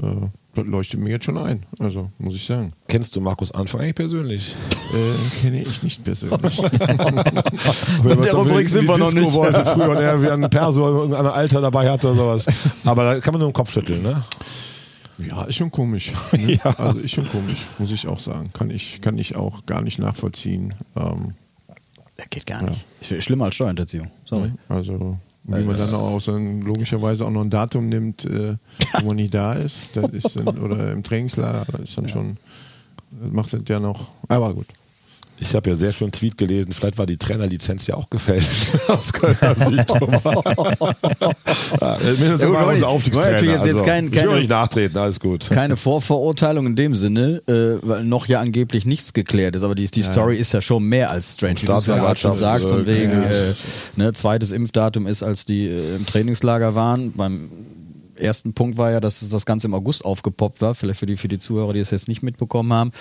äh, 0.00 0.06
das 0.54 0.66
leuchtet 0.66 1.00
mir 1.00 1.10
jetzt 1.10 1.24
schon 1.24 1.38
ein. 1.38 1.64
Also, 1.78 2.10
muss 2.18 2.34
ich 2.34 2.44
sagen. 2.44 2.72
Kennst 2.86 3.16
du 3.16 3.20
Markus 3.20 3.52
Anfang 3.52 3.80
eigentlich 3.80 3.94
persönlich? 3.94 4.54
Äh, 4.92 5.40
kenne 5.40 5.62
ich 5.62 5.82
nicht 5.82 6.04
persönlich. 6.04 6.56
Der 6.60 8.34
Rubrik 8.34 8.68
sind 8.68 8.86
wir 8.86 8.98
noch 8.98 9.12
nicht. 9.12 9.32
Wollte 9.32 9.64
früher 9.64 9.90
und 9.90 9.96
er 9.96 10.22
wie 10.22 10.28
ein 10.28 10.48
Perso 10.50 10.86
irgendein 10.86 11.26
Alter 11.26 11.62
dabei 11.62 11.90
hatte 11.90 12.08
oder 12.08 12.36
sowas. 12.36 12.46
Aber 12.84 13.04
da 13.04 13.20
kann 13.20 13.32
man 13.32 13.40
nur 13.40 13.50
den 13.50 13.54
Kopf 13.54 13.72
schütteln, 13.72 14.02
ne? 14.02 14.22
Ja, 15.18 15.44
ist 15.44 15.56
schon 15.56 15.70
komisch. 15.70 16.12
Ne? 16.32 16.58
Also, 16.78 16.98
ist 17.00 17.12
schon 17.12 17.26
komisch, 17.26 17.58
muss 17.78 17.90
ich 17.92 18.06
auch 18.06 18.18
sagen. 18.18 18.50
Kann 18.52 18.70
ich, 18.70 19.00
kann 19.00 19.18
ich 19.18 19.36
auch 19.36 19.66
gar 19.66 19.82
nicht 19.82 19.98
nachvollziehen. 19.98 20.74
Ähm, 20.96 21.34
Das 22.16 22.26
geht 22.30 22.46
gar 22.46 22.62
nicht. 22.62 22.84
Sch- 23.02 23.20
Schlimmer 23.20 23.46
als 23.46 23.54
Steuerhinterziehung. 23.56 24.10
Sorry. 24.24 24.52
Also, 24.68 25.18
wie 25.44 25.64
man 25.64 25.76
dann 25.76 25.92
auch 25.94 26.20
so 26.20 26.34
ein, 26.34 26.62
logischerweise 26.62 27.26
auch 27.26 27.30
noch 27.30 27.40
ein 27.42 27.50
Datum 27.50 27.88
nimmt, 27.88 28.24
äh, 28.24 28.56
wo 29.00 29.06
man 29.08 29.16
nicht 29.16 29.34
da 29.34 29.54
ist, 29.54 29.96
das 29.96 30.10
ist 30.12 30.36
dann, 30.36 30.58
oder 30.58 30.92
im 30.92 31.02
Trainingslager, 31.02 31.64
das 31.72 31.80
ist 31.82 31.98
dann 31.98 32.08
schon, 32.08 32.36
das 33.10 33.32
macht 33.32 33.52
es 33.52 33.60
ja 33.68 33.80
noch, 33.80 34.06
aber 34.28 34.54
gut. 34.54 34.66
Ich 35.42 35.54
habe 35.54 35.70
ja 35.70 35.76
sehr 35.76 35.92
schön 35.92 36.06
einen 36.06 36.12
Tweet 36.12 36.38
gelesen, 36.38 36.72
vielleicht 36.72 36.98
war 36.98 37.06
die 37.06 37.16
Trainerlizenz 37.16 37.86
ja 37.86 37.96
auch 37.96 38.08
gefälscht. 38.10 38.74
Aus 38.88 39.12
Kölner 39.12 39.54
Sicht. 39.54 39.90
ja, 41.80 41.98
mindestens 42.18 42.42
Ja, 42.52 42.64
unser 42.64 42.88
Aufstiegstrainer. 42.88 43.32
natürlich 43.32 43.54
jetzt- 43.54 43.66
jetzt 43.66 43.74
also, 43.74 43.84
kein- 43.84 44.06
ich 44.06 44.12
will 44.14 44.20
keine- 44.22 44.36
nicht 44.36 44.50
nachtreten, 44.50 44.98
alles 44.98 45.20
gut. 45.20 45.48
Keine 45.50 45.76
Vorverurteilung 45.76 46.66
in 46.66 46.76
dem 46.76 46.94
Sinne, 46.94 47.42
äh, 47.48 47.78
weil 47.86 48.04
noch 48.04 48.26
ja 48.26 48.40
angeblich 48.40 48.84
nichts 48.86 49.12
geklärt 49.12 49.56
ist, 49.56 49.62
aber 49.62 49.74
die, 49.74 49.86
die 49.90 50.02
Story 50.02 50.36
ist 50.36 50.52
ja 50.52 50.60
schon 50.62 50.84
mehr 50.84 51.10
als 51.10 51.34
strange, 51.34 51.60
wie 51.62 51.66
du 51.66 51.72
es 51.72 51.86
ja 51.86 51.96
gerade 51.96 52.18
schon 52.18 52.34
sagst, 52.34 52.68
von 52.68 52.84
äh, 52.84 52.86
wegen 52.86 53.12
ja. 53.12 53.22
äh, 53.22 53.54
ne, 53.96 54.12
zweites 54.12 54.52
Impfdatum 54.52 55.06
ist, 55.06 55.22
als 55.22 55.44
die 55.44 55.66
äh, 55.68 55.96
im 55.96 56.06
Trainingslager 56.06 56.74
waren. 56.74 57.12
Beim 57.12 57.50
ersten 58.22 58.54
Punkt 58.54 58.76
war 58.78 58.90
ja, 58.90 59.00
dass 59.00 59.28
das 59.28 59.44
Ganze 59.46 59.66
im 59.66 59.74
August 59.74 60.04
aufgepoppt 60.04 60.60
war, 60.60 60.74
vielleicht 60.74 61.00
für 61.00 61.06
die, 61.06 61.16
für 61.16 61.28
die 61.28 61.38
Zuhörer, 61.38 61.72
die 61.72 61.80
es 61.80 61.90
jetzt 61.90 62.08
nicht 62.08 62.22
mitbekommen 62.22 62.72
haben, 62.72 62.92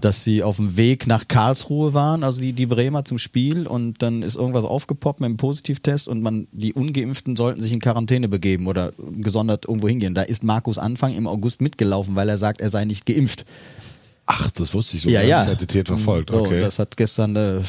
dass 0.00 0.24
sie 0.24 0.42
auf 0.42 0.56
dem 0.56 0.76
Weg 0.76 1.06
nach 1.06 1.28
Karlsruhe 1.28 1.94
waren, 1.94 2.24
also 2.24 2.40
die, 2.40 2.52
die 2.52 2.66
Bremer 2.66 3.04
zum 3.04 3.18
Spiel 3.18 3.66
und 3.66 4.02
dann 4.02 4.22
ist 4.22 4.36
irgendwas 4.36 4.64
aufgepoppt 4.64 5.20
mit 5.20 5.26
einem 5.26 5.36
Positivtest 5.36 6.08
und 6.08 6.22
man, 6.22 6.46
die 6.52 6.72
Ungeimpften 6.74 7.36
sollten 7.36 7.62
sich 7.62 7.72
in 7.72 7.80
Quarantäne 7.80 8.28
begeben 8.28 8.66
oder 8.66 8.92
gesondert 9.16 9.66
irgendwo 9.66 9.88
hingehen. 9.88 10.14
Da 10.14 10.22
ist 10.22 10.44
Markus 10.44 10.78
Anfang 10.78 11.14
im 11.14 11.26
August 11.26 11.60
mitgelaufen, 11.60 12.16
weil 12.16 12.28
er 12.28 12.38
sagt, 12.38 12.60
er 12.60 12.70
sei 12.70 12.84
nicht 12.84 13.06
geimpft. 13.06 13.44
Ach, 14.26 14.50
das 14.52 14.72
wusste 14.74 14.96
ich 14.96 15.02
so. 15.02 15.08
Ja, 15.10 15.22
ja. 15.22 15.42
Ich 15.42 15.48
hätte 15.50 15.66
Tät 15.66 15.88
verfolgt. 15.88 16.30
So, 16.30 16.36
Okay. 16.40 16.60
das 16.60 16.78
hat 16.78 16.96
gestern, 16.96 17.36
äh, 17.36 17.60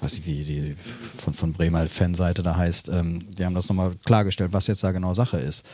weiß 0.00 0.14
ich 0.14 0.24
wie 0.26 0.44
die 0.44 0.76
von, 1.16 1.34
von 1.34 1.52
Bremer 1.52 1.86
Fanseite 1.86 2.42
da 2.42 2.56
heißt, 2.56 2.88
ähm, 2.88 3.20
die 3.36 3.44
haben 3.44 3.54
das 3.54 3.68
nochmal 3.68 3.92
klargestellt, 4.06 4.52
was 4.52 4.66
jetzt 4.66 4.82
da 4.82 4.92
genau 4.92 5.12
Sache 5.14 5.36
ist. 5.36 5.64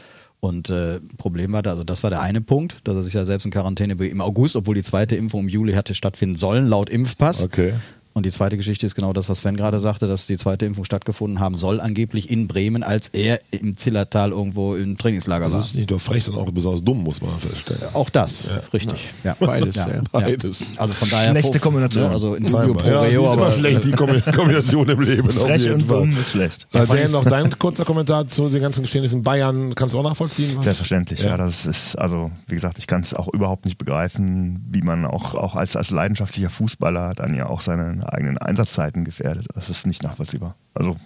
Und 0.41 0.70
äh, 0.70 1.01
Problem 1.16 1.53
war 1.53 1.62
da, 1.62 1.70
also 1.70 1.84
das 1.84 2.03
war 2.03 2.11
der 2.11 2.20
eine 2.20 2.41
Punkt, 2.41 2.76
dass 2.84 2.95
er 2.95 3.03
sich 3.03 3.14
ja 3.14 3.24
selbst 3.24 3.47
in 3.47 3.51
Quarantäne 3.51 3.95
im 3.95 4.20
August, 4.20 4.57
obwohl 4.57 4.74
die 4.74 4.82
zweite 4.82 5.16
Impfung 5.16 5.41
im 5.43 5.49
Juli 5.49 5.72
hatte 5.72 5.95
stattfinden 5.95 6.37
sollen, 6.37 6.66
laut 6.66 6.91
Impfpass. 6.91 7.43
Okay. 7.43 7.72
Und 8.17 8.25
die 8.25 8.33
zweite 8.33 8.57
Geschichte 8.57 8.87
ist 8.87 8.95
genau 8.95 9.12
das, 9.12 9.29
was 9.29 9.41
Sven 9.41 9.59
gerade 9.59 9.79
sagte, 9.79 10.07
dass 10.09 10.27
die 10.27 10.39
zweite 10.39 10.64
Impfung 10.64 10.87
stattgefunden 10.87 11.39
haben 11.39 11.59
soll, 11.59 11.83
angeblich 11.83 12.31
in 12.31 12.49
Bremen, 12.49 12.83
als 12.83 13.09
er 13.09 13.41
im 13.51 13.77
Zillertal 13.77 14.31
irgendwo 14.31 14.75
im 14.75 14.97
Trainingslager 14.97 15.45
Das 15.45 15.53
war. 15.53 15.61
ist 15.61 15.75
nicht 15.77 15.91
nur 15.91 16.01
frech, 16.01 16.25
sondern 16.25 16.49
auch 16.49 16.51
besonders 16.51 16.83
dumm, 16.83 17.03
muss 17.05 17.21
man 17.21 17.39
feststellen. 17.39 17.83
Auch 17.93 18.09
das, 18.09 18.45
richtig. 18.73 19.11
Ja. 19.23 19.37
Beides, 19.39 19.77
ja. 19.77 19.87
Beides. 20.12 20.64
Also 20.79 20.95
von 20.95 21.11
daher 21.11 21.33
Schlechte 21.33 21.59
Kombination. 21.61 22.05
Ne, 22.05 22.09
also 22.11 22.35
in 22.37 22.47
Scheinbar. 22.47 22.75
pro 22.83 22.89
Ja, 22.89 23.01
reo, 23.01 23.27
ist 23.27 23.33
immer 23.35 23.43
aber 23.43 23.53
schlecht, 23.53 23.85
die 23.85 23.93
Kombi- 23.93 24.33
Kombination 24.35 24.89
im 24.89 25.01
Leben. 25.03 25.29
auf 25.29 25.35
Frech 25.35 25.61
jeden 25.61 25.75
und 25.75 25.83
Fall. 25.83 25.99
dumm 25.99 26.17
ist 26.19 26.31
schlecht. 26.31 26.67
Äh, 26.73 26.87
Dan, 26.87 27.11
noch 27.11 27.25
dein 27.27 27.51
kurzer 27.59 27.85
Kommentar 27.85 28.27
zu 28.29 28.49
den 28.49 28.62
ganzen 28.62 28.81
Geschehnissen 28.81 29.19
in 29.19 29.25
Bayern. 29.25 29.75
Kannst 29.75 29.93
du 29.95 29.99
auch 29.99 30.03
nachvollziehen? 30.03 30.57
Was? 30.57 30.64
Selbstverständlich, 30.64 31.21
ja. 31.21 31.37
Das 31.37 31.67
ist, 31.67 31.97
also, 31.99 32.31
wie 32.49 32.55
gesagt, 32.55 32.79
ich 32.79 32.87
kann 32.87 33.03
es 33.03 33.12
auch 33.12 33.29
überhaupt 33.29 33.67
nicht 33.67 33.77
begreifen, 33.77 34.64
wie 34.71 34.81
man 34.81 35.05
auch, 35.05 35.35
auch 35.35 35.55
als, 35.55 35.77
als 35.77 35.91
leidenschaftlicher 35.91 36.49
Fußballer 36.49 37.12
dann 37.14 37.35
ja 37.35 37.45
auch 37.45 37.61
seine 37.61 38.06
eigenen 38.13 38.39
Einsatzzeiten 38.39 39.05
gefährdet. 39.05 39.47
Das 39.55 39.71
ist 39.71 39.87
nicht 39.87 40.03
nachvollziehbar. 40.03 40.55
Also. 40.75 40.97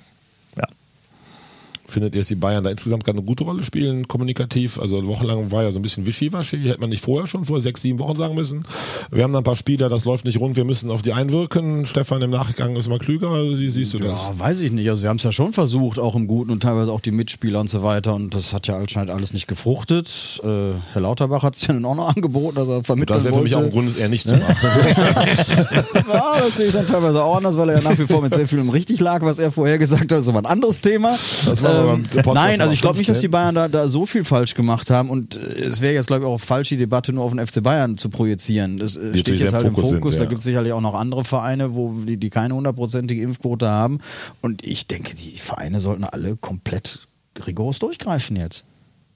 Findet 1.91 2.15
ihr, 2.15 2.21
dass 2.21 2.29
die 2.29 2.35
Bayern 2.37 2.65
da 2.65 2.71
insgesamt 2.71 3.05
gerade 3.05 3.19
eine 3.19 3.27
gute 3.27 3.45
Rolle 3.45 3.65
spielen, 3.65 4.09
kommunikativ? 4.09 4.79
Also 4.79 5.07
wochenlang 5.07 5.51
war 5.51 5.63
ja 5.65 5.73
so 5.73 5.79
ein 5.79 5.83
bisschen 5.83 6.07
wischiwaschi. 6.07 6.59
Hätte 6.59 6.81
man 6.81 6.91
nicht 6.91 7.03
vorher 7.03 7.27
schon, 7.27 7.45
vor 7.45 7.61
sechs, 7.61 7.83
sieben 7.83 7.99
Wochen 7.99 8.17
sagen 8.17 8.35
müssen. 8.35 8.65
Wir 9.11 9.25
haben 9.25 9.33
da 9.33 9.41
ein 9.41 9.45
paar 9.45 9.57
Spieler, 9.57 9.89
das 9.89 10.05
läuft 10.05 10.25
nicht 10.25 10.41
rund, 10.41 10.57
wir 10.57 10.65
müssen 10.65 10.91
auf 10.91 11.03
die 11.03 11.13
einwirken. 11.13 11.87
Stefan 11.87 12.23
im 12.23 12.31
Nachgang 12.31 12.77
ist 12.77 12.89
mal 12.89 12.99
klüger. 12.99 13.31
Also, 13.31 13.59
wie 13.59 13.71
siehst 13.71 13.95
du 13.95 13.99
das? 13.99 14.29
Ja, 14.29 14.39
weiß 14.39 14.61
ich 14.61 14.73
nicht. 14.73 14.89
Also 14.89 15.03
sie 15.03 15.09
haben 15.09 15.17
es 15.17 15.25
ja 15.25 15.33
schon 15.33 15.53
versucht, 15.53 15.99
auch 15.99 16.15
im 16.15 16.27
Guten 16.27 16.51
und 16.51 16.63
teilweise 16.63 16.93
auch 16.93 17.01
die 17.01 17.11
Mitspieler 17.11 17.61
und 17.61 17.69
so 17.69 17.83
weiter. 17.83 18.15
Und 18.15 18.35
das 18.35 18.53
hat 18.53 18.67
ja 18.67 18.77
anscheinend 18.77 19.11
alles 19.11 19.33
nicht 19.33 19.49
gefruchtet. 19.49 20.41
Äh, 20.43 20.47
Herr 20.93 21.03
Lauterbach 21.03 21.43
hat 21.43 21.57
es 21.57 21.67
ja 21.67 21.75
nun 21.75 21.85
auch 21.85 21.97
noch 21.97 22.09
angeboten, 22.17 22.57
dass 22.57 22.69
er 22.69 22.85
vermitteln 22.85 23.17
Das 23.17 23.25
wäre 23.25 23.35
für 23.35 23.43
mich 23.43 23.55
auch 23.55 23.63
ein. 23.63 23.71
Grund, 23.71 23.89
es 23.89 23.97
eher 23.97 24.09
nicht 24.09 24.27
zu 24.27 24.37
machen. 24.37 24.57
Ja, 26.13 26.35
das 26.39 26.57
sehe 26.57 26.67
ich 26.67 26.73
dann 26.73 26.87
teilweise 26.87 27.23
auch 27.23 27.37
anders, 27.37 27.57
weil 27.57 27.69
er 27.71 27.77
ja 27.77 27.89
nach 27.89 27.99
wie 27.99 28.07
vor 28.07 28.21
mit 28.23 28.35
sehr 28.35 28.49
vielem 28.49 28.69
richtig 28.71 29.01
lag, 29.01 29.23
was 29.23 29.39
er 29.39 29.53
vorher 29.53 29.79
gesagt 29.79 30.03
hat. 30.03 30.11
Das 30.13 30.21
ist 30.21 30.29
aber 30.29 30.41
ein 30.41 30.47
anderes 30.47 30.81
Thema. 30.81 31.11
Das 31.11 31.63
machen 31.63 31.80
Podcast 31.87 32.35
nein, 32.35 32.61
also 32.61 32.73
ich 32.75 32.81
glaube 32.81 32.99
nicht, 32.99 33.09
dass 33.09 33.21
die 33.21 33.29
15. 33.29 33.31
Bayern 33.31 33.55
da, 33.55 33.69
da 33.69 33.89
so 33.89 34.07
viel 34.07 34.25
falsch 34.25 34.55
gemacht 34.55 34.91
haben. 34.91 35.11
Und 35.11 35.37
äh, 35.37 35.39
es 35.39 35.81
wäre 35.81 35.95
jetzt, 35.95 36.07
glaube 36.07 36.25
ich, 36.25 36.29
auch 36.29 36.41
falsch, 36.41 36.69
die 36.71 36.77
Debatte 36.77 37.13
nur 37.13 37.25
auf 37.25 37.33
den 37.35 37.47
FC 37.47 37.63
Bayern 37.63 37.97
zu 37.99 38.09
projizieren. 38.11 38.79
Das 38.79 38.97
äh, 38.97 39.01
steht 39.01 39.17
natürlich 39.17 39.41
jetzt 39.43 39.53
halt 39.55 39.67
im 39.67 39.75
Fokus 39.75 39.91
Fokus. 39.91 40.13
sind, 40.15 40.21
Da 40.21 40.25
ja. 40.25 40.29
gibt 40.29 40.39
es 40.41 40.45
sicherlich 40.45 40.73
auch 40.73 40.81
noch 40.81 40.95
andere 40.95 41.25
Vereine, 41.25 41.75
wo 41.75 41.93
die, 42.05 42.17
die 42.17 42.31
keine 42.31 42.55
hundertprozentige 42.55 43.23
Impfquote 43.23 43.69
haben. 43.69 43.99
Und 44.41 44.65
ich 44.65 44.87
denke, 44.87 45.15
die 45.15 45.37
Vereine 45.37 45.81
sollten 45.81 46.05
alle 46.05 46.37
komplett 46.37 47.07
rigoros 47.47 47.79
durchgreifen 47.79 48.37
jetzt. 48.37 48.65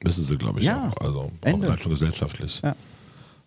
Müssen 0.02 0.24
sie, 0.24 0.36
glaube 0.36 0.60
ich, 0.60 0.66
Ja. 0.66 0.92
auch. 0.96 1.04
Also 1.04 1.18
auch 1.20 1.30
Ende. 1.42 1.76
schon 1.78 1.90
gesellschaftlich. 1.90 2.60
Ja. 2.62 2.74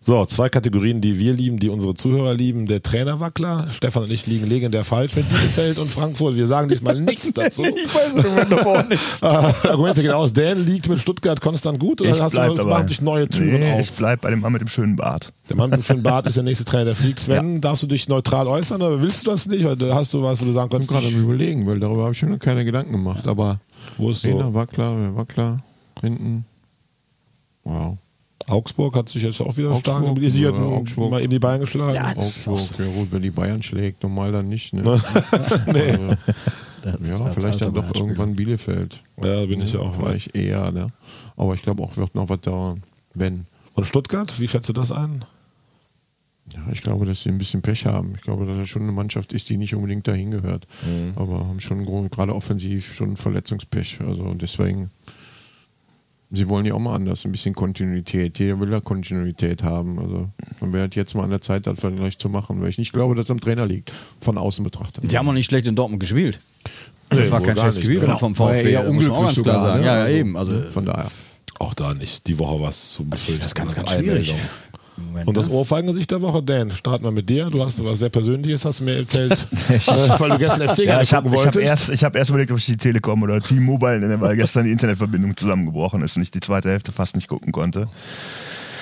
So, 0.00 0.24
zwei 0.26 0.48
Kategorien, 0.48 1.00
die 1.00 1.18
wir 1.18 1.32
lieben, 1.32 1.58
die 1.58 1.68
unsere 1.68 1.92
Zuhörer 1.92 2.32
lieben. 2.32 2.66
Der 2.66 2.80
Trainerwackler. 2.82 3.68
Stefan 3.72 4.04
und 4.04 4.12
ich 4.12 4.26
liegen 4.26 4.46
legendär 4.46 4.84
falsch 4.84 5.16
mit 5.16 5.28
Bielefeld 5.28 5.76
und 5.78 5.90
Frankfurt. 5.90 6.36
Wir 6.36 6.46
sagen 6.46 6.68
diesmal 6.68 7.00
nichts 7.00 7.32
dazu. 7.32 7.64
Ich 7.64 7.92
weiß 7.94 8.14
es 8.14 8.24
auch 8.24 8.88
nicht. 8.88 8.98
Äh, 9.20 9.26
Argumente 9.68 10.02
gehen 10.02 10.12
aus. 10.12 10.32
Dan 10.32 10.64
liegt 10.64 10.88
mit 10.88 11.00
Stuttgart 11.00 11.40
konstant 11.40 11.80
gut 11.80 12.00
oder 12.00 12.10
Ich 12.10 12.20
hast 12.20 12.32
bleib 12.32 12.50
du, 12.50 12.54
dabei. 12.54 12.70
machen 12.70 12.88
sich 12.88 13.00
neue 13.00 13.28
Türen 13.28 13.60
nee, 13.60 13.72
auf? 13.72 13.80
Ich 13.80 13.90
bleib 13.90 14.20
bei 14.20 14.30
dem 14.30 14.40
Mann 14.40 14.52
mit 14.52 14.60
dem 14.60 14.68
schönen 14.68 14.94
Bart. 14.94 15.32
Der 15.48 15.56
Mann 15.56 15.70
mit 15.70 15.80
dem 15.80 15.82
schönen 15.82 16.02
Bart 16.02 16.26
ist 16.26 16.36
der 16.36 16.44
nächste 16.44 16.64
Trainer, 16.64 16.84
der 16.86 16.94
fliegt. 16.94 17.18
Sven, 17.18 17.60
darfst 17.60 17.82
du 17.82 17.88
dich 17.88 18.08
neutral 18.08 18.46
äußern 18.46 18.80
oder 18.80 19.02
willst 19.02 19.26
du 19.26 19.30
das 19.32 19.46
nicht? 19.46 19.66
Oder 19.66 19.94
hast 19.94 20.14
du 20.14 20.22
was, 20.22 20.40
wo 20.40 20.44
du 20.44 20.52
sagen 20.52 20.68
Ich 20.72 20.78
bin 20.78 20.86
kannst, 20.86 21.06
gerade 21.06 21.16
am 21.16 21.24
überlegen, 21.24 21.66
weil 21.66 21.80
darüber 21.80 22.04
habe 22.04 22.12
ich 22.12 22.22
mir 22.22 22.30
noch 22.30 22.38
keine 22.38 22.64
Gedanken 22.64 22.92
gemacht. 22.92 23.26
Aber 23.26 23.58
wo 23.96 24.10
ist 24.10 24.22
Trainer 24.22 24.44
so? 24.44 24.54
war 24.54 24.66
klar, 24.66 25.62
hinten. 26.00 26.44
Wow. 27.64 27.98
Augsburg 28.48 28.94
hat 28.94 29.08
sich 29.08 29.22
jetzt 29.22 29.40
auch 29.40 29.56
wieder 29.56 29.74
stark 29.74 29.96
Augsburg, 29.96 30.08
mobilisiert 30.08 30.54
ja, 30.54 30.60
und 30.60 30.72
Augsburg. 30.72 31.10
mal 31.10 31.20
in 31.20 31.30
die 31.30 31.38
Beine 31.38 31.60
geschlagen. 31.60 31.94
Ja, 31.94 32.12
Augsburg, 32.16 32.78
ja 32.78 32.86
gut, 32.86 33.12
wenn 33.12 33.22
die 33.22 33.30
Bayern 33.30 33.62
schlägt, 33.62 34.02
normal 34.02 34.32
dann 34.32 34.48
nicht. 34.48 34.72
Ne? 34.72 34.82
nee. 35.66 35.98
Ja, 37.06 37.26
vielleicht 37.26 37.60
dann 37.60 37.74
doch 37.74 37.94
irgendwann 37.94 38.36
Bielefeld. 38.36 39.02
Ja, 39.22 39.44
bin 39.46 39.60
ich 39.60 39.76
auch. 39.76 39.94
Vielleicht 39.94 40.34
eher, 40.34 40.70
ne? 40.70 40.88
Aber 41.36 41.54
ich 41.54 41.62
glaube 41.62 41.82
auch, 41.82 41.96
wird 41.96 42.14
noch 42.14 42.28
was 42.28 42.40
dauern. 42.40 42.82
Wenn. 43.14 43.46
Und 43.74 43.84
Stuttgart, 43.84 44.38
wie 44.40 44.48
schätzt 44.48 44.68
du 44.68 44.72
das 44.72 44.92
ein? 44.92 45.24
Ja, 46.54 46.60
ich 46.72 46.82
glaube, 46.82 47.04
dass 47.04 47.22
sie 47.22 47.28
ein 47.28 47.38
bisschen 47.38 47.62
Pech 47.62 47.86
haben. 47.86 48.14
Ich 48.16 48.22
glaube, 48.22 48.46
dass 48.46 48.56
er 48.56 48.66
schon 48.66 48.82
eine 48.82 48.92
Mannschaft 48.92 49.32
ist, 49.32 49.50
die 49.50 49.56
nicht 49.56 49.74
unbedingt 49.74 50.08
dahin 50.08 50.30
gehört. 50.30 50.66
Mhm. 50.86 51.12
Aber 51.16 51.40
haben 51.40 51.60
schon 51.60 51.84
gerade 52.10 52.34
offensiv 52.34 52.94
schon 52.94 53.16
Verletzungspech. 53.16 53.98
Also 54.06 54.22
und 54.22 54.40
deswegen, 54.40 54.90
sie 56.30 56.48
wollen 56.48 56.66
ja 56.66 56.74
auch 56.74 56.78
mal 56.78 56.94
anders, 56.94 57.24
ein 57.24 57.32
bisschen 57.32 57.54
Kontinuität. 57.54 58.38
Jeder 58.38 58.58
will 58.60 58.70
ja 58.70 58.80
Kontinuität 58.80 59.62
haben. 59.62 59.98
Also 59.98 60.28
man 60.60 60.72
wäre 60.72 60.88
jetzt 60.92 61.14
mal 61.14 61.24
an 61.24 61.30
der 61.30 61.40
Zeit, 61.40 61.66
das 61.66 61.80
vielleicht 61.80 62.20
zu 62.20 62.28
machen, 62.28 62.60
weil 62.60 62.68
ich 62.68 62.78
nicht 62.78 62.92
glaube, 62.92 63.14
dass 63.14 63.24
es 63.26 63.30
am 63.30 63.40
Trainer 63.40 63.66
liegt, 63.66 63.92
von 64.20 64.36
außen 64.38 64.62
betrachtet. 64.64 65.10
Die 65.10 65.16
haben 65.18 65.28
auch 65.28 65.32
nicht 65.32 65.46
schlecht 65.46 65.66
in 65.66 65.74
Dortmund 65.74 66.00
gespielt. 66.00 66.40
Das 67.10 67.18
Nee, 67.20 67.30
war 67.30 67.40
kein 67.40 67.56
schlechtes. 67.56 67.82
Spiel 67.84 68.00
Genau. 68.00 68.18
vom 68.18 68.38
War 68.38 68.52
ja 68.54 68.58
VfB. 68.58 68.72
eher 68.72 68.82
das 68.84 68.92
muss 68.92 69.04
man 69.06 69.12
auch 69.12 69.20
ganz 69.24 69.38
unglücklich 69.38 69.44
klar 69.44 69.60
sogar, 69.60 69.66
sagen. 69.66 69.80
ne? 69.80 69.86
Ja, 69.86 69.96
ja, 69.96 70.02
Also, 70.04 70.16
eben. 70.16 70.36
Also, 70.36 70.70
Von 70.72 70.84
daher. 70.84 71.10
Auch 71.60 71.74
da 71.74 71.94
nicht. 71.94 72.26
Die 72.26 72.38
Woche 72.38 72.60
was 72.62 72.92
zu 72.92 73.04
befüllen. 73.04 73.38
das 73.40 73.48
ist 73.48 73.54
ganz, 73.54 73.74
ganz 73.74 73.90
schwierig. 73.92 74.34
Moment, 75.06 75.28
Und 75.28 75.36
das 75.36 75.48
ne? 75.48 75.54
Ohrfeigengesicht 75.54 76.10
der 76.10 76.20
Woche, 76.20 76.42
Dan, 76.42 76.70
starten 76.70 77.04
wir 77.04 77.10
mit 77.10 77.28
dir. 77.28 77.46
Du 77.50 77.64
hast 77.64 77.82
was 77.84 77.98
sehr 78.00 78.08
Persönliches, 78.08 78.64
hast 78.64 78.80
du 78.80 78.84
mir 78.84 78.96
erzählt, 78.96 79.32
äh, 79.68 79.78
weil 80.18 80.30
du 80.30 80.38
gestern 80.38 80.68
FC 80.68 80.78
Ja, 80.84 81.00
ich 81.02 81.14
habe 81.14 81.30
hab 81.30 81.36
wolltest. 81.36 81.56
erst, 81.68 81.88
ich 81.90 82.04
hab 82.04 82.16
erst 82.16 82.30
überlegt, 82.30 82.50
ob 82.50 82.58
ich 82.58 82.66
die 82.66 82.76
Telekom 82.76 83.22
oder 83.22 83.40
T-Mobile 83.40 84.00
nenne, 84.00 84.20
weil 84.20 84.36
gestern 84.36 84.64
die 84.64 84.72
Internetverbindung 84.72 85.36
zusammengebrochen 85.36 86.02
ist 86.02 86.16
und 86.16 86.22
ich 86.22 86.30
die 86.30 86.40
zweite 86.40 86.70
Hälfte 86.70 86.92
fast 86.92 87.14
nicht 87.16 87.28
gucken 87.28 87.52
konnte. 87.52 87.86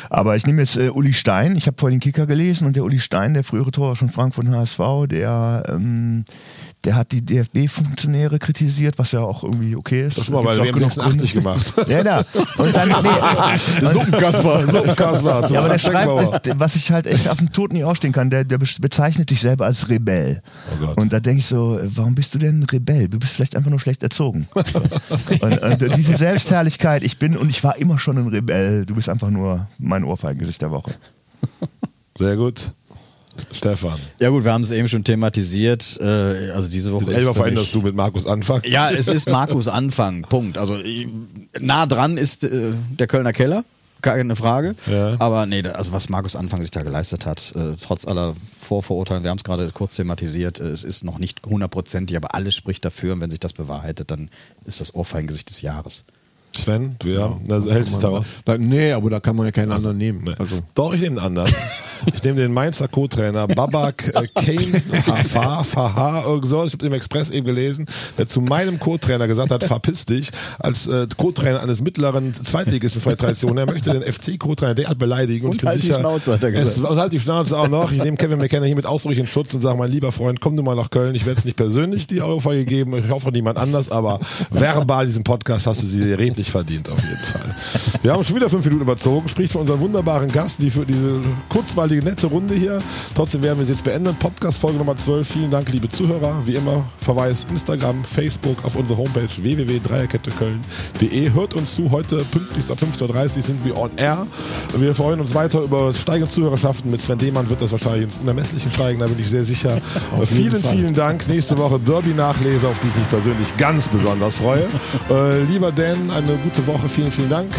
Aber 0.08 0.36
ich 0.36 0.46
nehme 0.46 0.62
jetzt 0.62 0.76
äh, 0.76 0.90
Uli 0.90 1.12
Stein. 1.12 1.56
Ich 1.56 1.66
habe 1.66 1.76
vorhin 1.78 1.98
den 1.98 2.02
Kicker 2.02 2.26
gelesen 2.26 2.66
und 2.66 2.76
der 2.76 2.84
Uli 2.84 3.00
Stein, 3.00 3.34
der 3.34 3.42
frühere 3.44 3.70
Torwart 3.72 3.98
von 3.98 4.08
Frankfurt 4.08 4.46
und 4.46 4.54
HSV, 4.54 5.08
der, 5.08 5.64
ähm, 5.68 6.24
der 6.86 6.94
hat 6.94 7.10
die 7.10 7.24
DFB-Funktionäre 7.24 8.38
kritisiert, 8.38 8.98
was 8.98 9.10
ja 9.12 9.20
auch 9.20 9.42
irgendwie 9.42 9.74
okay 9.74 10.06
ist. 10.06 10.18
das 10.18 10.26
Gibt's 10.26 10.42
WM 10.44 10.46
auch 10.46 10.64
genug 10.72 10.92
86 10.92 11.32
gemacht. 11.34 11.72
Ja, 11.88 12.02
ja. 12.02 12.24
Und 12.58 12.74
dann, 12.74 12.88
nee, 12.88 13.86
Suppenkasper, 13.92 14.66
Suppenkasper. 14.66 15.48
ja, 15.50 15.60
aber 15.60 15.68
der 15.68 15.78
schreibt, 15.78 16.58
was 16.58 16.74
ich 16.76 16.90
halt 16.90 17.06
echt 17.06 17.28
auf 17.28 17.38
dem 17.38 17.52
Tod 17.52 17.72
nicht 17.72 17.84
ausstehen 17.84 18.12
kann, 18.12 18.30
der, 18.30 18.44
der 18.44 18.58
bezeichnet 18.58 19.28
sich 19.30 19.40
selber 19.40 19.66
als 19.66 19.88
Rebell. 19.88 20.42
Oh. 20.82 21.00
Und 21.00 21.12
da 21.12 21.20
denke 21.20 21.40
ich 21.40 21.46
so, 21.46 21.78
warum 21.82 22.14
bist 22.14 22.34
du 22.34 22.38
denn 22.38 22.62
Rebell? 22.62 23.08
Du 23.08 23.18
bist 23.18 23.32
vielleicht 23.32 23.56
einfach 23.56 23.70
nur 23.70 23.80
schlecht 23.80 24.02
erzogen. 24.02 24.48
und, 24.54 25.62
und 25.62 25.96
diese 25.96 26.16
Selbstherrlichkeit, 26.16 27.02
ich 27.02 27.18
bin 27.18 27.36
und 27.36 27.50
ich 27.50 27.62
war 27.62 27.76
immer 27.76 27.98
schon 27.98 28.18
ein 28.18 28.28
Rebell, 28.28 28.86
du 28.86 28.94
bist 28.94 29.08
einfach 29.08 29.30
nur 29.30 29.66
mein 29.78 30.04
Ohrfeigengesicht 30.04 30.62
der 30.62 30.70
Woche. 30.70 30.92
Sehr 32.16 32.36
gut. 32.36 32.72
Stefan. 33.52 33.98
Ja 34.18 34.28
gut, 34.30 34.44
wir 34.44 34.52
haben 34.52 34.62
es 34.62 34.70
eben 34.70 34.88
schon 34.88 35.04
thematisiert. 35.04 35.98
Äh, 36.00 36.04
also 36.50 36.68
diese 36.68 36.92
Woche 36.92 37.12
Elfer 37.12 37.32
für 37.34 37.40
veränderst 37.40 37.74
mich, 37.74 37.82
du 37.82 37.86
mit 37.86 37.94
Markus 37.94 38.26
Anfang. 38.26 38.62
Ja, 38.66 38.90
es 38.96 39.08
ist 39.08 39.28
Markus 39.28 39.68
Anfang. 39.68 40.22
Punkt. 40.22 40.58
Also 40.58 40.76
ich- 40.78 41.08
nah 41.60 41.86
dran 41.86 42.16
ist 42.16 42.44
äh, 42.44 42.72
der 42.98 43.06
Kölner 43.06 43.32
Keller. 43.32 43.64
Keine 44.02 44.36
Frage. 44.36 44.76
Ja. 44.90 45.16
Aber 45.18 45.46
nee, 45.46 45.66
also 45.66 45.90
was 45.92 46.08
Markus 46.10 46.36
Anfang 46.36 46.60
sich 46.60 46.70
da 46.70 46.82
geleistet 46.82 47.24
hat, 47.26 47.52
äh, 47.56 47.74
trotz 47.82 48.06
aller 48.06 48.34
Vorverurteilungen, 48.60 49.24
wir 49.24 49.30
haben 49.30 49.38
es 49.38 49.44
gerade 49.44 49.70
kurz 49.72 49.96
thematisiert, 49.96 50.60
äh, 50.60 50.64
es 50.68 50.84
ist 50.84 51.02
noch 51.02 51.18
nicht 51.18 51.40
hundertprozentig, 51.46 52.16
aber 52.16 52.34
alles 52.34 52.54
spricht 52.54 52.84
dafür. 52.84 53.14
Und 53.14 53.20
wenn 53.22 53.30
sich 53.30 53.40
das 53.40 53.54
bewahrheitet, 53.54 54.10
dann 54.10 54.28
ist 54.64 54.80
das 54.80 54.94
Ohrfeigengesicht 54.94 55.48
des 55.48 55.62
Jahres. 55.62 56.04
Sven, 56.58 56.96
du 56.98 57.08
ja, 57.08 57.38
also 57.50 57.70
hältst 57.70 57.92
dich 57.92 57.98
daraus. 58.00 58.36
Da, 58.44 58.58
nee, 58.58 58.92
aber 58.92 59.10
da 59.10 59.20
kann 59.20 59.36
man 59.36 59.46
ja 59.46 59.52
keinen 59.52 59.72
anderen 59.72 59.96
nehmen. 59.98 60.22
Nee. 60.24 60.34
Also, 60.38 60.56
Doch, 60.74 60.92
ich 60.94 61.00
nehme 61.00 61.20
einen 61.20 61.38
anderen. 61.38 61.52
Ich 62.14 62.22
nehme 62.22 62.38
den 62.38 62.52
Mainzer 62.52 62.88
Co-Trainer 62.88 63.48
Babak 63.48 64.12
äh, 64.14 64.26
Kane 64.34 64.82
Hafa, 65.06 65.64
Faha, 65.64 66.24
irgend 66.26 66.46
so. 66.46 66.64
Ich 66.64 66.72
habe 66.74 66.86
im 66.86 66.92
Express 66.92 67.30
eben 67.30 67.46
gelesen, 67.46 67.86
der 68.18 68.26
zu 68.26 68.40
meinem 68.40 68.78
Co-Trainer 68.78 69.26
gesagt 69.26 69.50
hat, 69.50 69.64
verpiss 69.64 70.04
dich, 70.06 70.30
als 70.58 70.86
äh, 70.86 71.06
Co-Trainer 71.16 71.62
eines 71.62 71.82
mittleren 71.82 72.34
Zweitligisten 72.34 73.00
von 73.00 73.10
der 73.10 73.18
Tradition. 73.18 73.58
Er 73.58 73.66
möchte 73.66 73.90
den 73.90 74.02
FC-Co-Trainer 74.02 74.74
derart 74.74 74.98
beleidigen. 74.98 75.46
Und, 75.46 75.52
Und 75.52 75.56
ich 75.56 75.60
bin 75.60 75.68
halt 75.68 75.78
die 75.78 75.86
sicher, 75.86 76.00
Schnauze, 76.00 76.32
hat 76.34 76.44
er 76.44 76.52
gesagt. 76.52 76.68
Es, 76.68 76.78
und 76.78 76.96
halt 76.96 77.12
die 77.12 77.20
Schnauze 77.20 77.58
auch 77.58 77.68
noch. 77.68 77.90
Ich 77.90 78.02
nehme 78.02 78.16
Kevin 78.16 78.38
McKenna 78.38 78.66
hier 78.66 78.76
mit 78.76 78.86
Ausdruck 78.86 79.16
in 79.16 79.26
Schutz 79.26 79.54
und 79.54 79.60
sage, 79.60 79.76
mein 79.76 79.90
lieber 79.90 80.12
Freund, 80.12 80.40
komm 80.40 80.56
du 80.56 80.62
mal 80.62 80.76
nach 80.76 80.90
Köln. 80.90 81.14
Ich 81.14 81.26
werde 81.26 81.38
es 81.38 81.44
nicht 81.44 81.56
persönlich 81.56 82.06
die 82.06 82.20
Ohrfeige 82.20 82.64
geben. 82.64 82.96
Ich 82.96 83.10
hoffe 83.10 83.30
niemand 83.30 83.58
anders, 83.58 83.90
aber 83.90 84.20
verbal 84.50 85.06
diesen 85.06 85.24
Podcast 85.24 85.66
hast 85.66 85.82
du 85.82 85.86
sie 85.86 86.04
dir 86.04 86.18
redlich 86.46 86.50
verdient, 86.50 86.90
auf 86.90 87.02
jeden 87.02 87.16
Fall. 87.16 87.54
Wir 88.02 88.12
haben 88.12 88.24
schon 88.24 88.36
wieder 88.36 88.48
fünf 88.48 88.64
Minuten 88.64 88.82
überzogen. 88.82 89.28
Spricht 89.28 89.52
für 89.52 89.58
unseren 89.58 89.80
wunderbaren 89.80 90.30
Gast, 90.30 90.60
wie 90.60 90.70
für 90.70 90.84
diese 90.84 91.20
kurzweilige, 91.48 92.02
nette 92.02 92.26
Runde 92.26 92.54
hier. 92.54 92.80
Trotzdem 93.14 93.42
werden 93.42 93.58
wir 93.58 93.64
sie 93.64 93.72
jetzt 93.72 93.84
beenden. 93.84 94.14
Podcast 94.16 94.58
Folge 94.58 94.78
Nummer 94.78 94.96
12. 94.96 95.28
Vielen 95.28 95.50
Dank, 95.50 95.72
liebe 95.72 95.88
Zuhörer. 95.88 96.46
Wie 96.46 96.54
immer, 96.54 96.84
Verweis 96.98 97.46
Instagram, 97.50 98.04
Facebook, 98.04 98.64
auf 98.64 98.76
unsere 98.76 98.98
Homepage 98.98 99.28
www.dreierketteköln.de. 99.28 101.32
Hört 101.32 101.54
uns 101.54 101.74
zu. 101.74 101.90
Heute 101.90 102.24
pünktlich 102.30 102.70
ab 102.70 102.78
15.30 102.80 103.36
Uhr 103.36 103.42
sind 103.42 103.64
wir 103.64 103.76
on 103.76 103.90
air. 103.96 104.26
Wir 104.76 104.94
freuen 104.94 105.20
uns 105.20 105.34
weiter 105.34 105.60
über 105.60 105.92
steigende 105.92 106.30
Zuhörerschaften. 106.30 106.90
Mit 106.90 107.02
Sven 107.02 107.18
Demann 107.18 107.48
wird 107.48 107.62
das 107.62 107.72
wahrscheinlich 107.72 108.04
ins 108.04 108.18
Unermessliche 108.18 108.70
steigen, 108.70 109.00
da 109.00 109.06
bin 109.06 109.18
ich 109.18 109.28
sehr 109.28 109.44
sicher. 109.44 109.80
vielen, 110.24 110.62
vielen 110.62 110.94
Dank. 110.94 111.28
Nächste 111.28 111.56
Woche 111.58 111.78
Derby-Nachlese, 111.78 112.68
auf 112.68 112.78
die 112.80 112.88
ich 112.88 112.96
mich 112.96 113.08
persönlich 113.08 113.56
ganz 113.56 113.88
besonders 113.88 114.38
freue. 114.38 114.66
Äh, 115.08 115.42
lieber 115.44 115.70
Dan, 115.70 116.10
eine 116.28 116.38
gute 116.38 116.66
Woche. 116.66 116.88
Vielen, 116.88 117.12
vielen 117.12 117.30
Dank. 117.30 117.52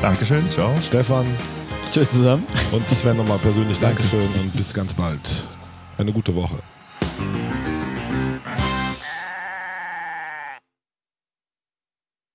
Dankeschön, 0.00 0.48
ciao. 0.50 0.70
Stefan 0.82 1.26
Tschüss 1.90 2.08
zusammen. 2.08 2.46
und 2.72 2.88
Sven 2.88 3.16
nochmal 3.16 3.38
persönlich 3.38 3.78
Dankeschön 3.78 4.28
und 4.40 4.54
bis 4.56 4.74
ganz 4.74 4.94
bald. 4.94 5.44
Eine 5.98 6.12
gute 6.12 6.34
Woche. 6.34 6.56